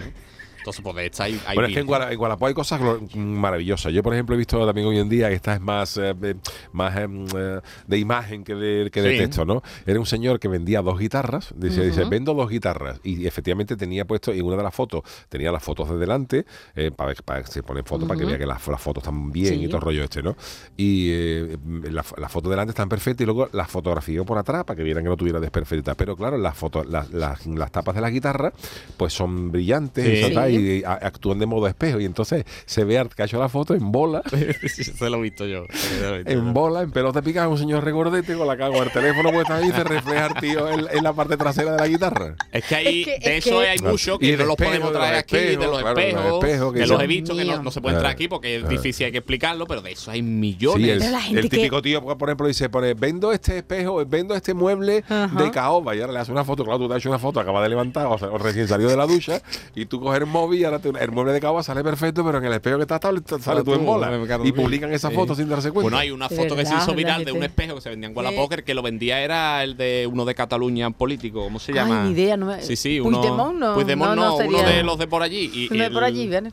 Entonces, 0.69 0.83
pues 0.83 0.95
de 0.97 1.05
esta 1.07 1.23
hay, 1.23 1.41
hay 1.47 1.55
Bueno, 1.55 1.67
es 1.67 1.73
que 1.73 1.79
en. 1.79 1.87
Guara- 1.87 2.07
hay 2.41 2.53
cosas 2.53 2.79
maravillosas. 3.15 3.91
Yo, 3.91 4.03
por 4.03 4.13
ejemplo, 4.13 4.35
he 4.35 4.37
visto 4.37 4.63
también 4.65 4.87
hoy 4.87 4.99
en 4.99 5.09
día 5.09 5.29
que 5.29 5.35
esta 5.35 5.55
es 5.55 5.61
más, 5.61 5.97
eh, 5.97 6.13
eh, 6.21 6.35
más 6.73 6.95
eh, 6.97 7.07
eh, 7.35 7.59
de 7.87 7.97
imagen 7.97 8.43
que 8.43 8.53
de, 8.55 8.91
que 8.91 9.01
de 9.01 9.11
Sí. 9.13 9.17
texto, 9.17 9.45
¿no? 9.45 9.63
Era 9.85 9.99
un 9.99 10.05
señor 10.05 10.39
que 10.39 10.47
vendía 10.47 10.81
dos 10.81 10.99
guitarras. 10.99 11.53
Dice, 11.55 11.83
dice, 11.85 12.03
vendo 12.05 12.33
dos 12.33 12.49
guitarras. 12.49 12.99
Y 13.03 13.25
efectivamente 13.25 13.75
tenía 13.75 14.05
puesto, 14.05 14.31
en 14.31 14.45
una 14.45 14.57
de 14.57 14.63
las 14.63 14.73
fotos, 14.75 15.01
tenía 15.27 15.51
las 15.51 15.63
fotos 15.63 15.89
de 15.89 15.97
delante, 15.97 16.45
eh, 16.75 16.91
para, 16.95 17.13
para 17.15 17.41
que 17.43 17.51
se 17.51 17.63
ponen 17.63 17.83
fotos 17.85 18.07
para 18.07 18.19
que 18.19 18.25
vea 18.25 18.37
que 18.37 18.45
las, 18.45 18.65
las 18.67 18.81
fotos 18.81 19.03
están 19.03 19.31
bien 19.31 19.47
Sí. 19.55 19.63
y 19.63 19.67
todo 19.67 19.77
el 19.77 19.83
rollo 19.83 20.03
este, 20.03 20.21
¿no? 20.21 20.35
Y 20.77 21.09
eh, 21.11 21.57
la, 21.89 22.05
la 22.17 22.29
foto 22.29 22.49
de 22.49 22.53
delante 22.53 22.71
están 22.71 22.89
perfectas 22.89 23.23
y 23.23 23.25
luego 23.25 23.49
las 23.53 23.69
fotografió 23.69 24.23
por 24.25 24.37
atrás 24.37 24.63
para 24.65 24.77
que 24.77 24.83
vieran 24.83 25.03
que 25.03 25.09
no 25.09 25.17
tuviera 25.17 25.39
desperfectas. 25.39 25.95
Pero 25.95 26.15
claro, 26.15 26.37
las 26.37 26.55
fotos, 26.55 26.85
las, 26.87 27.09
las, 27.11 27.45
las 27.47 27.71
tapas 27.71 27.95
de 27.95 28.01
la 28.01 28.09
guitarra, 28.09 28.53
pues 28.97 29.13
son 29.13 29.51
brillantes 29.51 30.05
y, 30.07 30.23
Sí. 30.29 30.33
tal, 30.33 30.51
y 30.59 30.83
a- 30.83 30.93
actúan 30.93 31.39
de 31.39 31.45
modo 31.45 31.67
espejo 31.67 31.99
y 31.99 32.05
entonces 32.05 32.45
se 32.65 32.83
ve 32.83 32.97
al 32.99 33.09
que 33.09 33.21
ha 33.21 33.25
hecho 33.25 33.39
la 33.39 33.49
foto 33.49 33.73
en 33.73 33.91
bola 33.91 34.21
se 34.67 35.09
lo 35.09 35.17
he 35.17 35.21
visto 35.21 35.45
yo. 35.45 35.63
se 35.71 36.01
lo 36.01 36.15
he 36.15 36.17
visto 36.19 36.31
en 36.31 36.45
yo. 36.45 36.53
bola, 36.53 36.81
en 36.81 36.91
pelota 36.91 37.21
picada, 37.21 37.47
un 37.47 37.57
señor 37.57 37.83
regordete 37.83 38.35
con 38.35 38.47
la 38.47 38.57
cago 38.57 38.81
el 38.83 38.91
teléfono 38.91 39.31
puesto 39.31 39.53
ahí 39.53 39.69
y 39.69 39.71
se 39.71 39.83
refleja 39.83 40.27
el 40.27 40.33
tío 40.35 40.69
en, 40.69 40.85
en 40.91 41.03
la 41.03 41.13
parte 41.13 41.37
trasera 41.37 41.71
de 41.73 41.77
la 41.77 41.87
guitarra. 41.87 42.35
Es 42.51 42.65
que 42.65 42.75
Es 42.75 43.05
que- 43.05 43.19
de 43.29 43.37
es 43.37 43.45
eso 43.47 43.59
que- 43.59 43.67
hay 43.67 43.77
Y 43.77 44.31
que 44.31 44.37
no 44.37 44.45
los 44.45 44.55
podemos 44.55 44.91
de 44.91 44.97
traer 44.97 45.13
los 45.13 45.19
aquí, 45.23 45.35
de 45.37 45.55
los 45.55 45.59
de 45.59 45.67
los 45.67 45.79
espejos, 45.79 46.43
espejos, 46.43 46.73
que 46.73 46.85
los 46.87 47.01
he 47.01 47.07
visto 47.07 47.35
que 47.35 47.45
no, 47.45 47.71
se 47.71 47.81
pueden 47.81 47.99
traer 47.99 48.13
aquí 48.15 48.27
porque 48.27 48.55
es 48.55 48.61
Claro. 48.61 48.75
difícil, 48.77 49.05
hay 49.05 49.11
que 49.11 49.17
explicarlo, 49.19 49.65
pero 49.67 49.81
de 49.81 49.91
eso 49.91 50.11
hay 50.11 50.21
millones. 50.21 51.03
Sí, 51.03 51.35
el, 51.35 51.43
que- 51.43 51.49
típico 51.49 51.81
tío, 51.81 52.01
por 52.17 52.29
ejemplo, 52.29 52.47
dice, 52.47 52.69
pone, 52.69 52.93
vendo 52.93 53.31
este 53.31 53.57
espejo, 53.57 54.03
vendo 54.05 54.35
este 54.35 54.53
mueble 54.53 55.03
Ajá. 55.07 55.27
de 55.43 55.51
caoba 55.51 55.95
y 55.95 56.01
ahora 56.01 56.13
le 56.13 56.19
hace 56.19 56.31
una 56.31 56.43
foto, 56.43 56.63
claro, 56.63 56.79
tú 56.79 56.87
te 56.87 56.93
has 56.95 56.99
hecho 56.99 57.09
una 57.09 57.19
foto, 57.19 57.39
acaba 57.39 57.61
de 57.63 57.69
levantar 57.69 58.05
o, 58.07 58.17
sea, 58.17 58.29
o 58.29 58.37
recién 58.37 58.67
salió 58.67 58.87
de 58.87 58.97
la 58.97 59.05
ducha 59.05 59.41
y 59.75 59.85
tú 59.85 59.99
coges 59.99 60.19
el 60.21 60.25
móvil 60.41 60.61
y 60.61 60.63
ahora 60.65 60.79
te- 60.79 60.89
el 60.89 61.11
mueble 61.11 61.33
de 61.33 61.39
caoba 61.39 61.61
sale 61.63 61.83
perfecto, 61.83 62.23
pero 62.25 62.37
en 62.39 62.45
el 62.45 62.53
espejo 62.53 62.77
que 62.77 62.83
está 62.83 62.99
sale, 63.01 63.21
sale 63.41 63.63
tú 63.63 63.73
en 63.73 63.79
tú, 63.79 63.85
bola. 63.85 64.09
me 64.09 64.27
cago 64.27 64.45
Y 64.45 64.49
en 64.49 64.55
publican 64.55 64.91
esa 64.93 65.09
Sí. 65.09 65.15
foto 65.15 65.35
sin 65.35 65.49
darse 65.49 65.71
cuenta. 65.71 65.83
Bueno, 65.83 65.97
hay 65.97 66.11
una 66.11 66.27
De 66.27 66.35
foto 66.35 66.55
que 66.55 66.63
se 66.65 66.69
verdad, 66.71 66.83
hizo 66.83 66.95
viral 66.95 67.25
de 67.25 67.31
un 67.31 67.43
espejo 67.43 67.75
que 67.75 67.81
se 67.81 67.89
vendía 67.89 68.09
en. 68.09 68.17
Wallapóker, 68.17 68.63
que 68.63 68.73
lo 68.73 68.81
vendía 68.81 69.21
era 69.21 69.63
el 69.63 69.77
de 69.77 70.07
uno 70.11 70.25
de 70.25 70.35
Cataluña 70.35 70.89
político, 70.91 71.43
¿cómo 71.43 71.59
se 71.59 71.71
Ay, 71.71 71.75
llama? 71.77 72.03
ni 72.05 72.11
idea, 72.11 72.37
no 72.37 72.45
me- 72.47 72.61
Sí, 72.61 72.75
sí, 72.75 72.99
uno. 72.99 73.19
Puigdemont 73.19 73.57
no, 73.57 73.73
Puigdemont 73.73 74.15
no, 74.15 74.37
no 74.37 74.37
no, 74.39 74.47
uno 74.47 74.63
de 74.63 74.83
los 74.83 74.97
de 74.97 75.07
por 75.07 75.21
allí. 75.23 75.49
Y, 75.53 75.69
No 75.69 75.75
y 75.75 75.81
es 75.81 75.89
por 75.89 76.03
allí, 76.03 76.27
¿ven? 76.27 76.51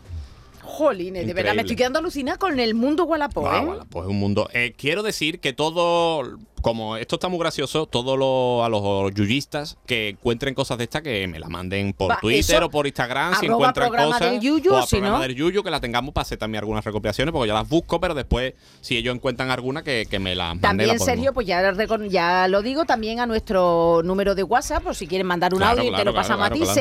Jolines, 0.62 1.26
de 1.26 1.32
verdad, 1.32 1.54
me 1.54 1.62
estoy 1.62 1.76
quedando 1.76 2.00
alucinada 2.00 2.38
con 2.38 2.58
el 2.58 2.74
mundo 2.74 3.04
Wallapop, 3.04 3.46
Ah, 3.46 3.62
¿eh? 3.64 3.78
es 3.88 4.06
un 4.06 4.18
mundo. 4.18 4.48
Eh, 4.52 4.74
quiero 4.76 5.02
decir 5.02 5.38
que 5.40 5.52
todo, 5.52 6.36
como 6.66 6.96
esto 6.96 7.14
está 7.14 7.28
muy 7.28 7.38
gracioso, 7.38 7.86
todos 7.86 8.18
los, 8.18 8.66
a 8.66 8.68
los 8.68 9.14
yuyistas 9.14 9.78
que 9.86 10.08
encuentren 10.08 10.52
cosas 10.52 10.76
de 10.78 10.82
estas 10.84 11.00
que 11.02 11.28
me 11.28 11.38
la 11.38 11.48
manden 11.48 11.92
por 11.92 12.10
Va, 12.10 12.18
Twitter 12.20 12.56
eso, 12.56 12.66
o 12.66 12.70
por 12.70 12.88
Instagram 12.88 13.36
si 13.38 13.46
encuentran 13.46 13.88
cosas. 13.88 14.32
del 14.32 14.40
Yuyu, 14.40 14.72
o 14.72 14.78
al 14.78 14.82
si 14.82 14.96
programa 14.96 15.18
no- 15.18 15.22
del 15.22 15.36
Yuyu 15.36 15.62
que 15.62 15.70
la 15.70 15.78
tengamos 15.78 16.12
para 16.12 16.22
hacer 16.22 16.38
también 16.38 16.58
algunas 16.64 16.84
recopilaciones 16.84 17.30
porque 17.32 17.46
yo 17.46 17.54
las 17.54 17.68
busco, 17.68 18.00
pero 18.00 18.14
después 18.14 18.54
si 18.80 18.96
ellos 18.96 19.14
encuentran 19.14 19.52
alguna 19.52 19.84
que, 19.84 20.06
que 20.10 20.18
me 20.18 20.34
la 20.34 20.46
manden. 20.48 20.60
También, 20.62 20.88
la 20.88 20.98
Sergio, 20.98 21.32
pues 21.32 21.46
ya, 21.46 21.62
ya 22.08 22.48
lo 22.48 22.62
digo, 22.62 22.84
también 22.84 23.20
a 23.20 23.26
nuestro 23.26 24.00
número 24.02 24.34
de 24.34 24.42
WhatsApp, 24.42 24.82
por 24.82 24.96
si 24.96 25.06
quieren 25.06 25.28
mandar 25.28 25.54
un 25.54 25.60
Claro, 25.60 25.78
audio 25.78 25.84
y 25.84 25.86
te 25.90 25.94
claro, 26.02 26.10
lo 26.10 26.14
pasamos 26.16 26.48
claro, 26.48 26.54
a 26.56 26.58
ti, 26.58 26.64
claro. 26.64 26.80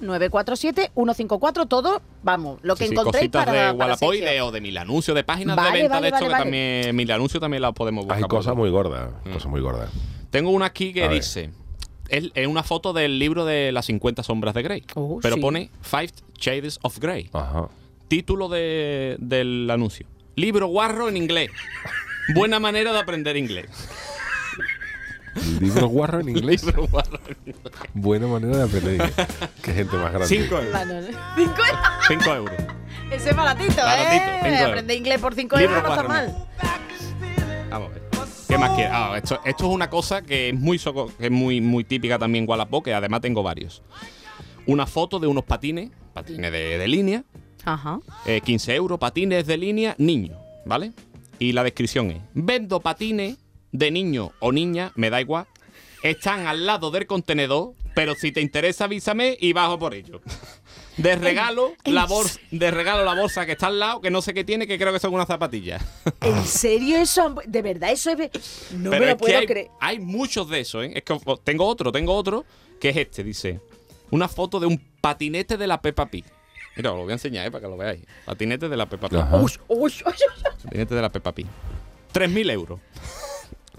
670-947-154, 0.00 1.68
todo, 1.68 2.02
vamos, 2.22 2.58
lo 2.62 2.74
que 2.76 2.84
Sí, 2.84 2.88
sí, 2.88 2.94
encontréis 2.94 3.20
cositas 3.30 3.44
para, 3.44 3.52
de 3.52 3.74
para 3.74 3.74
Wallapop 3.94 4.14
y 4.14 4.20
de, 4.20 4.40
o 4.42 4.50
de 4.50 4.60
mil 4.60 4.76
anuncios 4.78 5.14
de 5.14 5.24
páginas 5.24 5.56
Vale, 5.56 5.70
de 5.70 5.82
venta 5.82 5.94
vale, 5.94 6.02
de 6.02 6.08
esto 6.08 6.16
vale, 6.16 6.26
que 6.26 6.32
vale. 6.32 6.44
también 6.44 6.96
mil 6.96 7.10
anuncios 7.12 7.40
también 7.40 7.62
las 7.62 7.72
podemos 7.72 8.04
buscar. 8.04 8.18
Hay 8.18 8.24
cosas 8.24 8.54
muy 8.56 8.70
gordas, 8.70 8.95
Mm. 9.24 9.32
cosas 9.32 9.46
muy 9.50 9.60
gordas. 9.60 9.90
Tengo 10.30 10.50
una 10.50 10.66
aquí 10.66 10.92
que 10.92 11.04
A 11.04 11.08
dice. 11.08 11.50
Es, 12.08 12.30
es 12.34 12.46
una 12.46 12.62
foto 12.62 12.92
del 12.92 13.18
libro 13.18 13.44
de 13.44 13.72
las 13.72 13.86
50 13.86 14.22
sombras 14.22 14.54
de 14.54 14.62
Grey. 14.62 14.84
Oh, 14.94 15.18
pero 15.20 15.34
sí. 15.36 15.40
pone 15.40 15.70
Five 15.82 16.10
Shades 16.38 16.78
of 16.82 16.98
Grey. 16.98 17.28
Ajá. 17.32 17.68
Título 18.08 18.48
de- 18.48 19.16
del 19.18 19.68
anuncio. 19.70 20.06
Libro 20.36 20.66
guarro 20.68 21.08
en 21.08 21.16
inglés. 21.16 21.50
Buena 22.34 22.60
manera 22.60 22.92
de 22.92 22.98
aprender 23.00 23.36
inglés. 23.36 23.66
Libro 25.60 25.88
guarro 25.88 26.20
en 26.20 26.28
inglés. 26.30 26.64
Libro 26.64 26.86
guarro 26.86 27.20
en 27.28 27.36
inglés. 27.46 27.72
Buena 27.94 28.26
manera 28.26 28.56
de 28.58 28.62
aprender 28.64 28.92
inglés. 28.94 29.14
Qué 29.62 29.72
gente 29.74 29.96
más 29.96 30.12
grande. 30.12 30.28
Cinco 30.28 30.58
euros. 30.58 30.72
Bueno, 30.72 31.02
cinco 31.36 31.62
euros. 31.66 31.80
Cinco 32.08 32.34
euros. 32.34 32.56
Ese 33.10 33.30
es 33.30 33.36
baratito, 33.36 33.76
Baratito, 33.76 34.46
¿eh? 34.46 34.58
Aprender 34.64 34.96
inglés 34.96 35.20
por 35.20 35.34
5 35.34 35.56
Libro 35.58 35.76
euros 35.76 35.88
no 35.88 35.94
está 35.96 36.08
mal. 36.08 36.48
Vamos 37.70 37.90
a 37.90 37.94
ver. 37.94 38.02
¿Qué 38.56 38.60
más 38.60 38.70
quieres? 38.70 38.92
Ah, 38.94 39.12
esto, 39.18 39.38
esto 39.44 39.66
es 39.66 39.70
una 39.70 39.90
cosa 39.90 40.22
que 40.22 40.48
es 40.48 40.54
muy 40.54 40.78
soco- 40.78 41.14
que 41.18 41.26
es 41.26 41.30
muy, 41.30 41.60
muy 41.60 41.84
típica 41.84 42.18
también 42.18 42.44
en 42.44 42.48
Wallapop, 42.50 42.82
que 42.86 42.94
además 42.94 43.20
tengo 43.20 43.42
varios. 43.42 43.82
Una 44.64 44.86
foto 44.86 45.18
de 45.18 45.26
unos 45.26 45.44
patines, 45.44 45.90
patines 46.14 46.50
de, 46.50 46.78
de 46.78 46.88
línea, 46.88 47.22
Ajá. 47.66 48.00
eh, 48.24 48.40
15 48.42 48.74
euros, 48.74 48.98
patines 48.98 49.46
de 49.46 49.58
línea, 49.58 49.94
niño, 49.98 50.38
¿vale? 50.64 50.92
Y 51.38 51.52
la 51.52 51.64
descripción 51.64 52.10
es, 52.12 52.22
vendo 52.32 52.80
patines 52.80 53.36
de 53.72 53.90
niño 53.90 54.32
o 54.40 54.52
niña, 54.52 54.90
me 54.94 55.10
da 55.10 55.20
igual, 55.20 55.44
están 56.02 56.46
al 56.46 56.64
lado 56.64 56.90
del 56.90 57.06
contenedor, 57.06 57.74
pero 57.94 58.14
si 58.14 58.32
te 58.32 58.40
interesa 58.40 58.84
avísame 58.84 59.36
y 59.38 59.52
bajo 59.52 59.78
por 59.78 59.92
ello. 59.92 60.22
De 60.96 61.14
regalo, 61.16 61.74
la 61.84 62.06
bolsa, 62.06 62.40
de 62.50 62.70
regalo 62.70 63.04
la 63.04 63.14
bolsa 63.14 63.44
que 63.44 63.52
está 63.52 63.66
al 63.66 63.78
lado, 63.78 64.00
que 64.00 64.10
no 64.10 64.22
sé 64.22 64.32
qué 64.32 64.44
tiene, 64.44 64.66
que 64.66 64.78
creo 64.78 64.92
que 64.92 64.98
son 64.98 65.12
unas 65.12 65.26
zapatillas. 65.26 65.84
¿En 66.22 66.44
serio 66.44 66.96
eso? 66.98 67.34
¿De 67.46 67.60
verdad 67.60 67.90
eso 67.92 68.10
es...? 68.12 68.70
No 68.72 68.90
Pero 68.90 69.04
me 69.04 69.10
lo 69.10 69.16
puedo 69.18 69.36
hay, 69.38 69.46
creer. 69.46 69.68
hay 69.78 69.98
muchos 69.98 70.48
de 70.48 70.60
esos, 70.60 70.84
¿eh? 70.84 70.92
Es 70.94 71.02
que 71.02 71.18
tengo 71.44 71.66
otro, 71.66 71.92
tengo 71.92 72.14
otro, 72.14 72.44
que 72.80 72.88
es 72.88 72.96
este, 72.96 73.22
dice. 73.22 73.60
Una 74.10 74.26
foto 74.28 74.58
de 74.58 74.66
un 74.66 74.78
patinete 75.00 75.56
de 75.58 75.66
la 75.66 75.82
Peppa 75.82 76.06
Pig. 76.06 76.24
Mira, 76.76 76.92
os 76.92 76.96
lo 76.96 77.02
voy 77.04 77.10
a 77.10 77.14
enseñar, 77.14 77.46
¿eh? 77.46 77.50
Para 77.50 77.62
que 77.62 77.68
lo 77.68 77.76
veáis. 77.76 78.00
Patinete 78.24 78.68
de 78.68 78.76
la 78.76 78.86
Peppa 78.86 79.08
Pig. 79.08 79.18
Ajá. 79.18 79.36
Uy, 79.36 79.52
uy, 79.68 79.78
uy, 79.78 79.92
uy. 80.06 80.14
Patinete 80.64 80.94
de 80.94 81.02
la 81.02 81.10
Peppa 81.12 81.32
Pig. 81.32 81.46
3.000 82.14 82.50
euros. 82.52 82.80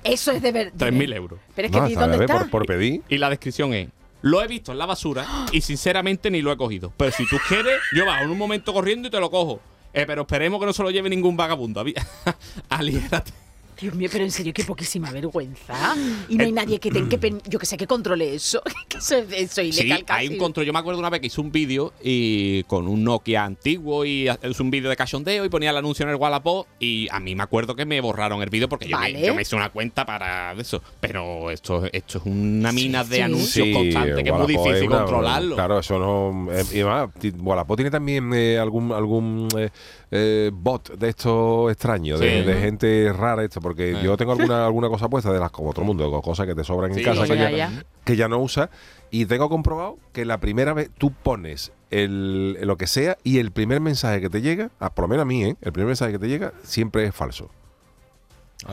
Eso 0.03 0.31
es 0.31 0.41
de 0.41 0.51
verdad. 0.51 0.73
3.000 0.91 1.15
euros. 1.15 1.39
Pero 1.55 1.65
es 1.67 1.71
que, 1.71 1.79
No, 1.79 1.89
¿y 1.89 1.93
sabe, 1.95 2.01
¿dónde 2.07 2.17
ver, 2.19 2.29
está? 2.29 2.39
por, 2.43 2.49
por 2.51 2.65
pedir. 2.67 3.01
Y 3.09 3.17
la 3.17 3.29
descripción 3.29 3.73
es. 3.73 3.89
Lo 4.21 4.41
he 4.41 4.47
visto 4.47 4.71
en 4.71 4.79
la 4.79 4.85
basura 4.85 5.25
y 5.51 5.61
sinceramente 5.61 6.31
ni 6.31 6.41
lo 6.41 6.51
he 6.51 6.57
cogido. 6.57 6.91
Pero 6.97 7.11
si 7.11 7.27
tú 7.27 7.37
quieres, 7.47 7.79
yo 7.95 8.05
bajo 8.05 8.23
en 8.23 8.31
un 8.31 8.37
momento 8.37 8.73
corriendo 8.73 9.07
y 9.07 9.11
te 9.11 9.19
lo 9.19 9.29
cojo. 9.29 9.59
Eh, 9.93 10.05
pero 10.05 10.23
esperemos 10.23 10.59
que 10.59 10.65
no 10.65 10.73
se 10.73 10.83
lo 10.83 10.91
lleve 10.91 11.09
ningún 11.09 11.37
vagabundo. 11.37 11.83
Aliérate. 12.69 13.46
Dios 13.79 13.93
mío, 13.95 14.09
pero 14.11 14.23
en 14.23 14.31
serio, 14.31 14.53
qué 14.53 14.63
poquísima 14.63 15.11
vergüenza. 15.11 15.95
Y 16.29 16.35
no 16.37 16.43
hay 16.43 16.49
Eh, 16.49 16.53
nadie 16.53 16.79
que, 16.79 16.89
te, 16.91 17.07
que 17.07 17.17
pen- 17.17 17.41
yo 17.47 17.59
que 17.59 17.65
sé, 17.65 17.77
que 17.77 17.85
controle 17.87 18.33
eso. 18.33 18.61
que 18.89 18.97
eso 18.97 19.15
es, 19.17 19.25
eso 19.31 19.61
es 19.61 19.75
Sí, 19.75 19.91
hay 20.07 20.27
un 20.29 20.37
control. 20.37 20.65
Yo 20.65 20.73
me 20.73 20.79
acuerdo 20.79 20.99
una 20.99 21.09
vez 21.09 21.21
que 21.21 21.27
hice 21.27 21.39
un 21.41 21.51
vídeo 21.51 21.93
y 22.03 22.63
con 22.63 22.87
un 22.87 23.03
Nokia 23.03 23.43
antiguo 23.45 24.05
y 24.05 24.27
hice 24.29 24.63
un 24.63 24.71
vídeo 24.71 24.89
de 24.89 24.95
cachondeo 24.95 25.45
y 25.45 25.49
ponía 25.49 25.69
el 25.69 25.77
anuncio 25.77 26.03
en 26.03 26.09
el 26.09 26.15
Wallapop 26.15 26.67
y 26.79 27.07
a 27.11 27.19
mí 27.19 27.35
me 27.35 27.43
acuerdo 27.43 27.75
que 27.75 27.85
me 27.85 28.01
borraron 28.01 28.41
el 28.41 28.49
vídeo 28.49 28.67
porque 28.69 28.87
yo, 28.87 28.97
me, 28.97 29.13
Vale. 29.13 29.25
yo 29.27 29.35
me 29.35 29.41
hice 29.43 29.55
una 29.55 29.69
cuenta 29.69 30.05
para 30.05 30.53
eso. 30.53 30.81
Pero 30.99 31.51
esto, 31.51 31.85
esto 31.91 32.17
es 32.19 32.25
una 32.25 32.71
mina 32.71 33.03
de 33.03 33.15
sí. 33.17 33.21
anuncios 33.21 33.67
constante 33.73 34.23
que 34.23 34.29
es 34.29 34.35
muy 34.35 34.47
difícil 34.47 34.87
una- 34.87 34.97
controlarlo. 34.99 35.55
Claro, 35.55 35.79
eso 35.79 35.99
no. 35.99 36.51
eh, 36.51 36.63
y 36.73 36.79
además, 36.81 37.09
Wallapop 37.39 37.75
tiene 37.77 37.91
también 37.91 38.31
eh, 38.33 38.57
algún 38.57 38.91
algún 38.91 39.47
eh, 39.57 39.69
eh, 40.11 40.51
bot 40.53 40.97
de 40.97 41.09
estos 41.09 41.71
extraños, 41.71 42.19
de, 42.19 42.27
Sí. 42.41 42.45
de 42.47 42.55
gente 42.59 43.13
rara. 43.13 43.43
Esto, 43.43 43.59
porque 43.67 43.91
Eh. 43.91 44.01
yo 44.03 44.15
tengo 44.17 44.31
alguna, 44.33 44.65
alguna 44.65 44.89
cosa 44.89 45.09
puesta 45.09 45.31
de 45.31 45.39
las 45.39 45.51
como 45.51 45.71
todo 45.73 45.81
el 45.81 45.87
mundo, 45.87 46.21
cosas 46.21 46.45
que 46.47 46.55
te 46.55 46.63
sobran 46.63 46.93
Sí, 46.93 46.99
en 46.99 47.05
casa 47.05 47.23
que 47.23 47.35
ya, 47.37 47.49
Ya, 47.51 47.69
ya. 47.69 47.85
que 48.03 48.15
ya 48.15 48.27
no 48.27 48.39
usas. 48.39 48.69
Y 49.11 49.25
tengo 49.25 49.49
comprobado 49.49 49.97
que 50.13 50.25
la 50.25 50.39
primera 50.39 50.73
vez 50.73 50.89
tú 50.97 51.11
pones 51.11 51.71
el, 51.91 52.57
lo 52.65 52.75
que 52.77 52.87
sea 52.87 53.17
y 53.23 53.39
el 53.39 53.51
primer 53.51 53.79
mensaje 53.79 54.19
que 54.21 54.29
te 54.29 54.41
llega, 54.41 54.69
ah, 54.79 54.93
por 54.93 55.03
lo 55.03 55.09
menos 55.09 55.21
a 55.23 55.25
mí, 55.25 55.43
¿eh? 55.43 55.55
el 55.61 55.71
primer 55.71 55.87
mensaje 55.87 56.11
que 56.13 56.19
te 56.19 56.27
llega 56.27 56.53
siempre 56.63 57.05
es 57.05 57.15
falso. 57.15 57.49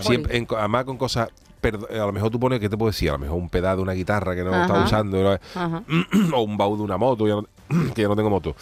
Siempre, 0.00 0.36
en 0.36 0.46
co- 0.46 0.56
además 0.56 0.84
con 0.84 0.96
cosas, 0.96 1.28
perdo- 1.60 1.88
a 1.90 2.06
lo 2.06 2.12
mejor 2.12 2.30
tú 2.30 2.40
pones, 2.40 2.58
¿qué 2.58 2.68
te 2.68 2.76
puedo 2.76 2.90
decir? 2.90 3.10
A 3.10 3.12
lo 3.12 3.18
mejor 3.18 3.36
un 3.36 3.48
pedal 3.50 3.76
de 3.76 3.82
una 3.82 3.92
guitarra 3.92 4.34
que 4.34 4.42
no 4.42 4.50
Ajá. 4.52 4.62
estás 4.64 4.84
usando, 4.86 5.38
o 6.34 6.40
un 6.42 6.56
baúl 6.56 6.78
de 6.78 6.84
una 6.84 6.96
moto, 6.96 7.26
ya 7.28 7.34
no- 7.34 7.46
que 7.94 8.02
ya 8.02 8.08
no 8.08 8.16
tengo 8.16 8.30
moto. 8.30 8.56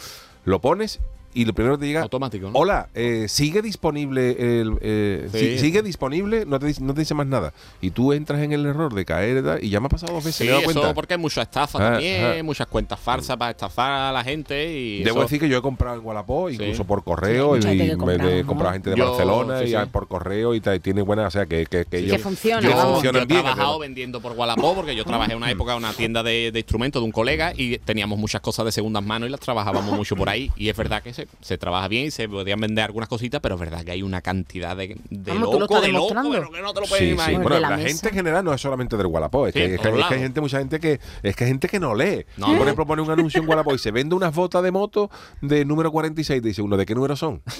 Lo 0.45 0.59
pones 0.59 0.99
y 1.33 1.45
lo 1.45 1.53
primero 1.53 1.77
que 1.77 1.81
te 1.81 1.87
llega, 1.87 2.01
Automático, 2.01 2.49
¿no? 2.49 2.57
hola, 2.59 2.89
eh, 2.95 3.25
sigue 3.29 3.61
disponible, 3.61 4.31
el, 4.61 4.77
eh, 4.81 5.29
Sí. 5.31 5.39
si- 5.39 5.59
sigue 5.59 5.81
disponible, 5.81 6.45
no 6.45 6.59
te, 6.59 6.67
dice- 6.67 6.81
no 6.83 6.93
te 6.93 7.01
dice 7.01 7.13
más 7.13 7.27
nada. 7.27 7.53
Y 7.81 7.91
tú 7.91 8.13
entras 8.13 8.41
en 8.41 8.51
el 8.51 8.65
error 8.65 8.93
de 8.93 9.05
caer 9.05 9.59
y 9.61 9.69
ya 9.69 9.79
me 9.79 9.87
ha 9.87 9.89
pasado 9.89 10.13
dos 10.13 10.23
veces, 10.23 10.37
Sí, 10.37 10.43
me 10.43 10.49
he 10.49 10.51
dado 10.53 10.61
eso 10.69 10.73
cuenta. 10.79 10.93
porque 10.93 11.13
hay 11.15 11.19
mucha 11.19 11.41
estafa 11.41 11.77
Ah, 11.79 11.91
también, 11.93 12.23
ajá. 12.25 12.43
muchas 12.43 12.67
cuentas 12.67 12.99
falsas 12.99 13.37
para 13.37 13.51
estafar 13.51 13.91
a 13.91 14.11
la 14.11 14.23
gente 14.23 14.71
y 14.73 15.03
Debo 15.03 15.17
eso- 15.17 15.23
decir 15.23 15.39
que 15.39 15.49
yo 15.49 15.57
he 15.57 15.61
comprado 15.61 15.99
en 15.99 16.05
Wallapop, 16.05 16.49
Sí. 16.49 16.55
incluso 16.55 16.83
por 16.85 17.03
correo, 17.03 17.53
Sí, 17.55 17.59
y 17.59 17.61
gente 17.77 17.89
que 17.97 18.05
me 18.05 18.39
he 18.39 18.43
comprado 18.45 18.73
gente 18.73 18.89
de 18.91 18.95
Yo- 18.97 19.09
Barcelona 19.09 19.59
sí, 19.59 19.65
y 19.65 19.67
sí. 19.69 19.75
ah, 19.75 19.87
por 19.91 20.07
correo 20.07 20.53
y 20.55 20.63
y 20.63 20.79
tiene 20.79 21.01
buena, 21.01 21.27
o 21.27 21.31
sea, 21.31 21.45
que, 21.45 21.65
que, 21.65 21.79
que 21.79 21.85
Que 21.85 21.97
ellos- 21.99 22.21
funciona, 22.21 22.61
que 22.61 22.67
Yo, 22.67 22.75
vamos. 22.75 22.93
funcionan 22.93 23.19
yo 23.21 23.23
he 23.23 23.25
bien, 23.27 23.41
trabajado 23.41 23.79
vendiendo 23.79 24.21
por 24.21 24.31
Wallapop 24.31 24.75
porque 24.75 24.95
yo 24.95 25.03
trabajé 25.03 25.31
en 25.33 25.37
una 25.37 25.51
época 25.51 25.73
en 25.73 25.79
una 25.79 25.93
tienda 25.93 26.23
de, 26.23 26.51
de 26.51 26.59
instrumentos 26.59 27.01
de 27.01 27.05
un 27.05 27.11
colega 27.11 27.53
y 27.55 27.77
teníamos 27.79 28.17
muchas 28.17 28.41
cosas 28.41 28.65
de 28.65 28.71
segundas 28.71 29.03
manos 29.03 29.27
y 29.27 29.31
las 29.31 29.39
trabajábamos 29.41 29.93
mucho 29.95 30.15
por 30.15 30.29
ahí. 30.29 30.51
Y 30.55 30.69
es 30.69 30.77
verdad 30.77 31.03
que 31.03 31.13
se, 31.13 31.22
se 31.41 31.57
trabaja 31.57 31.87
bien 31.87 32.07
y 32.07 32.11
se 32.11 32.27
podían 32.29 32.59
vender 32.59 32.85
algunas 32.85 33.09
cositas, 33.09 33.41
pero 33.41 33.55
es 33.55 33.61
verdad 33.61 33.83
que 33.83 33.91
hay 33.91 34.03
una 34.03 34.21
cantidad 34.21 34.75
de, 34.75 34.97
de 35.09 35.31
Vamos, 35.31 35.53
lo 35.53 35.59
loco, 35.59 35.81
de 35.81 35.87
loco, 35.91 36.13
pero 36.31 36.51
que 36.51 36.61
no 36.61 36.73
te 36.73 36.81
lo 36.81 36.87
puedes 36.87 36.99
Sí, 37.03 37.05
sí. 37.07 37.13
imaginar. 37.13 37.41
Bueno, 37.43 37.59
la, 37.59 37.77
gente 37.77 38.09
en 38.09 38.13
general 38.15 38.45
no 38.45 38.53
es 38.53 38.61
solamente 38.61 38.97
del 38.97 39.07
Wallapop, 39.07 39.47
es 39.47 39.53
Sí, 39.53 39.59
que, 39.59 39.65
en 39.65 39.73
es, 39.73 39.81
que, 39.81 39.87
todos 39.87 39.99
es 40.01 40.07
que 40.07 40.13
hay 40.13 40.19
gente, 40.21 40.41
mucha 40.41 40.59
gente 40.59 40.79
que 40.79 40.99
es 41.23 41.35
que 41.35 41.43
hay 41.43 41.49
gente 41.49 41.67
que 41.67 41.79
no 41.79 41.95
lee. 41.95 42.25
No, 42.37 42.47
Por 42.47 42.61
ejemplo, 42.61 42.85
pone 42.85 43.01
un 43.01 43.11
anuncio 43.11 43.41
en 43.41 43.47
Wallapop 43.49 43.73
y 43.75 43.77
se 43.79 43.91
vende 43.91 44.15
unas 44.15 44.33
botas 44.33 44.63
de 44.63 44.71
moto 44.71 45.09
de 45.41 45.65
número 45.65 45.91
46, 45.91 46.41
te 46.41 46.47
dice 46.47 46.61
uno, 46.61 46.77
¿de 46.77 46.85
qué 46.85 46.95
número 46.95 47.15
son? 47.15 47.41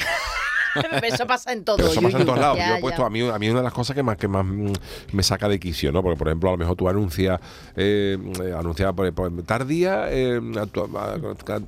Eso 1.04 1.28
pasa 1.28 1.54
en 1.54 1.64
todo. 1.64 1.78
Pero 1.78 1.90
eso 1.92 2.02
pasa 2.02 2.18
en 2.18 2.24
Yuyu. 2.24 2.26
todos 2.26 2.40
lados. 2.40 2.58
Ya, 2.58 2.70
Yo 2.70 2.76
he 2.76 2.82
puesto 2.82 3.02
ya. 3.02 3.08
a 3.08 3.10
mí, 3.10 3.22
a 3.30 3.40
mí 3.40 3.50
una 3.50 3.60
de 3.60 3.64
las 3.64 3.74
cosas 3.74 3.96
que 3.96 4.04
más 4.04 4.18
que 4.18 4.28
más 4.28 4.46
mm, 4.46 4.72
me 5.12 5.24
saca 5.24 5.48
de 5.48 5.60
quicio, 5.60 5.92
¿no? 5.92 6.02
Porque, 6.02 6.18
por 6.18 6.28
ejemplo, 6.28 6.50
a 6.50 6.52
lo 6.54 6.58
mejor 6.58 6.76
tú 6.76 6.90
anuncias, 6.90 7.40
eh, 7.76 8.18
eh, 8.44 8.54
anuncias 8.58 8.92
por, 8.94 9.14
por 9.14 9.44
tardía 9.44 10.08
eh, 10.12 10.40
actua- 10.40 10.90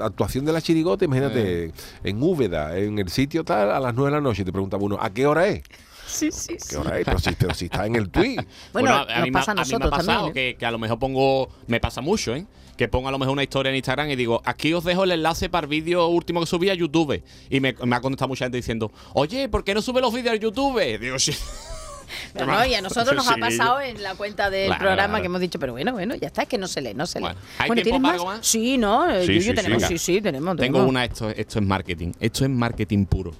a- 0.01 0.05
actuación 0.05 0.45
de 0.45 0.53
la 0.53 0.61
chirigota, 0.61 1.05
imagínate, 1.05 1.71
en 2.03 2.21
Úbeda, 2.23 2.77
en 2.77 2.99
el 2.99 3.09
sitio 3.09 3.43
tal, 3.43 3.71
a 3.71 3.79
las 3.79 3.93
9 3.93 4.11
de 4.11 4.17
la 4.17 4.21
noche, 4.21 4.41
y 4.41 4.45
te 4.45 4.51
pregunta 4.51 4.77
uno, 4.77 4.97
¿a 4.99 5.09
qué 5.11 5.25
hora 5.27 5.47
es? 5.47 5.61
Sí, 6.07 6.31
sí, 6.31 6.53
¿Qué 6.53 6.59
sí. 6.59 6.75
hora 6.75 6.99
es? 6.99 7.05
Pero 7.05 7.19
si, 7.19 7.31
pero 7.33 7.53
si 7.53 7.65
está 7.65 7.85
en 7.85 7.95
el 7.95 8.09
tweet. 8.11 8.37
Bueno, 8.73 8.93
a, 8.93 9.05
nos 9.05 9.21
mí, 9.23 9.31
pasa 9.31 9.51
a 9.51 9.55
mí 9.55 9.61
me 9.69 9.75
ha 9.75 9.89
pasado 9.89 10.05
también. 10.05 10.29
¿eh? 10.29 10.33
que, 10.53 10.55
que 10.59 10.65
a 10.65 10.71
lo 10.71 10.77
mejor 10.79 10.99
pongo, 10.99 11.49
me 11.67 11.79
pasa 11.79 12.01
mucho, 12.01 12.35
¿eh? 12.35 12.45
Que 12.77 12.87
pongo 12.89 13.07
a 13.07 13.11
lo 13.11 13.17
mejor 13.19 13.31
una 13.33 13.43
historia 13.43 13.69
en 13.69 13.75
Instagram 13.77 14.09
y 14.09 14.15
digo, 14.17 14.41
aquí 14.43 14.73
os 14.73 14.83
dejo 14.83 15.05
el 15.05 15.11
enlace 15.13 15.49
para 15.49 15.65
el 15.65 15.69
vídeo 15.69 16.07
último 16.07 16.41
que 16.41 16.45
subí 16.45 16.69
a 16.69 16.73
YouTube. 16.73 17.23
Y 17.49 17.59
me, 17.61 17.73
me 17.85 17.95
ha 17.95 18.01
contestado 18.01 18.27
mucha 18.29 18.45
gente 18.45 18.57
diciendo, 18.57 18.91
oye, 19.13 19.47
¿por 19.47 19.63
qué 19.63 19.73
no 19.73 19.81
sube 19.81 20.01
los 20.01 20.13
vídeos 20.13 20.33
a 20.33 20.37
YouTube? 20.37 20.99
Digo, 20.99 21.17
sí. 21.19 21.31
Pero 22.33 22.45
no, 22.47 22.65
y 22.65 22.73
a 22.75 22.81
nosotros 22.81 23.15
nos 23.15 23.27
ha 23.29 23.33
Sí. 23.35 23.39
pasado 23.39 23.81
en 23.81 24.03
la 24.03 24.13
cuenta 24.15 24.49
del 24.49 24.67
Claro, 24.67 24.79
programa 24.79 25.07
claro. 25.13 25.21
que 25.23 25.25
hemos 25.25 25.41
dicho, 25.41 25.57
pero 25.57 25.71
bueno, 25.73 25.91
bueno, 25.93 26.13
ya 26.15 26.27
está, 26.27 26.43
es 26.43 26.47
que 26.47 26.57
no 26.57 26.67
se 26.67 26.79
lee, 26.81 26.93
no 26.93 27.07
se 27.07 27.19
lee. 27.19 27.23
Bueno, 27.25 27.39
¿hay 27.57 27.67
bueno, 27.67 27.81
tiempo 27.81 27.97
¿tienes 27.97 28.01
más? 28.01 28.13
algo 28.13 28.25
más? 28.25 28.45
Sí, 28.45 28.77
¿no? 28.77 29.09
Eh, 29.09 29.21
Sí, 29.25 29.27
Yuyu, 29.33 29.41
sí, 29.41 29.47
sí, 29.49 29.53
tenemos, 29.55 29.83
sí, 29.83 29.97
sí, 29.97 30.21
tenemos. 30.21 30.55
Tengo 30.57 30.73
tenemos. 30.77 30.89
una, 30.89 31.03
esto, 31.05 31.29
esto 31.31 31.59
es 31.59 31.65
marketing. 31.65 32.11
Esto 32.19 32.43
es 32.43 32.49
marketing 32.51 33.05
puro. 33.05 33.31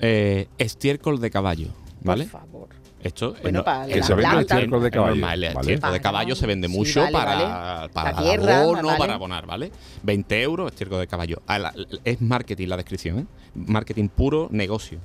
Eh, 0.00 0.46
estiércol 0.58 1.18
de 1.20 1.30
caballo, 1.30 1.68
¿vale? 2.02 2.24
Por 2.24 2.40
favor. 2.40 2.68
Esto 3.04 3.36
Bueno, 3.42 3.58
es 3.60 3.64
para 3.66 3.86
Que 3.86 3.96
la 4.00 4.02
se 4.06 4.14
vende 4.14 4.30
planta. 4.30 4.54
estiércol 4.54 4.82
de 4.82 4.90
caballo, 4.90 5.14
normal, 5.14 5.44
el 5.44 5.54
¿vale? 5.54 5.60
estiércol 5.74 5.92
de 5.92 6.00
caballo 6.00 6.34
se 6.34 6.46
vende 6.46 6.68
sí, 6.68 6.74
mucho 6.74 7.00
vale, 7.02 7.12
para, 7.12 7.34
vale. 7.36 7.88
para 7.92 8.12
La 8.12 8.22
tierra, 8.22 8.60
abono, 8.62 8.82
vale. 8.88 8.98
para 8.98 9.14
abonar, 9.14 9.46
¿vale? 9.46 9.70
20 10.02 10.42
euros 10.42 10.72
estiércol 10.72 11.00
de 11.00 11.06
caballo. 11.06 11.42
Ah, 11.46 11.58
la- 11.58 11.74
es 12.02 12.20
marketing 12.22 12.66
la 12.68 12.76
descripción, 12.78 13.18
¿eh? 13.18 13.26
Marketing 13.54 14.08
puro, 14.08 14.48
negocio. 14.50 14.98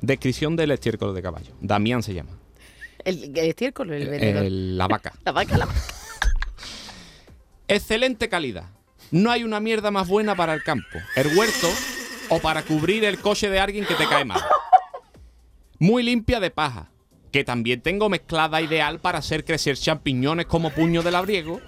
Descripción 0.00 0.56
del 0.56 0.72
estiércol 0.72 1.14
de 1.14 1.22
caballo. 1.22 1.52
Damián 1.60 2.02
se 2.02 2.14
llama. 2.14 2.30
El, 3.04 3.22
el 3.24 3.48
estiércol, 3.48 3.92
el 3.92 4.08
vendedor. 4.08 4.42
El- 4.44 4.76
la 4.76 4.88
vaca. 4.88 5.12
La 5.24 5.30
vaca, 5.32 5.56
la 5.56 5.66
vaca. 5.66 5.80
Excelente 7.68 8.28
calidad. 8.28 8.64
No 9.12 9.30
hay 9.30 9.44
una 9.44 9.60
mierda 9.60 9.90
más 9.90 10.08
buena 10.08 10.34
para 10.34 10.54
el 10.54 10.62
campo, 10.62 10.98
el 11.16 11.36
huerto 11.36 11.68
o 12.28 12.38
para 12.40 12.62
cubrir 12.62 13.04
el 13.04 13.18
coche 13.20 13.48
de 13.50 13.58
alguien 13.60 13.84
que 13.86 13.94
te 13.94 14.06
cae 14.08 14.24
mal. 14.24 14.40
Muy 15.78 16.02
limpia 16.02 16.38
de 16.40 16.50
paja, 16.50 16.88
que 17.30 17.44
también 17.44 17.80
tengo 17.80 18.08
mezclada 18.08 18.60
ideal 18.60 18.98
para 18.98 19.18
hacer 19.18 19.44
crecer 19.44 19.76
champiñones 19.76 20.46
como 20.46 20.70
puño 20.70 21.02
de 21.02 21.10
labriego 21.10 21.60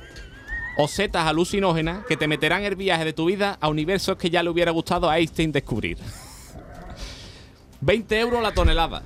o 0.77 0.89
setas 0.89 1.27
alucinógenas 1.27 2.05
que 2.07 2.17
te 2.17 2.29
meterán 2.29 2.65
el 2.65 2.77
viaje 2.77 3.05
de 3.05 3.13
tu 3.13 3.27
vida 3.27 3.59
a 3.61 3.69
universos 3.69 4.17
que 4.17 4.31
ya 4.31 4.43
le 4.43 4.51
hubiera 4.51 4.73
gustado 4.73 5.09
a 5.09 5.19
Einstein 5.19 5.53
descubrir. 5.53 5.99
20 7.81 8.21
euros 8.21 8.43
la 8.43 8.53
tonelada. 8.53 9.03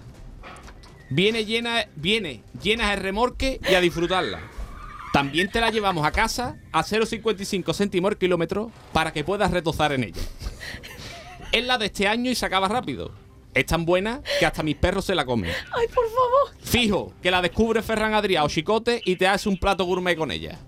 Viene 1.09 1.45
llena, 1.45 1.87
viene 1.95 2.43
llenas 2.63 2.93
el 2.93 3.01
remorque 3.01 3.61
y 3.69 3.75
a 3.75 3.81
disfrutarla. 3.81 4.41
También 5.13 5.51
te 5.51 5.61
la 5.61 5.71
llevamos 5.71 6.05
a 6.05 6.13
casa 6.13 6.57
a 6.73 6.83
0,55 6.83 7.75
céntimos 7.75 8.11
el 8.11 8.19
kilómetro 8.19 8.71
para 8.93 9.13
que 9.13 9.25
puedas 9.25 9.51
retozar 9.51 9.93
en 9.93 10.05
ella. 10.05 10.21
Es 11.53 11.65
la 11.65 11.79
de 11.79 11.87
este 11.87 12.07
año 12.07 12.31
y 12.31 12.35
se 12.35 12.45
acaba 12.45 12.69
rápido. 12.69 13.26
Es 13.57 13.65
tan 13.65 13.87
buena 13.87 14.21
que 14.39 14.45
hasta 14.45 14.63
mis 14.63 14.77
perros 14.77 15.07
se 15.07 15.15
la 15.15 15.25
comen. 15.25 15.51
Ay, 15.73 15.87
por 15.87 16.05
favor. 16.05 16.55
Fijo, 16.63 17.15
que 17.23 17.31
la 17.31 17.41
descubre 17.41 17.81
Ferran 17.81 18.13
Adrià 18.13 18.45
o 18.45 18.49
Chicote 18.51 19.01
y 19.03 19.17
te 19.17 19.27
hace 19.27 19.49
un 19.49 19.57
plato 19.57 19.87
gourmet 19.87 20.15
con 20.15 20.31
ella. 20.31 20.59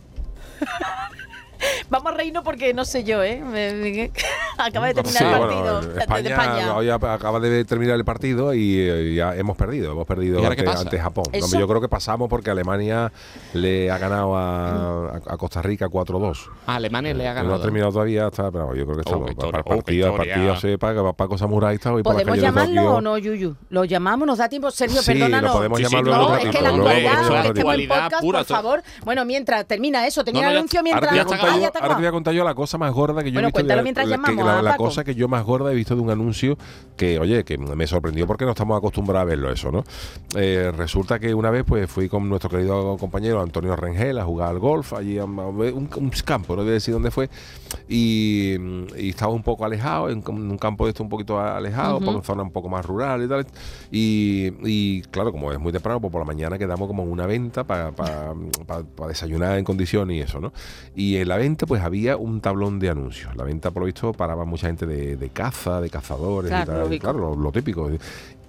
Vamos 1.91 2.13
a 2.13 2.17
reírnos 2.17 2.45
porque 2.45 2.75
no 2.75 2.85
sé 2.85 3.05
yo, 3.05 3.23
¿eh? 3.23 3.41
Me- 3.45 3.73
me- 3.75 4.13
Acaba 4.59 4.87
de 4.89 4.95
terminar 4.95 5.19
Sí, 5.19 5.25
el 5.25 5.31
bueno, 5.39 5.47
partido 5.49 5.81
de 6.23 6.29
España, 6.31 6.77
hoy 6.77 6.91
acaba 6.91 7.41
de 7.41 7.65
terminar 7.65 7.95
el 7.97 8.05
partido 8.05 8.53
y 8.55 8.77
eh, 8.81 9.15
ya 9.15 9.35
hemos 9.37 9.57
perdido. 9.57 9.93
Hemos 9.93 10.07
perdido 10.07 10.41
¿Y 10.41 10.45
ahora 10.45 10.57
qué 10.57 10.65
ante, 10.69 10.99
Japón. 10.99 11.25
Eso- 11.33 11.59
yo 11.59 11.69
creo 11.69 11.81
que 11.81 11.89
pasamos 11.89 12.29
porque 12.29 12.51
Alemania 12.51 13.13
le 13.55 13.91
ha 13.91 13.99
ganado 13.99 14.37
a, 14.37 15.21
Costa 15.39 15.63
Rica 15.63 15.87
4-2. 15.89 16.39
A 16.67 16.75
Alemania 16.77 17.15
le 17.15 17.27
ha 17.29 17.35
No 17.35 17.39
ha 17.41 17.43
ganado. 17.43 17.61
terminado 17.63 17.93
todavía, 17.93 18.27
está, 18.27 18.51
pero 18.51 18.75
yo 18.75 18.85
creo 18.85 18.97
que 18.97 19.03
Oh, 19.09 19.11
estamos 19.11 19.29
qué 19.31 19.35
para, 19.37 19.59
el 19.59 19.65
oh, 19.65 19.65
partido, 19.65 20.11
historia. 20.11 20.35
partido 20.35 20.57
sí, 20.57 20.77
para 20.77 21.13
Paco 21.13 21.39
Samurai 21.39 21.75
está 21.77 21.93
hoy 21.93 22.03
por 22.03 22.15
la 22.15 22.21
¿Podemos 22.21 22.39
llamarlo 22.41 22.97
o 22.97 23.01
no, 23.01 23.17
Yuyu? 23.19 23.57
¿Lo 23.71 23.85
llamamos? 23.85 24.27
¿Nos 24.27 24.39
da 24.39 24.49
tiempo? 24.49 24.71
Sergio, 24.71 25.01
Sí, 25.03 25.15
lo 25.15 25.21
perdónanos. 25.27 25.53
podemos 25.57 25.79
Sí, 25.79 25.85
llamarlo 25.85 26.17
no, 26.17 26.29
ratito. 26.31 26.51
es 26.51 26.57
que 26.57 26.63
la 26.63 26.71
luego- 26.73 26.89
actualidad, 26.89 27.47
este 27.47 27.63
buen 27.63 27.89
podcast, 27.89 28.21
pura, 28.21 28.39
por 28.41 28.47
favor. 28.47 28.83
Bueno, 29.05 29.25
mientras 29.25 29.67
termina 29.67 30.07
eso, 30.07 30.23
No, 30.25 30.33
no, 30.33 30.41
el 30.51 30.57
anuncio 30.57 30.83
mientras... 30.83 31.13
contar 31.53 31.73
Ah, 31.75 31.77
yo, 31.77 31.83
ahora 31.83 31.95
te 31.97 32.01
voy 32.01 32.07
a 32.07 32.11
contar 32.13 32.35
yo 32.35 32.45
la 32.45 32.55
cosa 32.55 32.79
más 32.79 32.93
gorda 32.93 33.23
que 33.23 33.31
yo 33.31 33.35
Bueno, 33.35 33.49
he 33.49 33.51
visto. 33.51 33.59
cuéntalo 33.61 33.79
de- 33.79 33.83
mientras 33.85 34.07
la- 34.09 34.17
que- 34.17 34.23
llamamos 34.37 34.63
la, 34.65 34.77
cosa 34.77 35.05
que 35.05 35.15
yo 35.15 35.29
más 35.29 35.45
gorda 35.45 35.73
he 35.73 35.75
visto 35.75 35.95
de 35.95 36.01
un 36.03 36.11
anuncio 36.11 36.57
que, 36.97 37.19
oye, 37.19 37.45
que 37.45 37.59
me 37.59 37.87
sorprendió 37.87 38.27
porque 38.27 38.45
no 38.45 38.51
estamos 38.53 38.77
acostumbrados 38.79 39.23
a 39.23 39.25
verlo 39.31 39.51
eso, 39.53 39.71
¿no? 39.73 39.85
Eh, 40.37 40.73
resulta 40.77 41.19
que 41.19 41.33
una 41.35 41.51
vez 41.51 41.65
pues 41.67 41.91
fui 41.91 42.09
con 42.09 42.29
nuestro 42.29 42.51
querido 42.51 42.97
compañero 42.99 43.41
Antonio 43.43 43.75
Rengel 43.77 44.19
a 44.19 44.25
jugar 44.25 44.51
al 44.51 44.59
golf 44.59 44.93
allí 44.95 45.19
a 45.19 45.25
un, 45.25 45.39
un 45.39 46.11
campo, 46.25 46.55
no 46.57 46.63
voy 46.63 46.71
a 46.71 46.75
decir 46.75 46.93
dónde 46.95 47.11
fue, 47.11 47.29
y, 47.89 48.55
y 48.97 49.09
estaba 49.11 49.33
un 49.33 49.43
poco 49.43 49.65
alejado, 49.65 50.11
en 50.11 50.23
un 50.29 50.59
campo 50.59 50.85
de 50.85 50.91
esto 50.91 51.03
un 51.03 51.09
poquito 51.09 51.41
alejado, 51.41 52.01
por 52.01 52.15
una 52.15 52.23
zona 52.25 52.43
un 52.43 52.51
poco 52.51 52.69
más 52.69 52.85
rural 52.85 53.23
y 53.25 53.29
tal. 53.29 53.47
Y, 53.91 54.53
y, 54.65 55.03
claro, 55.11 55.33
como 55.33 55.53
es 55.53 55.59
muy 55.59 55.73
temprano, 55.73 56.01
pues 56.01 56.11
por 56.13 56.21
la 56.21 56.27
mañana 56.27 56.59
quedamos 56.59 56.87
como 56.89 57.03
en 57.03 57.11
una 57.11 57.27
venta 57.27 57.65
para 57.65 57.93
desayunar 59.09 59.59
en 59.59 59.65
condiciones 59.65 60.17
y 60.17 60.21
eso, 60.21 60.41
¿no? 60.41 60.53
Y 60.95 61.17
en 61.17 61.29
la 61.29 61.37
venta 61.39 61.67
pues 61.67 61.83
había 61.83 62.17
un 62.17 62.41
tablón 62.41 62.79
de 62.79 62.91
anuncios. 62.91 63.35
La 63.37 63.45
venta, 63.45 63.71
por 63.71 63.83
lo 63.83 63.87
visto, 63.87 64.13
paraba 64.13 64.45
mucha 64.45 64.67
gente 64.67 64.87
de, 64.87 65.17
de 65.17 65.29
caza, 65.31 65.81
de 65.81 65.91
cazadores 65.91 66.51
Claro, 66.51 66.63
y 66.63 66.67
tal. 66.67 66.91
lo 66.91 66.99
claro, 66.99 67.19
lo, 67.37 67.43
lo 67.43 67.53
típico. 67.53 67.91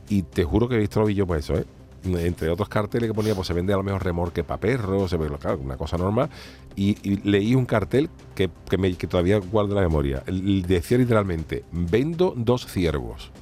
Y 0.09 0.23
te 0.23 0.43
juro 0.43 0.67
que 0.67 0.75
he 0.75 0.79
visto 0.79 0.99
lo 0.99 1.05
vi 1.05 1.13
yo 1.15 1.27
por 1.27 1.37
eso, 1.37 1.55
¿eh? 1.55 1.65
Entre 2.05 2.49
otros 2.49 2.69
carteles 2.69 3.09
que 3.09 3.13
ponía, 3.13 3.35
pues 3.35 3.47
se 3.47 3.53
vende 3.53 3.73
a 3.73 3.77
lo 3.77 3.83
mejor 3.83 4.03
remorque 4.03 4.43
para 4.43 4.59
perros, 4.59 5.09
se 5.09 5.17
ve, 5.17 5.27
claro, 5.37 5.59
una 5.61 5.75
cosa 5.75 5.97
normal. 5.97 6.29
Y, 6.75 6.97
y 7.03 7.17
leí 7.29 7.55
un 7.55 7.65
cartel 7.65 8.09
que, 8.35 8.49
que, 8.69 8.77
me- 8.77 8.95
que 8.95 9.05
todavía 9.05 9.37
guardo 9.39 9.75
la 9.75 9.81
memoria. 9.81 10.23
Decía 10.25 10.97
literalmente, 10.97 11.65
vendo 11.71 12.33
dos 12.37 12.65
ciervos. 12.67 13.31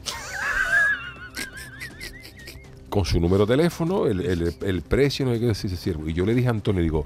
Con 2.89 3.05
su 3.05 3.19
número 3.19 3.45
de 3.45 3.55
teléfono, 3.57 4.07
el, 4.07 4.21
el- 4.21 4.55
el 4.61 4.81
precio, 4.81 5.25
no 5.25 5.31
hay 5.33 5.39
que 5.39 5.45
decir 5.47 5.69
ciervo. 5.77 6.07
Y 6.09 6.13
yo 6.13 6.25
le 6.25 6.33
dije 6.33 6.47
a 6.47 6.51
Antonio, 6.51 6.81
digo, 6.81 7.05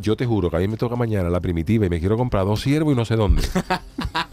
yo 0.00 0.16
te 0.16 0.26
juro 0.26 0.50
que 0.50 0.56
a 0.56 0.60
mí 0.60 0.68
me 0.68 0.76
toca 0.76 0.96
mañana 0.96 1.28
la 1.30 1.40
primitiva 1.40 1.86
y 1.86 1.90
me 1.90 2.00
quiero 2.00 2.16
comprar 2.16 2.44
dos 2.44 2.62
ciervos 2.62 2.92
y 2.92 2.96
no 2.96 3.04
sé 3.04 3.16
dónde. 3.16 3.42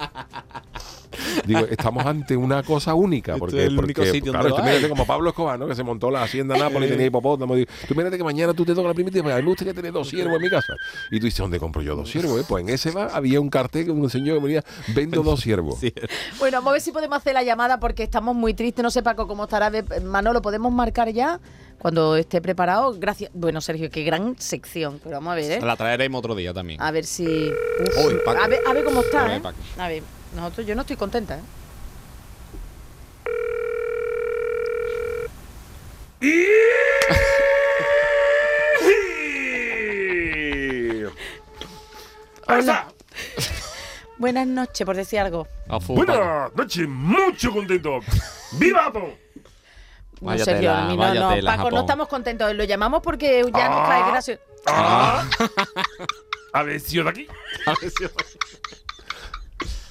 Digo, 1.46 1.60
estamos 1.70 2.06
ante 2.06 2.36
una 2.36 2.64
cosa 2.64 2.94
única. 2.94 3.34
Esto 3.34 3.40
Porque, 3.46 3.64
es 3.64 3.68
el 3.70 3.78
único 3.80 4.04
sitio 4.06 4.32
claro, 4.32 4.50
donde 4.50 4.62
tú 4.64 4.68
mírate 4.68 4.90
como 4.90 5.06
Pablo 5.06 5.30
Escobar, 5.30 5.60
¿no? 5.60 5.68
Que 5.68 5.76
se 5.76 5.84
montó 5.84 6.10
la 6.12 6.24
hacienda 6.24 6.58
Nápoles 6.60 6.90
y 6.90 6.92
tenía 6.94 7.08
hipopótamo. 7.08 7.56
Digo, 7.56 7.72
Tú 7.88 7.96
mírate 7.96 8.18
que 8.18 8.24
mañana 8.24 8.54
tú 8.54 8.66
te 8.66 8.74
toca 8.74 8.88
la 8.88 8.94
primitiva. 8.94 9.34
A 9.34 9.38
mí 9.38 9.44
me 9.44 9.50
gustaría 9.50 9.74
tener 9.74 9.92
dos 9.92 10.10
siervos 10.10 10.36
en 10.36 10.42
mi 10.42 10.50
casa. 10.50 10.74
Y 11.12 11.20
tú 11.20 11.26
dices, 11.26 11.40
¿dónde 11.40 11.60
compro 11.60 11.82
yo 11.82 11.96
dos 11.96 12.10
siervos? 12.10 12.42
eh? 12.42 12.46
Pues 12.48 12.64
en 12.64 12.70
ese 12.70 12.92
bar 12.92 13.10
había 13.14 13.40
un 13.40 13.50
cartel 13.50 13.86
que 13.86 13.92
un 13.92 14.10
señor 14.10 14.38
que 14.40 14.44
venía, 14.44 14.64
vendo 14.96 15.24
dos 15.24 15.42
siervos. 15.42 15.80
Sí. 15.80 15.94
Bueno, 16.40 16.58
vamos 16.58 16.70
a 16.70 16.74
ver 16.74 16.82
si 16.82 16.92
podemos 16.92 17.18
hacer 17.18 17.34
la 17.34 17.44
llamada 17.44 17.80
porque 17.80 18.04
estamos 18.04 18.36
muy 18.36 18.54
tristes. 18.54 18.84
No 18.84 18.92
sé, 18.92 19.04
Paco, 19.04 19.28
cómo 19.28 19.44
estará. 19.46 19.72
Manolo, 20.04 20.42
¿podemos 20.42 20.72
marcar 20.72 21.10
ya? 21.10 21.40
Cuando 21.78 22.16
esté 22.16 22.42
preparado. 22.42 22.96
Gracias. 22.98 23.30
Bueno, 23.34 23.62
Sergio, 23.62 23.90
qué 23.92 24.04
gran 24.04 24.36
sección. 24.40 25.00
Pero 25.04 25.18
vamos 25.18 25.34
a 25.34 25.36
ver, 25.36 25.52
¿eh? 25.52 25.62
La 25.62 25.76
traeremos 25.76 26.20
otro 26.20 26.34
día 26.36 26.54
también. 26.54 26.82
A 26.82 26.90
ver 26.92 27.06
si. 27.06 27.26
Uy, 27.28 28.16
Paco. 28.26 28.42
a, 28.42 28.48
ver, 28.48 28.60
a 28.66 28.74
ver 28.74 28.84
cómo 28.84 29.02
A 29.02 29.04
está, 29.04 29.24
ver, 29.28 29.42
¿eh? 29.44 29.62
A 29.78 29.88
ver, 29.88 30.04
nosotros, 30.36 30.66
yo 30.68 30.76
no 30.76 30.82
estoy 30.82 30.98
contenta, 30.98 31.38
¿eh? 31.38 31.42
Hola. 42.48 42.88
Buenas 44.18 44.48
noches, 44.48 44.86
por 44.86 44.96
decir 44.96 45.20
algo. 45.20 45.48
Buenas 45.88 46.54
noches, 46.56 46.88
mucho 46.88 47.52
contento. 47.52 48.00
¡Viva! 48.54 48.90
No, 48.94 49.10
Vaya 50.22 50.46
Sergio, 50.46 50.72
tela, 50.72 50.88
no, 50.88 50.98
vaya 50.98 51.20
no, 51.20 51.34
tela, 51.34 51.58
Paco, 51.58 51.72
no 51.72 51.82
estamos 51.82 52.08
contentos. 52.08 52.54
Lo 52.56 52.64
llamamos 52.64 53.02
porque 53.02 53.44
ya 53.54 53.70
nos 53.70 53.86
trae 53.86 54.12
gracia. 54.12 54.40
Ah. 54.68 55.26
A 56.54 56.64
ver 56.64 56.80
si 56.80 56.96
yo 56.96 57.04
de 57.04 57.10
aquí. 57.10 57.28
A 57.66 57.74
ver 57.82 57.92
si- 57.92 58.06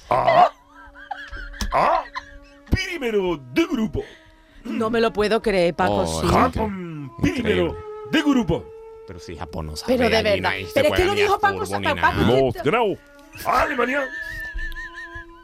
Ah. 0.09 0.49
Ah. 1.73 2.03
Primero 2.69 3.37
de 3.37 3.65
grupo. 3.65 4.03
No 4.63 4.89
me 4.89 4.99
lo 5.01 5.11
puedo 5.13 5.41
creer, 5.41 5.75
Paco, 5.75 5.97
Oh, 6.07 6.21
sí. 6.21 6.27
ja- 6.27 6.41
Japón. 6.43 7.11
Primero 7.21 7.75
de 8.11 8.21
grupo. 8.21 8.65
Pero 9.07 9.19
si 9.19 9.35
Japón 9.35 9.67
no 9.67 9.75
sabe. 9.75 9.97
Pero 9.97 10.09
de 10.09 10.23
verdad. 10.23 10.51
se 10.67 10.71
Pero 10.73 10.87
es 10.89 10.93
que 10.99 11.05
lo 11.05 11.13
dijo 11.13 11.39
Paco. 11.39 11.63
Hemos 11.63 11.69
ganado 12.63 12.97
a 13.45 13.61
Alemania. 13.61 14.03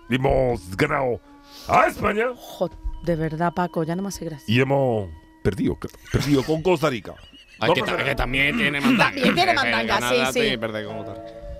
Hemos 0.09 0.75
ganado 0.75 1.19
a 1.67 1.87
España. 1.87 2.25
Jo, 2.35 2.69
de 3.03 3.15
verdad, 3.15 3.53
Paco, 3.53 3.83
ya 3.83 3.95
no 3.95 4.01
me 4.01 4.07
hace 4.09 4.25
gracia. 4.25 4.45
Y 4.47 4.59
hemos 4.59 5.09
perdido. 5.43 5.77
Perdido 6.11 6.43
con 6.43 6.61
Costa 6.61 6.89
Rica. 6.89 7.13
Ay, 7.59 7.69
No 7.69 7.73
que, 7.75 8.03
que 8.03 8.15
también 8.15 8.57
tiene 8.57 8.81
mandanga. 8.81 9.05
También 9.13 9.35
tiene 9.35 9.53
mandanga, 9.53 10.09
sí, 10.09 10.15
sí. 10.33 10.57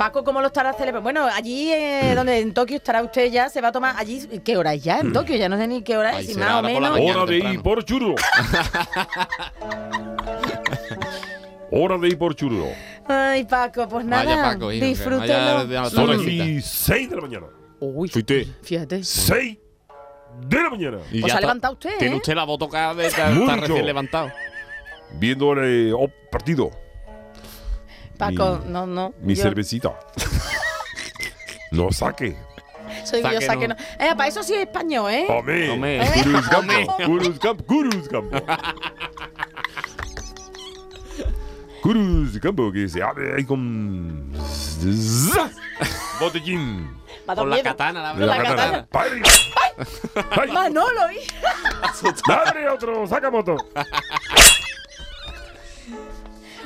Paco, 0.01 0.23
¿cómo 0.23 0.41
lo 0.41 0.47
estará 0.47 0.73
celebrando? 0.73 1.03
Bueno, 1.03 1.27
allí 1.31 1.71
eh, 1.71 2.13
donde 2.15 2.39
en 2.39 2.55
Tokio 2.55 2.77
estará 2.77 3.03
usted 3.03 3.31
ya, 3.31 3.49
se 3.49 3.61
va 3.61 3.67
a 3.67 3.71
tomar 3.71 3.95
allí. 3.99 4.27
¿Qué 4.43 4.57
hora 4.57 4.73
es 4.73 4.83
ya 4.83 4.99
en 4.99 5.13
Tokio? 5.13 5.35
Ya 5.35 5.47
no 5.47 5.57
sé 5.57 5.67
ni 5.67 5.83
qué 5.83 5.95
hora 5.95 6.17
es, 6.17 6.25
si 6.25 6.33
más 6.33 6.55
o 6.55 6.63
menos. 6.63 6.89
mañana. 6.89 7.19
Hora 7.19 7.31
de 7.31 7.37
ir 7.37 7.61
por 7.61 7.85
churro. 7.85 8.15
Hora 11.73 11.97
de 11.99 12.07
ir 12.07 12.17
por 12.17 12.33
churro. 12.33 12.65
Ay, 13.07 13.43
Paco, 13.43 13.87
pues 13.87 14.03
nada. 14.03 14.23
Vaya, 14.25 14.41
Paco, 14.41 14.71
hijo, 14.71 15.19
vaya 15.19 15.85
Son 15.91 16.09
aquí 16.09 16.59
6 16.59 17.09
de 17.09 17.15
la 17.15 17.21
mañana. 17.21 17.45
Uy, 17.79 18.09
Fuiste. 18.09 18.47
fíjate. 18.63 19.03
6 19.03 19.57
de 20.47 20.63
la 20.63 20.69
mañana. 20.71 20.97
Y 21.11 21.21
Pues 21.21 21.21
ya 21.21 21.25
ha 21.25 21.27
está- 21.27 21.41
levantado 21.41 21.73
usted, 21.73 21.91
Tiene 21.99 22.15
¿eh? 22.15 22.17
usted 22.17 22.33
la 22.33 22.45
voz 22.45 22.57
tocada 22.57 22.95
de 22.95 23.03
Mucho. 23.03 23.17
estar 23.43 23.59
recién 23.59 23.85
levantado. 23.85 24.31
Viendo 25.19 25.53
el 25.53 25.93
oh, 25.95 26.09
partido. 26.31 26.71
Paco, 28.21 28.59
Mi- 28.65 28.71
no, 28.71 28.85
no. 28.87 29.13
Mi 29.21 29.35
yo 29.35 29.43
cervecita. 29.43 29.99
no 31.71 31.91
saque. 31.91 32.37
soy 33.03 33.21
yo, 33.23 33.41
Saque 33.41 33.67
no. 33.67 33.73
no. 33.75 33.81
Eh, 33.99 34.15
para 34.15 34.27
eso 34.27 34.43
sí 34.43 34.53
es 34.53 34.61
español, 34.61 35.11
¿eh? 35.11 35.25
Hombre. 35.29 35.69
Hombre. 35.71 36.11
Curus 36.23 36.47
Hombre. 36.53 36.85
Campo. 36.87 37.03
Curus 37.05 37.39
Campo. 37.39 37.63
Curus 37.65 38.07
Campo. 38.09 38.37
Curus 41.81 42.39
Campo 42.39 42.71
que 42.71 42.87
se 42.87 43.01
abre 43.01 43.35
ahí 43.37 43.43
con. 43.43 44.31
Botellín. 46.19 46.95
Con 47.25 47.49
la 47.49 47.63
katana, 47.63 48.01
la 48.03 48.11
Con 48.11 48.19
la 48.21 48.25
la 48.27 48.37
katana. 48.43 48.55
katana. 48.55 48.87
¡Padre! 48.91 49.21
¡Ay! 50.41 50.51
Manolo, 50.51 51.09
¿eh? 51.09 51.21
¡Dale 52.27 52.69
otro! 52.69 53.07
¡Saca 53.07 53.31
moto! 53.31 53.55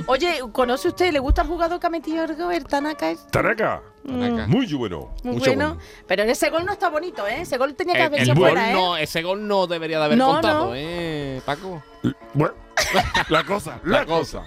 Oye, 0.08 0.40
¿conoce 0.52 0.90
usted? 0.90 1.12
¿Le 1.12 1.20
gusta 1.20 1.42
el 1.42 1.48
jugador 1.48 1.80
que 1.80 1.88
ha 1.88 1.90
metido 1.90 2.24
el 2.26 2.36
gol, 2.36 2.54
el 2.54 2.66
Tanaka? 2.66 3.10
este? 3.10 3.32
Tanaka. 3.32 3.82
Tanaka. 4.06 4.46
Muy 4.48 4.72
bueno. 4.74 5.10
Muy 5.24 5.34
Mucho 5.34 5.46
bueno. 5.48 5.68
bueno. 5.76 5.82
Pero 6.08 6.24
ese 6.24 6.50
gol 6.52 6.64
no 6.66 6.74
está 6.74 6.90
bonito, 6.90 7.26
¿eh? 7.28 7.42
Ese 7.42 7.58
gol 7.58 7.74
tenía 7.74 7.96
que 7.96 8.02
El, 8.02 8.06
haberse 8.08 8.32
el 8.32 8.38
gol 8.38 8.50
fuera, 8.50 8.70
¿eh? 8.70 8.74
no, 8.74 8.98
ese 8.98 9.24
gol 9.24 9.48
no 9.48 9.66
debería 9.66 9.98
de 10.00 10.06
haber 10.06 10.18
No, 10.18 10.34
contado, 10.34 10.66
no. 10.68 10.72
¿eh, 10.76 11.42
Paco? 11.44 11.82
Bueno, 12.36 12.54
la 13.30 13.44
cosa, 13.46 13.80
la, 13.84 14.06
cosa. 14.06 14.44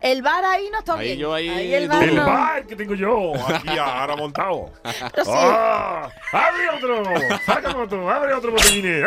El 0.00 0.22
bar 0.22 0.42
ahí 0.42 0.70
no 0.72 0.78
está 0.78 0.94
Ahí 0.94 1.08
bien. 1.08 1.18
yo 1.18 1.34
ahí 1.34 1.74
el 1.74 1.86
bar 1.88 2.02
El 2.04 2.16
no. 2.16 2.24
bar 2.26 2.66
que 2.66 2.74
tengo 2.74 2.94
yo 2.94 3.32
aquí 3.46 3.76
ahora 3.76 4.16
montado. 4.16 4.72
Pero 4.82 5.24
sí. 5.26 5.30
¡Ah! 5.34 6.08
¡Abre 6.32 6.68
otro! 6.78 7.04
¡Saca 7.44 7.74
moto! 7.74 8.08
¡Abre 8.10 8.32
otro 8.32 8.52
botellín! 8.52 8.86
¿eh? 8.86 9.06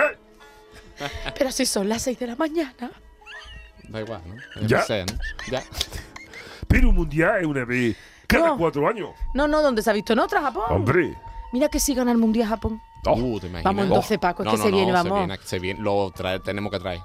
Pero 1.35 1.51
si 1.51 1.65
son 1.65 1.89
las 1.89 2.03
6 2.03 2.19
de 2.19 2.27
la 2.27 2.35
mañana. 2.35 2.91
Da 3.89 4.01
igual, 4.01 4.21
¿no? 4.25 4.67
Ya. 4.67 4.77
No 4.79 4.83
sé, 4.83 5.05
¿no? 5.05 5.13
Ya. 5.51 5.63
Pero 6.67 6.89
un 6.89 6.95
mundial 6.95 7.39
es 7.41 7.45
una 7.45 7.63
vez 7.65 7.95
cada 8.27 8.47
No. 8.47 8.57
cuatro 8.57 8.87
años. 8.87 9.09
No, 9.33 9.47
no, 9.47 9.61
¿dónde 9.61 9.81
se 9.81 9.89
ha 9.89 9.93
visto 9.93 10.13
en 10.13 10.19
otra, 10.19 10.41
Japón? 10.41 10.63
Hombre. 10.69 11.15
Mira 11.53 11.69
que 11.69 11.79
sí 11.79 11.95
gana 11.95 12.11
el 12.11 12.17
Mundial 12.17 12.47
Japón. 12.49 12.81
Oh. 13.05 13.13
Uh, 13.13 13.39
te 13.39 13.47
imaginas. 13.47 13.63
Vamos 13.63 13.85
entonces, 13.85 14.17
Paco, 14.17 14.43
es 14.43 14.45
No, 14.45 14.51
que 14.51 14.57
no, 14.57 14.63
se 14.65 14.69
no, 14.71 14.75
viene, 14.77 14.91
Se 14.91 14.97
vamos. 14.97 15.19
viene, 15.19 15.37
se 15.43 15.59
viene, 15.59 15.79
lo 15.81 16.11
trae- 16.11 16.43
tenemos 16.43 16.71
que 16.71 16.79
traer. 16.79 16.99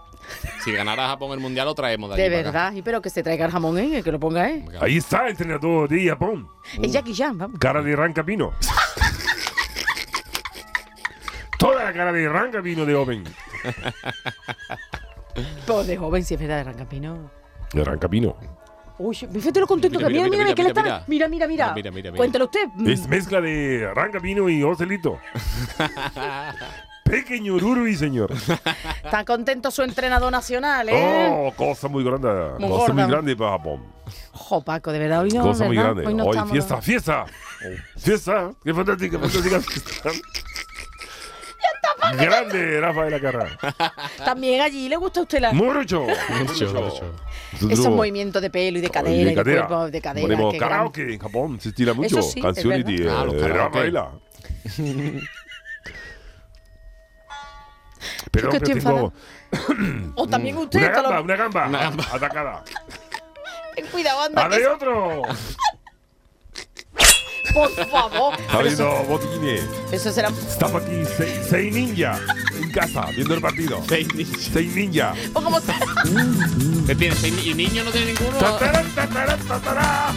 Si 0.65 0.73
ganara 0.73 1.07
Japón 1.09 1.33
el 1.33 1.39
mundial, 1.41 1.67
lo 1.67 1.75
traemos 1.75 2.11
de, 2.11 2.17
De 2.17 2.23
allí 2.23 2.31
para 2.31 2.41
acá. 2.49 2.51
verdad, 2.65 2.73
y 2.77 2.83
pero 2.83 3.01
que 3.03 3.11
se 3.11 3.23
traiga 3.23 3.47
el 3.47 3.53
jamón, 3.53 3.79
¿eh? 3.79 4.03
Que 4.03 4.11
lo 4.11 4.19
ponga, 4.19 4.49
¿eh? 4.51 4.65
Ahí 4.81 4.97
está 4.97 5.25
el 5.27 5.31
entrenador 5.33 5.89
de 5.89 6.09
Japón. 6.09 6.49
Es 6.81 6.93
Jackie 6.93 7.13
Chan, 7.15 7.39
vamos. 7.39 7.59
Cara 7.61 7.83
de 7.83 7.95
Rancapino. 7.95 8.53
Toda 11.59 11.85
la 11.85 11.93
cara 11.93 12.13
de 12.13 12.29
Rancapino 12.29 12.85
de 12.85 12.95
Oven. 12.97 13.25
Pues 15.67 15.87
de 15.87 15.97
joven, 15.97 16.25
si 16.25 16.35
es 16.35 16.41
verdad, 16.41 16.59
de 16.59 16.65
Rancapino. 16.65 17.31
De 17.73 17.85
Rancapino. 17.85 18.37
Uy, 18.99 19.17
fíjate 19.17 19.59
lo 19.59 19.67
contento 19.67 19.99
Mira, 19.99 20.09
que 20.09 20.15
mira, 20.15 20.29
mira, 20.29 20.31
mira, 20.31 20.45
mira, 20.45 20.55
que 20.55 20.63
mira, 20.63 20.69
está. 20.83 21.05
Mira, 21.09 21.29
mira, 21.29 21.47
mira. 21.49 21.73
Mira, 21.75 21.91
mira, 21.91 22.11
mira. 22.11 22.17
Cuéntelo 22.19 22.45
usted. 22.45 22.69
Es 22.87 23.09
mezcla 23.09 23.41
de 23.41 23.91
Rancapino 23.95 24.49
y 24.49 24.63
Ocelito. 24.63 25.19
Pequeño 27.05 27.59
Ruru 27.59 27.93
señor. 27.95 28.33
Está 29.05 29.25
contento 29.25 29.71
su 29.71 29.83
entrenador 29.83 30.31
nacional, 30.31 30.89
¿eh? 30.89 31.29
Oh, 31.31 31.53
cosa 31.55 31.89
muy 31.89 32.05
grande. 32.05 32.29
Muy 32.59 32.69
cosa 32.69 32.87
gorda. 32.87 32.95
muy 32.95 33.11
grande 33.13 33.37
para 33.37 33.51
Japón. 33.53 33.83
Jo, 34.33 34.63
Paco, 34.63 34.93
de 34.93 34.99
verdad, 34.99 35.21
hoy 35.23 35.31
no, 35.31 35.43
cosa 35.43 35.65
muy 35.67 35.77
grande. 35.77 36.07
Hoy 36.07 36.15
no 36.15 36.25
Hoy, 36.25 36.31
estamos- 36.31 36.53
fiesta, 36.53 36.81
fiesta. 36.81 37.27
Fiesta. 37.97 38.51
Qué 38.65 38.75
fantástica, 38.75 39.19
fantástica 39.19 39.61
fiesta. 39.61 40.11
Grande, 42.19 42.81
Rafael 42.81 43.21
Carra. 43.21 43.47
También 44.25 44.61
allí 44.61 44.89
le 44.89 44.97
gusta 44.97 45.21
a 45.21 45.23
usted 45.23 45.41
la... 45.41 45.53
Mucho. 45.53 46.05
Mucho, 46.05 46.73
mucho. 46.75 47.15
esos 47.71 47.89
movimientos 47.91 48.43
de 48.43 48.51
pelo 48.51 48.79
y 48.79 48.81
de 48.81 48.91
cadera 48.91 49.17
y 49.17 49.25
de, 49.25 49.35
cadera. 49.35 49.67
cuerpo, 49.67 49.91
de 49.91 50.01
cadera. 50.01 50.27
Ponemos 50.27 50.53
qué 50.53 50.59
gran- 50.59 50.71
karaoke 50.71 51.15
en 51.15 51.19
Japón, 51.21 51.61
se 51.61 51.69
estila 51.71 51.95
mucho. 51.95 52.19
Eso 52.19 52.23
sí, 52.29 52.39
es 52.41 52.45
Canciones 52.45 52.85
de. 52.85 53.09
Ah, 53.11 53.25
karaoke. 53.29 53.49
Rafaela. 53.49 54.11
Pero 58.31 58.51
que 58.51 58.57
estoy 58.57 58.75
tengo 58.81 59.13
O 60.17 60.27
también 60.27 60.57
usted. 60.57 60.79
una 60.81 60.93
todo 60.93 61.03
lo- 61.03 61.09
gamba, 61.11 61.23
una 61.23 61.37
gamba, 61.37 61.67
Una 61.69 61.79
gamba. 61.79 62.05
atacada. 62.13 62.65
Ten 63.77 63.87
cuidado, 63.87 64.23
anda. 64.23 64.45
A 64.45 64.49
que- 64.49 64.57
ver 64.59 64.69
otro. 64.69 65.23
Por 67.53 67.71
favor. 67.89 68.35
Está 68.41 68.63
viendo 68.63 68.91
botines. 69.09 69.65
Eso 69.91 70.13
será... 70.13 70.29
Estamos 70.29 70.83
aquí, 70.83 71.03
seis, 71.17 71.33
seis 71.49 71.75
ninjas 71.75 72.21
en 72.61 72.71
casa, 72.71 73.07
viendo 73.15 73.35
el 73.35 73.41
partido. 73.41 73.83
Seis 73.89 74.13
niños. 74.15 74.39
Seis 74.53 74.75
ninjas. 74.75 75.17
O 75.35 75.59
está- 75.59 75.75
¿Qué 76.87 76.95
tiene? 76.95 77.15
¿Seis 77.17 77.35
ni- 77.35 77.51
¿Y 77.51 77.55
niños 77.55 77.85
no 77.85 77.91
tiene 77.91 78.13
ninguno? 78.13 78.39
Tatarán, 78.39 78.87
tatarán, 78.95 79.39
tatarán. 79.41 80.15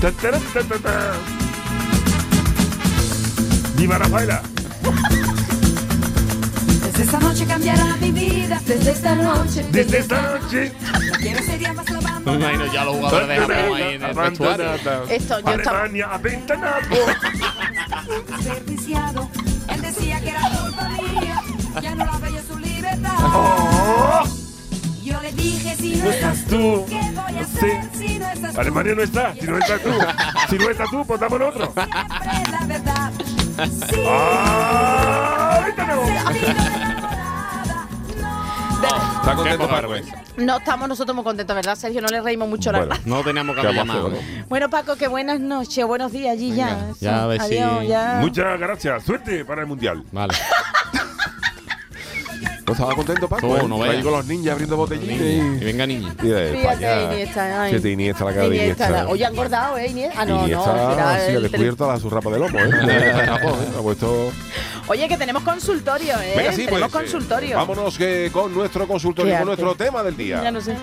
Tatarán, 0.00 0.42
tatarán. 0.52 1.18
Viva 3.76 3.98
Rafaela. 3.98 4.42
Desde 6.94 7.06
esta 7.06 7.18
noche 7.18 7.44
cambiará 7.44 7.96
mi 8.00 8.12
vida. 8.12 8.60
Desde 8.64 8.92
esta 8.92 9.14
noche. 9.16 9.66
Desde 9.72 9.98
esta 9.98 10.22
noche. 10.38 10.72
No 10.80 11.12
quiero 11.18 11.42
seguir 11.42 11.72
más 11.74 11.90
lavando. 11.90 12.30
Me 12.32 12.38
imagino 12.38 12.72
ya 12.72 12.84
los 12.84 12.96
jugadores 12.96 13.28
de 13.28 13.36
Japón 13.36 13.56
ahí 13.74 13.94
en 13.94 14.02
el 14.04 14.14
vestuario. 14.14 14.74
Esto, 15.08 15.40
yo 15.40 15.52
estaba... 15.54 15.80
Alemania, 15.80 16.08
aventanapo. 16.12 16.96
Desperdiciado. 18.38 19.28
Él 19.68 19.82
decía 19.82 20.20
que 20.20 20.28
era 20.30 20.40
culpa 20.50 20.88
mía. 20.90 21.42
Ya 21.82 21.94
no 21.96 22.04
la 22.04 22.18
veía 22.18 22.42
su 22.46 22.58
libertad. 22.58 23.16
Oh, 23.18 24.22
Yo 25.02 25.20
le 25.20 25.32
dije 25.32 25.74
si 25.76 25.96
no 25.96 26.08
estás 26.08 26.44
tú. 26.44 26.86
¿Qué 26.88 27.00
voy 27.12 27.38
a 27.38 27.40
hacer 27.40 27.90
si 27.98 28.18
no 28.20 28.30
estás 28.30 28.54
tú? 28.54 28.60
Alemania 28.60 28.94
no 28.94 29.02
está, 29.02 29.34
si 29.34 29.46
no 29.48 29.58
estás 29.58 29.82
tú. 29.82 29.90
Si 30.48 30.58
no 30.58 30.70
estás 30.70 30.90
tú, 30.90 31.04
pues 31.04 31.18
damos 31.18 31.40
otro. 31.40 31.74
Siempre 31.74 32.52
la 32.52 32.66
verdad. 32.68 33.12
¿Está 39.24 39.34
contento, 39.34 39.44
Qué 39.44 39.56
poca 39.56 39.70
Paco? 39.70 39.88
vergüenza. 39.88 40.22
No 40.36 40.56
estamos 40.58 40.88
nosotros 40.88 41.14
muy 41.14 41.24
contentos, 41.24 41.56
¿verdad, 41.56 41.74
Sergio? 41.76 42.02
No 42.02 42.08
le 42.08 42.20
reímos 42.20 42.48
mucho, 42.48 42.70
la 42.72 42.80
verdad. 42.80 42.98
No 43.06 43.22
teníamos 43.22 43.54
que 43.54 43.62
¿Qué 43.62 43.66
haber 43.68 43.78
llamado. 43.78 44.12
Bueno, 44.48 44.68
Paco, 44.68 44.96
que 44.96 45.08
buenas 45.08 45.40
noches, 45.40 45.86
buenos 45.86 46.12
días 46.12 46.32
allí 46.34 46.54
ya. 46.54 46.88
Ya 47.00 47.22
a 47.22 47.26
ver 47.26 47.40
si- 47.42 47.56
Adiós, 47.58 47.88
ya. 47.88 48.18
Muchas 48.20 48.58
gracias. 48.60 49.02
Suerte 49.04 49.44
para 49.44 49.62
el 49.62 49.66
mundial. 49.68 50.02
Vale. 50.12 50.34
¿No 52.66 52.72
estaba 52.72 52.94
contento, 52.94 53.28
Paco? 53.28 53.46
Oh, 53.46 53.58
eh? 53.58 53.64
no 53.68 53.82
Ahí 53.82 53.90
veas. 53.90 54.02
con 54.04 54.12
los 54.12 54.24
ninjas 54.26 54.52
abriendo 54.52 54.76
botellines. 54.76 55.18
Que 55.18 55.36
y- 55.36 55.64
venga 55.64 55.86
niña. 55.86 56.14
y 56.22 56.26
de 56.28 56.52
Fíjate, 56.52 56.84
España. 56.84 57.12
Iniesta, 57.12 57.62
ay. 57.62 57.76
Iniesta, 57.92 58.24
la 58.24 58.30
cara 58.32 58.42
de 58.48 58.56
Iniesta, 58.56 58.84
Iniesta. 58.86 59.04
la- 59.04 59.08
Oye, 59.10 59.24
ha 59.24 59.28
engordado, 59.28 59.76
¿eh, 59.78 59.86
Iniesta? 59.88 60.20
Ah, 60.20 60.24
no, 60.24 60.36
no. 60.38 60.42
Iniesta 60.44 60.64
será 60.72 61.14
sí, 61.26 61.32
ha 61.32 61.34
el 61.36 61.42
descubierto 61.42 61.86
la 61.86 61.98
surrapa 62.00 62.30
de 62.30 62.38
lomo, 62.38 62.58
¿eh? 62.58 62.64
De 62.86 63.12
Japón, 63.26 63.52
¿eh? 63.62 63.68
Ha 63.78 63.82
puesto... 63.82 64.32
Oye, 64.86 65.08
que 65.08 65.16
tenemos 65.16 65.42
consultorio, 65.42 66.20
¿eh? 66.20 66.34
Venga, 66.36 66.52
sí, 66.52 66.66
tenemos 66.66 66.90
pues, 66.90 67.04
eh, 67.06 67.12
consultorio. 67.12 67.56
vámonos 67.56 67.96
que 67.96 68.30
con 68.30 68.52
nuestro 68.52 68.86
consultorio, 68.86 69.36
con 69.38 69.46
nuestro 69.46 69.74
tema 69.74 70.02
del 70.02 70.16
día. 70.16 70.42
Ya 70.42 70.50
no 70.50 70.60
sé. 70.60 70.76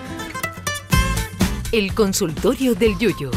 El 1.70 1.94
consultorio 1.94 2.74
del 2.74 2.98
Yuyo. 2.98 3.30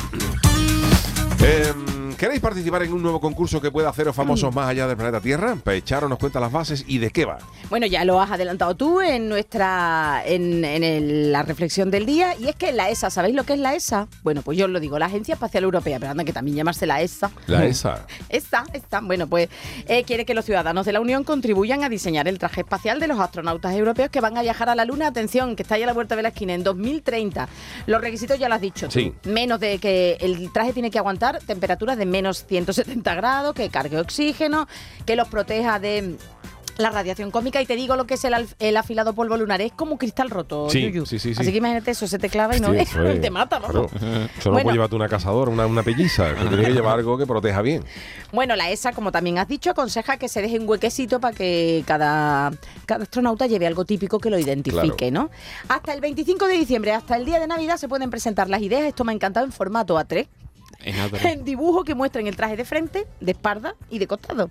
Em, 1.39 1.84
¿Queréis 2.17 2.39
participar 2.39 2.81
en 2.83 2.93
un 2.93 3.01
nuevo 3.03 3.19
concurso 3.19 3.59
que 3.59 3.71
pueda 3.71 3.89
haceros 3.89 4.15
famosos 4.15 4.51
Mm. 4.51 4.55
más 4.55 4.69
allá 4.69 4.87
del 4.87 4.95
planeta 4.95 5.19
Tierra? 5.19 5.57
Pues 5.61 5.79
echaros 5.79 6.09
nos 6.09 6.17
cuenta 6.17 6.39
las 6.39 6.49
bases 6.51 6.85
y 6.87 6.97
de 6.97 7.09
qué 7.11 7.25
va. 7.25 7.39
Bueno, 7.69 7.85
ya 7.87 8.05
lo 8.05 8.21
has 8.21 8.31
adelantado 8.31 8.73
tú 8.75 9.01
en 9.01 9.27
nuestra 9.27 10.23
en, 10.25 10.63
en 10.63 10.83
el- 10.83 11.31
la 11.33 11.43
reflexión 11.43 11.91
del 11.91 12.05
día 12.05 12.33
y 12.39 12.47
es 12.47 12.55
que 12.55 12.71
la 12.71 12.89
ESA, 12.89 13.09
¿sabéis 13.09 13.35
lo 13.35 13.43
que 13.43 13.53
es 13.53 13.59
la 13.59 13.75
ESA? 13.75 14.07
Bueno, 14.23 14.41
pues 14.43 14.57
yo 14.57 14.65
os 14.65 14.71
lo 14.71 14.79
digo, 14.79 14.97
la 14.97 15.07
Agencia 15.07 15.33
Espacial 15.33 15.65
Europea, 15.65 15.99
pero 15.99 16.11
anda 16.11 16.23
que 16.23 16.31
también 16.31 16.55
llamarse 16.55 16.85
la 16.87 17.01
ESA. 17.01 17.31
La 17.47 17.65
ESA. 17.65 18.05
Esta, 18.29 18.63
esta, 18.73 19.01
bueno, 19.01 19.27
pues 19.27 19.49
eh, 19.87 20.03
quiere 20.05 20.25
que 20.25 20.33
los 20.33 20.45
ciudadanos 20.45 20.85
de 20.85 20.93
la 20.93 21.01
Unión 21.01 21.23
contribuyan 21.25 21.83
a 21.83 21.89
diseñar 21.89 22.27
el 22.29 22.39
traje 22.39 22.61
espacial 22.61 22.99
de 22.99 23.07
los 23.07 23.19
astronautas 23.19 23.73
europeos 23.75 24.09
que 24.09 24.21
van 24.21 24.37
a 24.37 24.41
viajar 24.41 24.69
a 24.69 24.75
la 24.75 24.85
Luna. 24.85 25.07
Atención, 25.07 25.55
que 25.55 25.63
está 25.63 25.75
ahí 25.75 25.83
a 25.83 25.85
la 25.85 25.93
vuelta 25.93 26.15
de 26.15 26.21
la 26.23 26.29
esquina 26.29 26.53
en 26.53 26.63
2030. 26.63 27.47
Los 27.87 27.99
requisitos 28.01 28.39
ya 28.39 28.47
lo 28.49 28.55
has 28.55 28.61
dicho 28.61 28.87
tú. 28.87 28.93
Sí. 28.93 29.13
Menos 29.25 29.59
de 29.59 29.79
que 29.79 30.17
el 30.21 30.51
traje 30.53 30.71
tiene 30.73 30.89
que 30.91 30.97
aguantar 30.97 31.39
temperaturas 31.45 31.97
de 31.97 32.04
menos 32.05 32.45
170 32.45 33.15
grados, 33.15 33.53
que 33.55 33.69
cargue 33.69 33.99
oxígeno, 33.99 34.67
que 35.05 35.15
los 35.15 35.27
proteja 35.27 35.79
de 35.79 36.17
la 36.77 36.89
radiación 36.89 37.31
cósmica 37.31 37.61
y 37.61 37.65
te 37.65 37.77
digo 37.77 37.95
lo 37.95 38.05
que 38.05 38.15
es 38.15 38.25
el, 38.25 38.33
alf- 38.33 38.53
el 38.59 38.75
afilado 38.75 39.13
polvo 39.13 39.37
lunar 39.37 39.61
es 39.61 39.71
como 39.71 39.97
cristal 39.97 40.29
roto 40.29 40.69
Sí, 40.69 40.81
Yuyu. 40.81 41.05
sí, 41.05 41.19
sí, 41.19 41.33
sí. 41.33 41.39
así 41.41 41.49
que 41.53 41.59
imagínate 41.59 41.91
eso 41.91 42.05
se 42.05 42.19
te 42.19 42.27
clava 42.27 42.57
y 42.57 42.59
no 42.59 42.71
Hostia, 42.71 42.81
es- 43.13 43.21
te 43.21 43.31
mata 43.31 43.59
vamos. 43.59 43.89
claro. 43.89 44.27
Eso 44.37 44.49
no 44.49 44.51
Bueno. 44.51 44.63
puede 44.65 44.73
llevarte 44.73 44.95
una 44.97 45.07
cazadora, 45.07 45.49
una, 45.51 45.67
una 45.67 45.83
pelliza. 45.83 46.29
Eso 46.31 46.49
tiene 46.49 46.65
que 46.65 46.73
llevar 46.73 46.95
algo 46.99 47.17
que 47.17 47.25
proteja 47.25 47.61
bien. 47.61 47.85
Bueno, 48.33 48.57
la 48.57 48.69
ESA, 48.71 48.91
como 48.91 49.13
también 49.13 49.37
has 49.37 49.47
dicho, 49.47 49.71
aconseja 49.71 50.17
que 50.17 50.27
se 50.27 50.41
deje 50.41 50.59
un 50.59 50.67
huequecito 50.67 51.21
para 51.21 51.33
que 51.33 51.85
cada, 51.87 52.51
cada 52.85 53.03
astronauta 53.03 53.47
lleve 53.47 53.67
algo 53.67 53.85
típico 53.85 54.19
que 54.19 54.29
lo 54.29 54.37
identifique, 54.37 55.11
¿no? 55.11 55.29
Hasta 55.69 55.93
el 55.93 56.01
25 56.01 56.45
de 56.45 56.55
diciembre, 56.57 56.91
hasta 56.91 57.15
el 57.15 57.23
día 57.23 57.39
de 57.39 57.47
Navidad, 57.47 57.77
se 57.77 57.87
pueden 57.87 58.09
presentar 58.09 58.49
las 58.49 58.61
ideas. 58.61 58.83
Esto 58.83 59.05
me 59.05 59.13
ha 59.13 59.15
encantado 59.15 59.45
en 59.45 59.53
formato 59.53 59.97
A3. 59.97 60.27
En 60.83 61.43
dibujo 61.45 61.83
que 61.83 61.95
muestren 61.95 62.27
el 62.27 62.35
traje 62.35 62.55
de 62.57 62.65
frente, 62.65 63.07
de 63.19 63.31
espalda 63.31 63.75
y 63.89 63.99
de 63.99 64.07
costado. 64.07 64.49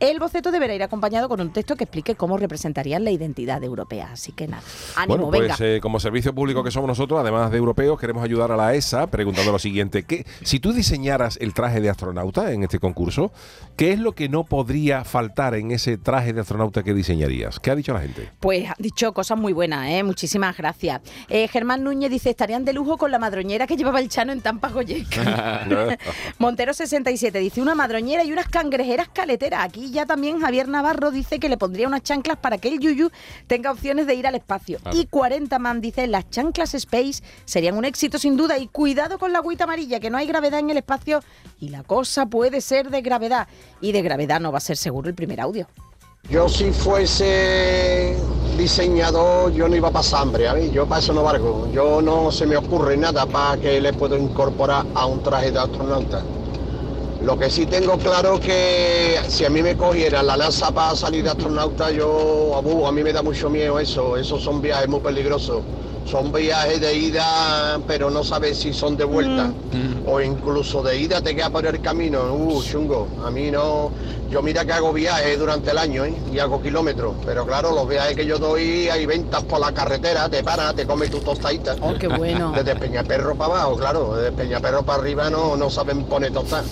El 0.00 0.18
boceto 0.18 0.50
deberá 0.50 0.74
ir 0.74 0.82
acompañado 0.82 1.28
con 1.28 1.40
un 1.40 1.52
texto 1.52 1.76
que 1.76 1.84
explique 1.84 2.14
cómo 2.14 2.36
representarían 2.36 3.04
la 3.04 3.10
identidad 3.10 3.62
europea. 3.62 4.10
Así 4.12 4.32
que 4.32 4.48
nada, 4.48 4.62
ánimo, 4.96 5.26
bueno, 5.26 5.30
venga. 5.30 5.56
pues 5.56 5.60
eh, 5.60 5.80
como 5.80 6.00
servicio 6.00 6.34
público 6.34 6.62
que 6.62 6.70
somos 6.70 6.88
nosotros, 6.88 7.20
además 7.20 7.50
de 7.50 7.58
europeos, 7.58 7.98
queremos 7.98 8.22
ayudar 8.24 8.52
a 8.52 8.56
la 8.56 8.74
ESA 8.74 9.06
preguntando 9.08 9.52
lo 9.52 9.58
siguiente. 9.58 10.04
¿qué, 10.04 10.26
si 10.42 10.60
tú 10.60 10.72
diseñaras 10.72 11.38
el 11.40 11.54
traje 11.54 11.80
de 11.80 11.90
astronauta 11.90 12.52
en 12.52 12.62
este 12.62 12.78
concurso, 12.78 13.32
¿qué 13.76 13.92
es 13.92 13.98
lo 13.98 14.12
que 14.12 14.28
no 14.28 14.44
podría 14.44 15.04
faltar 15.04 15.54
en 15.54 15.70
ese 15.70 15.98
traje 15.98 16.32
de 16.32 16.40
astronauta 16.40 16.82
que 16.82 16.94
diseñarías? 16.94 17.60
¿Qué 17.60 17.70
ha 17.70 17.76
dicho 17.76 17.92
la 17.92 18.00
gente? 18.00 18.30
Pues 18.40 18.68
han 18.68 18.76
dicho 18.78 19.12
cosas 19.12 19.38
muy 19.38 19.52
buenas, 19.52 19.88
¿eh? 19.88 20.02
Muchísimas 20.02 20.56
gracias. 20.56 21.00
Eh, 21.28 21.48
Germán 21.48 21.84
Núñez 21.84 22.10
dice, 22.10 22.30
estarían 22.30 22.64
de 22.64 22.72
lujo 22.72 22.96
con 22.96 23.10
la 23.10 23.18
madroñera 23.18 23.66
que 23.66 23.76
llevaba 23.76 24.00
el 24.00 24.08
Chano 24.08 24.32
en 24.32 24.40
Tampa 24.40 24.68
Goyeca. 24.68 25.57
Montero 26.38 26.74
67 26.74 27.38
dice, 27.38 27.60
una 27.60 27.74
madroñera 27.74 28.24
y 28.24 28.32
unas 28.32 28.48
cangrejeras 28.48 29.08
caleteras. 29.08 29.64
Aquí 29.64 29.90
ya 29.90 30.06
también 30.06 30.40
Javier 30.40 30.68
Navarro 30.68 31.10
dice 31.10 31.38
que 31.38 31.48
le 31.48 31.56
pondría 31.56 31.86
unas 31.86 32.02
chanclas 32.02 32.38
para 32.38 32.58
que 32.58 32.68
el 32.68 32.78
Yuyu 32.78 33.10
tenga 33.46 33.72
opciones 33.72 34.06
de 34.06 34.14
ir 34.14 34.26
al 34.26 34.34
espacio. 34.34 34.78
Y 34.92 35.06
40 35.06 35.58
man 35.58 35.80
dice, 35.80 36.06
las 36.06 36.28
chanclas 36.30 36.74
Space 36.74 37.22
serían 37.44 37.76
un 37.76 37.84
éxito 37.84 38.18
sin 38.18 38.36
duda. 38.36 38.58
Y 38.58 38.68
cuidado 38.68 39.18
con 39.18 39.32
la 39.32 39.38
agüita 39.38 39.64
amarilla, 39.64 40.00
que 40.00 40.10
no 40.10 40.18
hay 40.18 40.26
gravedad 40.26 40.60
en 40.60 40.70
el 40.70 40.78
espacio 40.78 41.20
y 41.60 41.68
la 41.68 41.82
cosa 41.82 42.26
puede 42.26 42.60
ser 42.60 42.90
de 42.90 43.02
gravedad. 43.02 43.48
Y 43.80 43.92
de 43.92 44.02
gravedad 44.02 44.40
no 44.40 44.52
va 44.52 44.58
a 44.58 44.62
ser 44.62 44.76
seguro 44.76 45.08
el 45.08 45.14
primer 45.14 45.40
audio. 45.40 45.66
Yo 46.30 46.48
si 46.48 46.70
fuese 46.72 48.14
diseñador, 48.58 49.52
yo 49.52 49.68
no 49.68 49.76
iba 49.76 49.88
a 49.88 49.92
pasar 49.92 50.22
hambre, 50.22 50.48
a 50.48 50.54
mí, 50.54 50.70
yo 50.70 50.86
para 50.86 51.00
eso 51.00 51.14
no 51.14 51.22
valgo. 51.22 51.70
Yo 51.72 52.02
no 52.02 52.30
se 52.30 52.46
me 52.46 52.56
ocurre 52.56 52.96
nada 52.96 53.24
para 53.24 53.56
que 53.56 53.80
le 53.80 53.92
puedo 53.92 54.16
incorporar 54.18 54.84
a 54.94 55.06
un 55.06 55.22
traje 55.22 55.52
de 55.52 55.60
astronauta. 55.60 56.22
Lo 57.22 57.36
que 57.38 57.50
sí 57.50 57.66
tengo 57.66 57.96
claro 57.98 58.38
que 58.38 59.18
si 59.28 59.44
a 59.44 59.50
mí 59.50 59.62
me 59.62 59.76
cogiera 59.76 60.22
la 60.22 60.36
NASA 60.36 60.70
para 60.72 60.94
salir 60.94 61.24
de 61.24 61.30
astronauta, 61.30 61.90
yo, 61.90 62.54
abu, 62.56 62.86
a 62.86 62.92
mí 62.92 63.02
me 63.02 63.12
da 63.12 63.22
mucho 63.22 63.48
miedo 63.48 63.78
eso. 63.78 64.16
Esos 64.16 64.42
son 64.42 64.60
viajes 64.60 64.88
muy 64.88 65.00
peligrosos. 65.00 65.62
Son 66.04 66.32
viajes 66.32 66.80
de 66.80 66.94
ida, 66.94 67.80
pero 67.86 68.08
no 68.08 68.24
sabes 68.24 68.56
si 68.58 68.72
son 68.72 68.96
de 68.96 69.04
vuelta. 69.04 69.52
O 70.06 70.20
incluso 70.20 70.82
de 70.82 70.96
ida 70.96 71.20
te 71.20 71.34
queda 71.34 71.50
por 71.50 71.66
el 71.66 71.80
camino. 71.82 72.32
Uh, 72.32 72.62
chungo. 72.62 73.08
A 73.22 73.30
mí 73.30 73.50
no. 73.50 73.90
Yo 74.30 74.42
mira 74.42 74.62
que 74.64 74.72
hago 74.72 74.92
viajes 74.92 75.38
durante 75.38 75.70
el 75.70 75.78
año, 75.78 76.04
¿eh? 76.04 76.14
Y 76.30 76.38
hago 76.38 76.60
kilómetros. 76.60 77.14
Pero 77.24 77.46
claro, 77.46 77.72
los 77.72 77.88
viajes 77.88 78.14
que 78.14 78.26
yo 78.26 78.38
doy, 78.38 78.88
hay 78.88 79.06
ventas 79.06 79.42
por 79.44 79.58
la 79.58 79.72
carretera, 79.72 80.28
te 80.28 80.42
paras, 80.44 80.74
te 80.74 80.86
comes 80.86 81.10
tu 81.10 81.18
tostadita. 81.20 81.76
Oh, 81.80 81.94
qué 81.98 82.08
bueno. 82.08 82.52
Desde 82.56 82.76
Peñaperro 82.76 83.34
para 83.34 83.54
abajo, 83.54 83.76
claro. 83.76 84.16
Desde 84.16 84.32
Peñaperro 84.32 84.82
para 84.82 85.00
arriba 85.00 85.30
no, 85.30 85.56
no 85.56 85.70
saben 85.70 86.04
poner 86.04 86.32
tostar. 86.32 86.62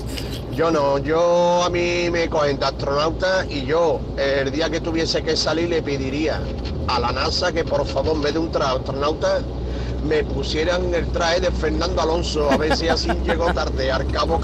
Yo 0.53 0.71
no, 0.71 0.99
yo 0.99 1.65
a 1.65 1.71
mí 1.71 2.09
me 2.11 2.29
cogen 2.29 2.59
de 2.59 2.67
astronauta 2.67 3.47
y 3.49 3.65
yo 3.65 4.01
el 4.17 4.51
día 4.51 4.71
que 4.71 4.81
tuviese 4.81 5.23
que 5.23 5.37
salir 5.37 5.69
le 5.69 5.83
pediría 5.83 6.41
a 6.89 6.99
la 6.99 7.13
NASA 7.13 7.53
que 7.53 7.63
por 7.65 7.87
favor 7.87 8.17
en 8.17 8.23
vez 8.23 8.33
de 8.33 8.39
un 8.39 8.51
astronauta 8.57 9.41
me 10.07 10.23
pusieran 10.23 10.95
el 10.95 11.07
traje 11.09 11.41
de 11.41 11.51
Fernando 11.51 12.01
Alonso 12.01 12.51
a 12.51 12.57
ver 12.57 12.77
si 12.77 12.89
así 12.89 13.09
llego 13.25 13.53
tarde 13.53 13.91
al 13.91 14.07
cabo 14.07 14.41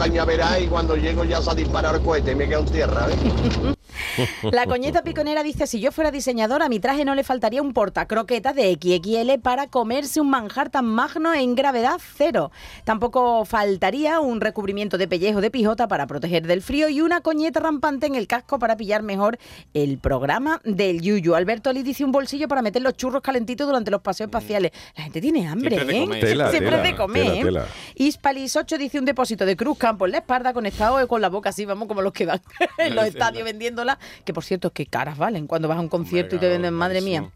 y 0.60 0.66
cuando 0.66 0.96
llego 0.96 1.24
ya 1.24 1.40
se 1.40 1.50
ha 1.50 1.54
disparado 1.54 1.96
el 1.96 2.02
cohete 2.02 2.32
y 2.32 2.34
me 2.34 2.48
quedo 2.48 2.60
en 2.60 2.66
tierra. 2.66 3.06
¿eh? 3.10 3.74
La 4.52 4.66
coñeta 4.66 5.02
piconera 5.02 5.42
dice, 5.42 5.66
si 5.66 5.80
yo 5.80 5.92
fuera 5.92 6.10
diseñadora, 6.10 6.66
a 6.66 6.68
mi 6.68 6.80
traje 6.80 7.04
no 7.04 7.14
le 7.14 7.24
faltaría 7.24 7.62
un 7.62 7.72
portacroquetas 7.72 8.54
de 8.54 8.72
XXL 8.74 9.40
para 9.40 9.68
comerse 9.68 10.20
un 10.20 10.30
manjar 10.30 10.70
tan 10.70 10.86
magno 10.86 11.32
en 11.34 11.54
gravedad 11.54 11.98
cero. 12.16 12.50
Tampoco 12.84 13.44
faltaría 13.44 14.20
un 14.20 14.40
recubrimiento 14.40 14.98
de 14.98 15.08
pellejo 15.08 15.40
de 15.40 15.50
pijota 15.50 15.88
para 15.88 16.06
proteger 16.06 16.46
del 16.46 16.62
frío 16.62 16.88
y 16.88 17.00
una 17.00 17.20
coñeta 17.20 17.60
rampante 17.60 18.06
en 18.06 18.14
el 18.14 18.26
casco 18.26 18.58
para 18.58 18.76
pillar 18.76 19.02
mejor 19.02 19.38
el 19.74 19.98
programa 19.98 20.60
del 20.64 21.00
Yuyu. 21.00 21.34
Alberto 21.34 21.72
Lee 21.72 21.82
dice 21.82 22.04
un 22.04 22.12
bolsillo 22.12 22.48
para 22.48 22.62
meter 22.62 22.82
los 22.82 22.96
churros 22.96 23.22
calentitos 23.22 23.66
durante 23.66 23.90
los 23.90 24.00
paseos 24.00 24.28
espaciales. 24.28 24.72
La 24.96 25.04
gente 25.04 25.20
tiene 25.20 25.46
hambre, 25.46 25.76
¿eh? 25.76 26.20
Tela, 26.20 26.50
Siempre 26.50 26.76
tela, 26.76 26.82
de 26.82 26.96
comer. 26.96 27.22
tela, 27.24 27.34
¿eh? 27.40 27.44
tela. 27.44 27.66
Ispalis 27.94 28.56
8 28.56 28.78
dice 28.78 28.98
un 28.98 29.04
depósito 29.04 29.46
de 29.46 29.56
Cruz 29.56 29.78
Campo 29.78 30.06
en 30.06 30.12
la 30.12 30.18
espalda 30.18 30.52
conectado 30.52 31.06
con 31.08 31.20
la 31.20 31.28
boca 31.28 31.50
así, 31.50 31.64
vamos 31.64 31.88
como 31.88 32.02
los 32.02 32.12
que 32.12 32.26
van 32.26 32.40
en 32.78 32.94
los 32.94 33.04
estadios 33.06 33.44
vendiéndola, 33.44 33.91
que 34.24 34.32
por 34.32 34.44
cierto, 34.44 34.70
qué 34.70 34.86
caras 34.86 35.18
valen 35.18 35.46
cuando 35.46 35.68
vas 35.68 35.78
a 35.78 35.80
un 35.80 35.88
concierto 35.88 36.36
y 36.36 36.38
te 36.38 36.48
venden, 36.48 36.74
madre 36.74 37.00
mía. 37.00 37.30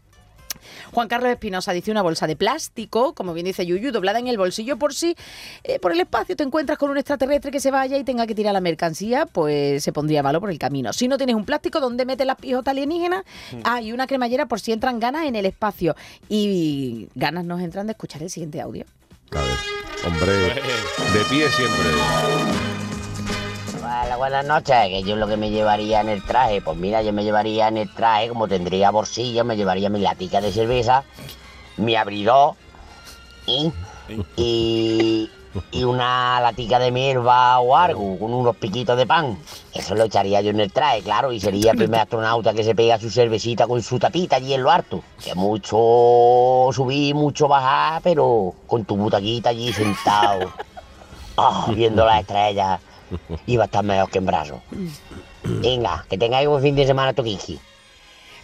Juan 0.91 1.07
Carlos 1.07 1.29
Espinosa 1.31 1.71
dice 1.71 1.91
una 1.91 2.01
bolsa 2.01 2.27
de 2.27 2.35
plástico, 2.35 3.13
como 3.13 3.33
bien 3.33 3.45
dice 3.45 3.65
Yuyu, 3.65 3.91
doblada 3.91 4.19
en 4.19 4.27
el 4.27 4.37
bolsillo 4.37 4.77
por 4.77 4.93
si 4.93 5.15
eh, 5.63 5.79
por 5.79 5.91
el 5.91 5.99
espacio 5.99 6.35
te 6.35 6.43
encuentras 6.43 6.77
con 6.77 6.89
un 6.89 6.97
extraterrestre 6.97 7.51
que 7.51 7.59
se 7.59 7.71
vaya 7.71 7.97
y 7.97 8.03
tenga 8.03 8.27
que 8.27 8.35
tirar 8.35 8.53
la 8.53 8.61
mercancía, 8.61 9.25
pues 9.25 9.83
se 9.83 9.91
pondría 9.93 10.23
malo 10.23 10.39
por 10.39 10.49
el 10.49 10.59
camino. 10.59 10.93
Si 10.93 11.07
no 11.07 11.17
tienes 11.17 11.35
un 11.35 11.45
plástico, 11.45 11.79
¿dónde 11.79 12.05
metes 12.05 12.25
las 12.25 12.37
pijotas 12.37 12.71
alienígenas? 12.71 13.23
Ah, 13.63 13.81
y 13.81 13.91
una 13.91 14.07
cremallera 14.07 14.47
por 14.47 14.59
si 14.59 14.71
entran 14.71 14.99
ganas 14.99 15.25
en 15.25 15.35
el 15.35 15.45
espacio. 15.45 15.95
Y 16.29 17.09
ganas 17.15 17.45
nos 17.45 17.61
entran 17.61 17.87
de 17.87 17.91
escuchar 17.91 18.23
el 18.23 18.29
siguiente 18.29 18.61
audio. 18.61 18.85
A 19.31 19.41
ver, 19.41 19.57
hombre, 20.05 20.31
de 20.31 21.25
pie 21.29 21.49
siempre. 21.49 22.86
Hola, 24.03 24.17
buenas 24.17 24.45
noches, 24.45 24.75
que 24.89 25.01
yo 25.03 25.15
lo 25.15 25.27
que 25.27 25.37
me 25.37 25.49
llevaría 25.49 26.01
en 26.01 26.09
el 26.09 26.23
traje, 26.23 26.61
pues 26.61 26.77
mira, 26.77 27.01
yo 27.01 27.13
me 27.13 27.23
llevaría 27.23 27.67
en 27.67 27.77
el 27.77 27.91
traje, 27.93 28.29
como 28.29 28.47
tendría 28.47 28.91
bolsillo, 28.91 29.43
me 29.43 29.57
llevaría 29.57 29.89
mi 29.89 29.99
latica 29.99 30.39
de 30.39 30.51
cerveza, 30.51 31.03
mi 31.77 31.95
abridor 31.95 32.53
y, 33.47 33.71
y, 34.35 35.31
y 35.71 35.83
una 35.83 36.39
latica 36.41 36.77
de 36.77 36.91
mierda 36.91 37.59
o 37.59 37.75
algo, 37.75 38.19
con 38.19 38.33
unos 38.33 38.55
piquitos 38.57 38.97
de 38.97 39.07
pan. 39.07 39.39
Eso 39.73 39.95
lo 39.95 40.03
echaría 40.03 40.41
yo 40.41 40.51
en 40.51 40.59
el 40.59 40.71
traje, 40.71 41.01
claro, 41.01 41.31
y 41.31 41.39
sería 41.39 41.71
el 41.71 41.77
primer 41.77 42.01
astronauta 42.01 42.53
que 42.53 42.63
se 42.63 42.75
pega 42.75 42.99
su 42.99 43.09
cervecita 43.09 43.65
con 43.65 43.81
su 43.81 43.97
tapita 43.97 44.35
allí 44.35 44.53
en 44.53 44.61
lo 44.61 44.69
harto. 44.69 45.01
Que 45.23 45.33
mucho 45.33 46.69
subir, 46.71 47.15
mucho 47.15 47.47
bajar, 47.47 48.01
pero 48.03 48.53
con 48.67 48.85
tu 48.85 48.95
butaquita 48.95 49.49
allí 49.49 49.73
sentado, 49.73 50.51
ah, 51.37 51.65
viendo 51.73 52.05
las 52.05 52.21
estrellas. 52.21 52.79
Iba 53.45 53.63
a 53.63 53.65
estar 53.65 53.83
mejor 53.83 54.09
que 54.09 54.17
en 54.17 54.25
brazo. 54.25 54.61
Venga, 55.43 56.05
que 56.09 56.17
tengáis 56.17 56.47
buen 56.47 56.61
fin 56.61 56.75
de 56.75 56.85
semana, 56.85 57.13
Toquiki. 57.13 57.59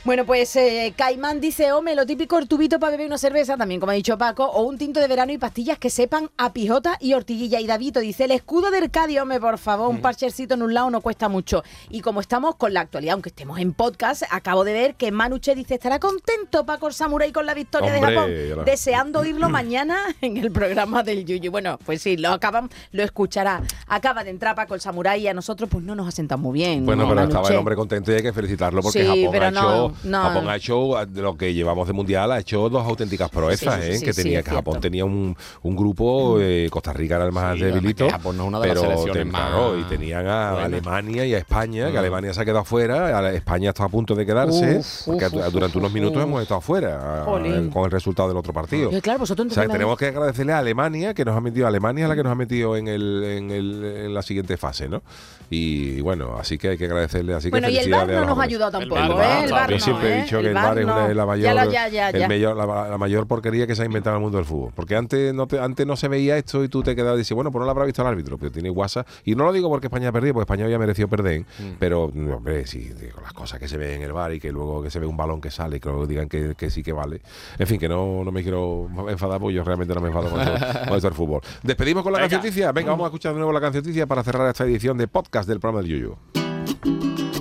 Bueno, 0.05 0.25
pues 0.25 0.53
eh, 0.57 0.93
Caimán 0.97 1.39
dice, 1.39 1.71
hombre, 1.71 1.95
lo 1.95 2.05
típico 2.05 2.37
el 2.37 2.49
tubito 2.49 2.77
para 2.77 2.91
beber 2.91 3.07
una 3.07 3.17
cerveza, 3.17 3.55
también 3.55 3.79
como 3.79 3.93
ha 3.93 3.95
dicho 3.95 4.17
Paco, 4.17 4.43
o 4.43 4.63
un 4.63 4.77
tinto 4.77 4.99
de 4.99 5.07
verano 5.07 5.31
y 5.31 5.37
pastillas 5.37 5.79
que 5.79 5.89
sepan 5.89 6.29
a 6.35 6.51
pijota 6.51 6.97
y 6.99 7.13
ortiguilla. 7.13 7.61
Y 7.61 7.67
Davito 7.67 8.01
dice, 8.01 8.25
el 8.25 8.31
escudo 8.31 8.69
del 8.69 8.91
Cádiz, 8.91 9.21
hombre, 9.21 9.39
por 9.39 9.57
favor, 9.57 9.89
un 9.89 10.01
parchercito 10.01 10.55
en 10.55 10.61
un 10.61 10.73
lado 10.73 10.89
no 10.89 10.99
cuesta 10.99 11.29
mucho. 11.29 11.63
Y 11.89 12.01
como 12.01 12.19
estamos 12.19 12.55
con 12.57 12.73
la 12.73 12.81
actualidad, 12.81 13.13
aunque 13.13 13.29
estemos 13.29 13.59
en 13.59 13.71
podcast, 13.71 14.23
acabo 14.29 14.65
de 14.65 14.73
ver 14.73 14.95
que 14.95 15.09
Manuche 15.13 15.55
dice, 15.55 15.75
estará 15.75 15.99
contento 15.99 16.65
Paco 16.65 16.87
el 16.87 16.93
Samurai 16.93 17.31
con 17.31 17.45
la 17.45 17.53
victoria 17.53 17.95
Hombre, 17.95 18.11
de 18.11 18.49
Japón, 18.51 18.65
deseando 18.65 19.21
oírlo 19.21 19.47
mañana 19.49 19.97
en 20.19 20.35
el 20.35 20.51
programa 20.51 21.03
del 21.03 21.23
Yuyu. 21.23 21.49
Bueno, 21.49 21.79
pues 21.85 22.01
sí, 22.01 22.17
lo 22.17 22.31
acaban, 22.31 22.69
lo 22.91 23.03
escuchará. 23.03 23.63
Acaba 23.87 24.25
de 24.25 24.31
entrar 24.31 24.53
Paco 24.53 24.75
el 24.75 24.81
Samurai 24.81 25.21
y 25.21 25.29
a 25.29 25.33
nosotros 25.33 25.69
pues 25.69 25.81
no 25.81 25.95
nos 25.95 26.09
ha 26.09 26.11
sentado 26.11 26.41
muy 26.41 26.55
bien. 26.55 26.85
Bueno, 26.85 27.03
¿no, 27.03 27.09
pero 27.09 27.23
estaba 27.23 27.47
el 27.47 27.55
hombre 27.55 27.77
contento 27.77 28.11
y 28.11 28.15
hay 28.15 28.21
que 28.21 28.33
felicitarlo 28.33 28.81
porque 28.81 28.99
Sí, 28.99 29.07
Japón, 29.07 29.29
pero 29.31 29.45
ha 29.45 29.51
no, 29.51 29.92
no. 30.03 30.21
Japón 30.23 30.49
ha 30.49 30.55
hecho 30.55 30.93
de 31.07 31.21
lo 31.21 31.35
que 31.37 31.53
llevamos 31.53 31.87
de 31.87 31.93
mundial, 31.93 32.31
ha 32.31 32.39
hecho 32.39 32.69
dos 32.69 32.85
auténticas 32.85 33.29
proezas, 33.29 33.75
Sí, 33.75 33.81
sí, 33.83 33.91
¿eh? 33.91 33.97
sí, 33.97 34.05
que 34.05 34.13
sí, 34.13 34.23
tenía 34.23 34.43
que 34.43 34.49
Japón 34.51 34.73
cierto. 34.73 34.81
tenía 34.81 35.05
un, 35.05 35.35
un 35.63 35.75
grupo, 35.75 36.37
eh, 36.39 36.67
Costa 36.71 36.93
Rica 36.93 37.15
era 37.15 37.25
el 37.25 37.31
más 37.31 37.59
debilito, 37.59 38.05
que 38.05 38.11
Japón 38.11 38.37
no 38.37 38.43
es 38.43 38.47
una 38.49 38.59
de 38.59 38.67
las 38.67 38.75
pero 38.77 38.81
selecciones 38.89 39.23
te- 39.25 39.31
más 39.31 39.49
claro, 39.49 39.79
y 39.79 39.83
tenían 39.83 40.27
a. 40.27 40.63
Alemania 40.63 41.25
y 41.25 41.33
a 41.33 41.37
España, 41.37 41.87
que 41.87 41.93
Mm. 41.93 41.97
Alemania 41.97 42.33
se 42.33 42.41
ha 42.41 42.45
quedado 42.45 42.65
fuera, 42.65 43.17
a- 43.19 43.31
España 43.33 43.69
está 43.69 43.83
a 43.85 43.89
punto 43.89 44.15
de 44.15 44.25
quedarse, 44.25 44.77
Uf, 44.79 45.01
porque 45.05 45.25
uf, 45.25 45.31
durante 45.51 45.77
uf, 45.77 45.81
unos 45.83 45.93
minutos 45.93 46.17
uf. 46.17 46.23
hemos 46.23 46.41
estado 46.41 46.61
fuera 46.61 47.21
a- 47.21 47.25
Jolín. 47.25 47.69
con 47.69 47.85
el 47.85 47.91
resultado 47.91 48.27
del 48.29 48.37
otro 48.37 48.53
partido. 48.53 48.91
Eh, 48.91 49.01
claro, 49.01 49.19
vosotros 49.19 49.47
O 49.47 49.49
sea, 49.53 49.63
entonces 49.63 49.77
tenemos 49.79 49.97
que 49.97 50.07
agradecerle 50.07 50.53
a 50.53 50.59
Alemania 50.59 51.13
que 51.13 51.25
nos 51.25 51.35
ha 51.37 51.41
metido, 51.41 51.67
Alemania 51.67 52.03
es 52.05 52.09
la 52.09 52.15
que 52.15 52.23
nos 52.23 52.31
ha 52.31 52.35
metido 52.35 52.75
en, 52.77 52.87
el, 52.87 53.23
en, 53.23 53.51
el- 53.51 53.83
en 54.05 54.13
la 54.13 54.21
siguiente 54.21 54.57
fase, 54.57 54.87
¿no? 54.89 55.01
Y 55.49 56.01
bueno, 56.01 56.35
así 56.39 56.57
que 56.57 56.69
hay 56.69 56.77
que 56.77 56.85
agradecerle. 56.85 57.33
Así 57.35 57.49
Bueno, 57.49 57.67
que 57.67 57.73
y 57.73 57.77
el 57.77 57.93
a 57.93 58.05
no 58.05 58.25
nos 58.25 58.39
ha 58.39 58.43
ayudado 58.43 58.71
tampoco, 58.71 58.99
El 58.99 59.11
¿eh? 59.11 59.43
El 59.43 59.49
Yo 59.49 59.82
siempre 59.83 60.09
he 60.09 60.19
¿eh? 60.19 60.23
dicho 60.23 60.39
que 60.41 60.47
el 60.47 60.53
VAR 60.53 60.77
es 60.79 60.85
una 60.85 61.13
la 61.13 61.25
mayor, 61.25 61.43
Ya, 61.45 61.53
la- 61.53 61.65
ya, 61.65 61.87
ya, 61.87 62.09
el 62.09 62.19
ya. 62.19 62.27
mayor- 62.27 62.55
la, 62.57 62.89
la 62.89 62.97
mayor 62.97 63.27
porquería 63.27 63.67
que 63.67 63.75
se 63.75 63.83
ha 63.83 63.85
inventado 63.85 64.15
en 64.15 64.21
el 64.21 64.23
mundo 64.23 64.37
del 64.37 64.45
fútbol. 64.45 64.71
Porque 64.75 64.95
antes 64.95 65.33
no, 65.33 65.47
te- 65.47 65.59
antes 65.59 65.85
no 65.85 65.95
se 65.95 66.07
veía 66.07 66.37
esto 66.37 66.63
y 66.63 66.69
tú 66.69 66.81
te 66.83 66.95
quedabas 66.95 67.15
y 67.15 67.19
dices, 67.19 67.35
bueno, 67.35 67.51
pues 67.51 67.59
no 67.59 67.65
lo 67.65 67.71
habrá 67.71 67.85
visto 67.85 68.01
el 68.01 68.07
árbitro, 68.07 68.37
pero 68.37 68.51
tiene 68.51 68.69
WhatsApp. 68.69 69.07
Y 69.25 69.35
no 69.35 69.45
lo 69.45 69.53
digo 69.53 69.69
porque 69.69 69.87
España 69.87 70.09
ha 70.09 70.11
perdido, 70.11 70.33
porque 70.33 70.43
España 70.43 70.65
había 70.65 70.79
merecido 70.79 71.07
perder, 71.07 71.41
Mm. 71.41 71.75
pero, 71.79 72.11
no, 72.13 72.37
hombre, 72.37 72.65
sí, 72.67 72.79
digo, 72.99 73.21
las 73.21 73.33
cosas 73.33 73.59
que 73.59 73.67
se 73.67 73.77
ven 73.77 73.91
en 73.97 74.01
el 74.03 74.13
bar 74.13 74.33
y 74.33 74.39
que 74.39 74.51
luego 74.51 74.81
que 74.83 74.89
se 74.89 74.99
ve 74.99 75.05
un 75.05 75.17
balón 75.17 75.39
que 75.41 75.51
sale 75.51 75.77
y 75.77 75.79
que 75.79 75.89
luego 75.89 76.05
digan 76.07 76.27
que, 76.29 76.53
que 76.55 76.69
sí 76.69 76.83
que 76.83 76.93
vale. 76.93 77.21
En 77.57 77.67
fin, 77.67 77.79
que 77.79 77.87
no, 77.89 78.23
no 78.23 78.31
me 78.31 78.43
quiero 78.43 78.87
enfadar 79.09 79.39
porque 79.39 79.55
yo 79.55 79.63
realmente 79.63 79.93
no 79.93 80.01
me 80.01 80.07
enfado 80.07 80.29
con 80.29 80.41
esto, 80.41 80.53
con 80.87 80.95
esto 80.95 81.07
del 81.07 81.13
fútbol. 81.13 81.41
Despedimos 81.63 82.03
con 82.03 82.13
la 82.13 82.19
Venga. 82.19 82.29
cancioticia. 82.29 82.71
Venga, 82.71 82.91
vamos 82.91 83.05
a 83.05 83.07
escuchar 83.07 83.31
de 83.33 83.37
nuevo 83.39 83.51
la 83.53 83.61
cancioticia 83.61 84.05
para 84.07 84.23
cerrar 84.23 84.47
esta 84.49 84.63
edición 84.63 84.97
de 84.97 85.07
podcast 85.07 85.47
del 85.47 85.59
programa 85.59 85.81
del 85.81 85.91
Yuyu. 85.91 87.32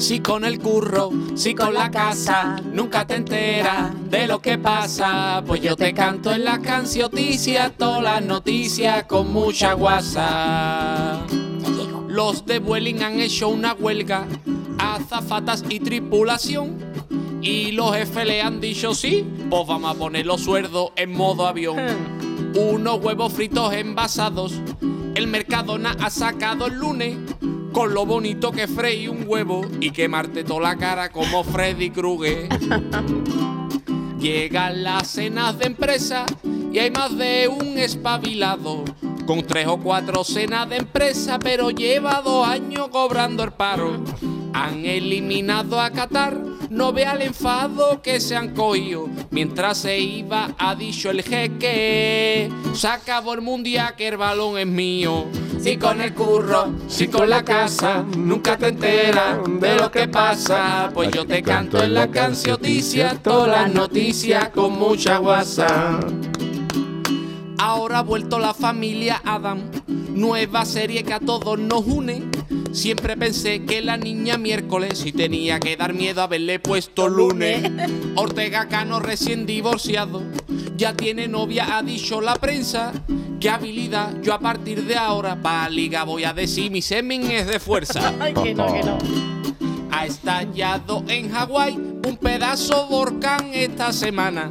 Si 0.00 0.20
con 0.20 0.46
el 0.46 0.58
curro, 0.58 1.10
si 1.34 1.54
con 1.54 1.74
la 1.74 1.90
casa, 1.90 2.56
nunca 2.72 3.06
te 3.06 3.16
enteras 3.16 3.92
de 4.10 4.26
lo 4.26 4.40
que 4.40 4.56
pasa. 4.56 5.44
Pues 5.46 5.60
yo 5.60 5.76
te 5.76 5.92
canto 5.92 6.32
en 6.32 6.44
las 6.46 6.60
cancioticias, 6.60 7.72
todas 7.76 8.02
las 8.02 8.24
noticias 8.24 9.04
con 9.04 9.30
mucha 9.30 9.74
guasa. 9.74 11.20
Los 12.08 12.46
de 12.46 12.60
Vueling 12.60 13.02
han 13.02 13.20
hecho 13.20 13.50
una 13.50 13.74
huelga, 13.74 14.26
azafatas 14.78 15.64
y 15.68 15.80
tripulación. 15.80 16.78
Y 17.42 17.72
los 17.72 17.94
jefes 17.94 18.26
le 18.26 18.40
han 18.40 18.58
dicho 18.58 18.94
sí, 18.94 19.26
pues 19.50 19.66
vamos 19.66 19.94
a 19.94 19.98
poner 19.98 20.24
los 20.24 20.40
sueldos 20.40 20.92
en 20.96 21.12
modo 21.12 21.46
avión. 21.46 21.78
Unos 22.56 23.04
huevos 23.04 23.34
fritos 23.34 23.74
envasados, 23.74 24.54
el 25.14 25.26
Mercadona 25.26 25.94
ha 26.00 26.08
sacado 26.08 26.68
el 26.68 26.76
lunes. 26.76 27.18
Con 27.72 27.94
lo 27.94 28.04
bonito 28.04 28.50
que 28.50 28.66
freí 28.66 29.06
un 29.06 29.24
huevo 29.26 29.62
y 29.80 29.90
quemarte 29.92 30.44
toda 30.44 30.60
la 30.60 30.76
cara 30.76 31.10
como 31.10 31.44
Freddy 31.44 31.90
Krueger. 31.90 32.48
Llegan 34.20 34.82
las 34.82 35.08
cenas 35.08 35.58
de 35.58 35.66
empresa 35.66 36.26
y 36.72 36.78
hay 36.78 36.90
más 36.90 37.16
de 37.16 37.48
un 37.48 37.78
espabilado. 37.78 38.84
Con 39.30 39.46
tres 39.46 39.68
o 39.68 39.76
cuatro 39.76 40.24
cenas 40.24 40.68
de 40.68 40.78
empresa, 40.78 41.38
pero 41.38 41.70
lleva 41.70 42.20
dos 42.20 42.48
años 42.48 42.88
cobrando 42.88 43.44
el 43.44 43.52
paro. 43.52 44.02
Han 44.52 44.84
eliminado 44.84 45.80
a 45.80 45.90
Qatar, 45.90 46.36
no 46.68 46.92
vea 46.92 47.12
el 47.12 47.22
enfado 47.22 48.02
que 48.02 48.18
se 48.18 48.34
han 48.34 48.56
cogido. 48.56 49.06
Mientras 49.30 49.78
se 49.78 50.00
iba, 50.00 50.50
ha 50.58 50.74
dicho 50.74 51.10
el 51.10 51.22
jeque: 51.22 52.50
Se 52.72 52.88
acabó 52.88 53.34
el 53.34 53.40
mundial, 53.40 53.94
que 53.94 54.08
el 54.08 54.16
balón 54.16 54.58
es 54.58 54.66
mío. 54.66 55.26
Si 55.60 55.76
con 55.76 56.00
el 56.00 56.12
curro, 56.12 56.74
si 56.88 57.06
con 57.06 57.30
la 57.30 57.44
casa, 57.44 58.04
nunca 58.16 58.58
te 58.58 58.66
enteras 58.66 59.38
de 59.60 59.76
lo 59.76 59.92
que 59.92 60.08
pasa. 60.08 60.90
Pues 60.92 61.12
yo 61.12 61.24
te 61.24 61.40
canto 61.40 61.80
en 61.80 61.94
la 61.94 62.10
cancioticia, 62.10 63.16
todas 63.22 63.48
las 63.48 63.72
noticias 63.72 64.48
con 64.48 64.76
mucha 64.76 65.18
guasa. 65.18 66.00
Ahora 67.62 67.98
ha 67.98 68.02
vuelto 68.02 68.38
la 68.38 68.54
familia 68.54 69.20
Adam, 69.22 69.60
nueva 70.14 70.64
serie 70.64 71.04
que 71.04 71.12
a 71.12 71.20
todos 71.20 71.58
nos 71.58 71.84
une. 71.84 72.22
Siempre 72.72 73.18
pensé 73.18 73.66
que 73.66 73.82
la 73.82 73.98
niña 73.98 74.38
miércoles 74.38 75.04
y 75.04 75.12
tenía 75.12 75.60
que 75.60 75.76
dar 75.76 75.92
miedo 75.92 76.22
haberle 76.22 76.58
puesto 76.58 77.06
lunes. 77.06 77.70
Ortega 78.14 78.66
Cano 78.68 78.98
recién 78.98 79.44
divorciado, 79.44 80.22
ya 80.78 80.94
tiene 80.94 81.28
novia, 81.28 81.76
ha 81.76 81.82
dicho 81.82 82.22
la 82.22 82.34
prensa. 82.36 82.94
Qué 83.38 83.50
habilidad, 83.50 84.22
yo 84.22 84.32
a 84.32 84.40
partir 84.40 84.86
de 84.86 84.96
ahora 84.96 85.36
pa' 85.36 85.68
liga 85.68 86.04
voy 86.04 86.24
a 86.24 86.32
decir 86.32 86.70
mi 86.70 86.80
semen 86.80 87.30
es 87.30 87.46
de 87.46 87.60
fuerza. 87.60 88.14
Ay, 88.20 88.32
que 88.32 88.54
no, 88.54 88.72
que 88.72 88.82
no. 88.82 88.96
Ha 89.90 90.06
estallado 90.06 91.04
en 91.08 91.30
Hawái 91.30 91.74
un 91.74 92.16
pedazo 92.16 92.86
volcán 92.86 93.50
esta 93.52 93.92
semana. 93.92 94.50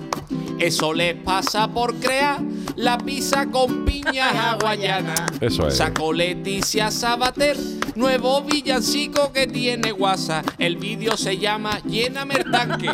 Eso 0.59 0.93
les 0.93 1.15
pasa 1.15 1.67
por 1.69 1.95
crear 1.95 2.39
la 2.75 2.97
pizza 2.97 3.45
con 3.47 3.85
piña 3.85 4.29
hawaiana. 4.53 5.15
Eso 5.39 5.67
es. 5.67 5.77
Sacó 5.77 6.13
Leticia 6.13 6.91
Sabater, 6.91 7.57
nuevo 7.95 8.41
villancico 8.41 9.31
que 9.31 9.47
tiene 9.47 9.91
WhatsApp. 9.91 10.45
El 10.57 10.77
vídeo 10.77 11.17
se 11.17 11.37
llama 11.37 11.79
Lléname 11.85 12.35
el 12.35 12.51
tanque. 12.51 12.89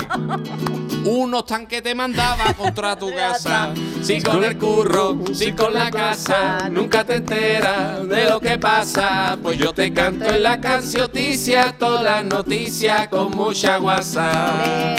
Unos 1.05 1.45
tanques 1.45 1.83
te 1.83 1.93
mandaba 1.93 2.53
contra 2.53 2.97
tu 2.97 3.09
casa. 3.15 3.73
Si 4.01 4.21
con 4.21 4.43
el 4.43 4.57
curro, 4.57 5.19
si 5.33 5.51
con 5.53 5.73
la 5.73 5.91
casa, 5.91 6.69
nunca 6.69 7.03
te 7.03 7.15
enteras 7.15 8.07
de 8.07 8.29
lo 8.29 8.39
que 8.39 8.57
pasa. 8.57 9.37
Pues 9.41 9.57
yo 9.57 9.73
te 9.73 9.93
canto 9.93 10.25
en 10.25 10.43
la 10.43 10.59
cancioticia, 10.59 11.75
todas 11.77 12.03
las 12.03 12.25
noticias 12.25 13.07
con 13.07 13.31
mucha 13.31 13.77
guasa. 13.77 14.95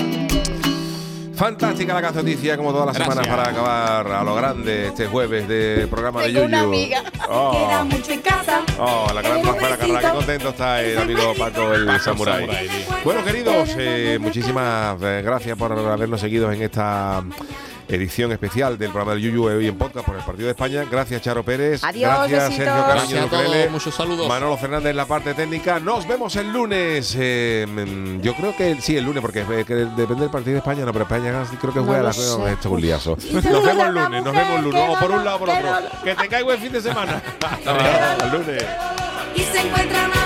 Fantástica 1.37 1.93
la 1.93 2.01
cancioticia, 2.03 2.57
como 2.57 2.73
todas 2.73 2.87
las 2.87 2.97
Gracias. 2.97 3.15
semanas, 3.15 3.37
para 3.37 3.51
acabar 3.51 4.07
a 4.21 4.25
lo 4.25 4.35
grande 4.35 4.87
este 4.89 5.07
jueves 5.07 5.47
de 5.47 5.87
programa 5.91 6.23
de 6.23 6.33
Yuyu. 6.33 6.47
una 6.47 6.61
amiga. 6.63 7.03
Oh. 7.29 7.53
Queda 7.53 7.85
mucho 7.85 8.13
en 8.13 8.21
casa. 8.23 8.63
Oh, 8.79 9.07
la 9.15 9.21
gran 9.21 9.45
Rafaela 9.45 9.77
Carrá, 9.77 10.01
qué 10.01 10.09
contento 10.17 10.49
está 10.49 10.83
el 10.83 10.99
amigo 10.99 11.35
Paco 11.39 11.75
el 11.75 12.01
Samurai. 12.01 12.49
Bueno, 13.05 13.23
queridos, 13.23 13.69
eh, 13.77 14.19
muchísimas 14.21 15.01
eh, 15.03 15.23
gracias 15.23 15.57
por 15.59 15.73
habernos 15.73 16.21
seguido 16.21 16.51
en 16.51 16.63
esta 16.63 17.23
edición 17.89 18.33
especial 18.33 18.79
del 18.79 18.91
programa 18.91 19.13
del 19.15 19.23
Yuyu 19.23 19.45
hoy 19.45 19.67
en 19.67 19.77
podcast 19.77 20.07
por 20.07 20.17
el 20.17 20.23
Partido 20.23 20.47
de 20.47 20.53
España. 20.53 20.85
Gracias, 20.91 21.23
Charo 21.23 21.43
Pérez. 21.43 21.83
Adiós, 21.85 22.29
gracias, 22.29 22.49
besitos. 22.49 22.57
Sergio 22.57 22.83
Caraño 22.83 22.97
Gracias 22.97 23.25
a 23.25 23.29
todos, 23.29 23.71
muchos 23.71 23.95
saludos. 23.95 24.29
Manolo 24.29 24.57
Fernández 24.57 24.91
en 24.91 24.97
la 24.97 25.07
parte 25.07 25.35
técnica. 25.35 25.81
Nos 25.81 26.07
vemos 26.07 26.35
el 26.37 26.53
lunes. 26.53 27.17
Eh, 27.19 28.19
yo 28.23 28.35
creo 28.35 28.57
que 28.57 28.81
sí, 28.81 28.97
el 28.97 29.05
lunes, 29.05 29.23
porque 29.23 29.41
eh, 29.41 29.65
que 29.67 29.75
depende 29.75 30.23
del 30.23 30.31
Partido 30.31 30.53
de 30.53 30.59
España, 30.59 30.85
no, 30.85 30.93
pero 30.93 31.05
España 31.05 31.45
creo 31.61 31.73
que 31.73 31.81
No 31.81 31.87
juega 31.87 32.01
a 32.01 32.03
lo 32.03 32.09
las 32.09 32.19
no, 32.19 32.49
esto 32.49 32.69
es 32.69 32.75
un 32.75 32.81
liazo. 32.81 33.17
Nos 33.33 33.45
vemos 33.45 33.87
el 33.87 33.95
lunes, 33.95 34.25
nos 34.25 34.35
vemos 34.35 34.59
el 34.59 34.65
lunes. 34.65 34.81
Vamos 34.81 34.99
por 34.99 35.11
no, 35.11 35.17
un 35.17 35.25
lado 35.25 35.37
o 35.37 35.41
por 35.41 35.51
otro. 35.51 35.63
no. 35.63 36.03
Que 36.05 36.15
tengáis 36.15 36.45
buen 36.45 36.59
fin 36.59 36.73
de 36.73 36.81
semana. 36.81 37.23
Hasta 37.67 38.25
el 38.25 38.33
lunes. 38.33 38.65
Y 39.35 39.41
se 39.41 39.61
encuentran 39.61 40.11
a 40.13 40.26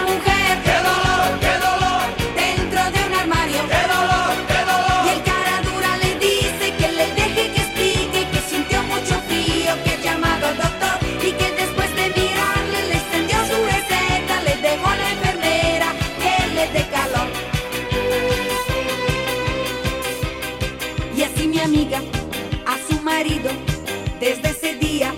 Desde 24.21 24.51
ese 24.51 24.75
día 24.75 25.15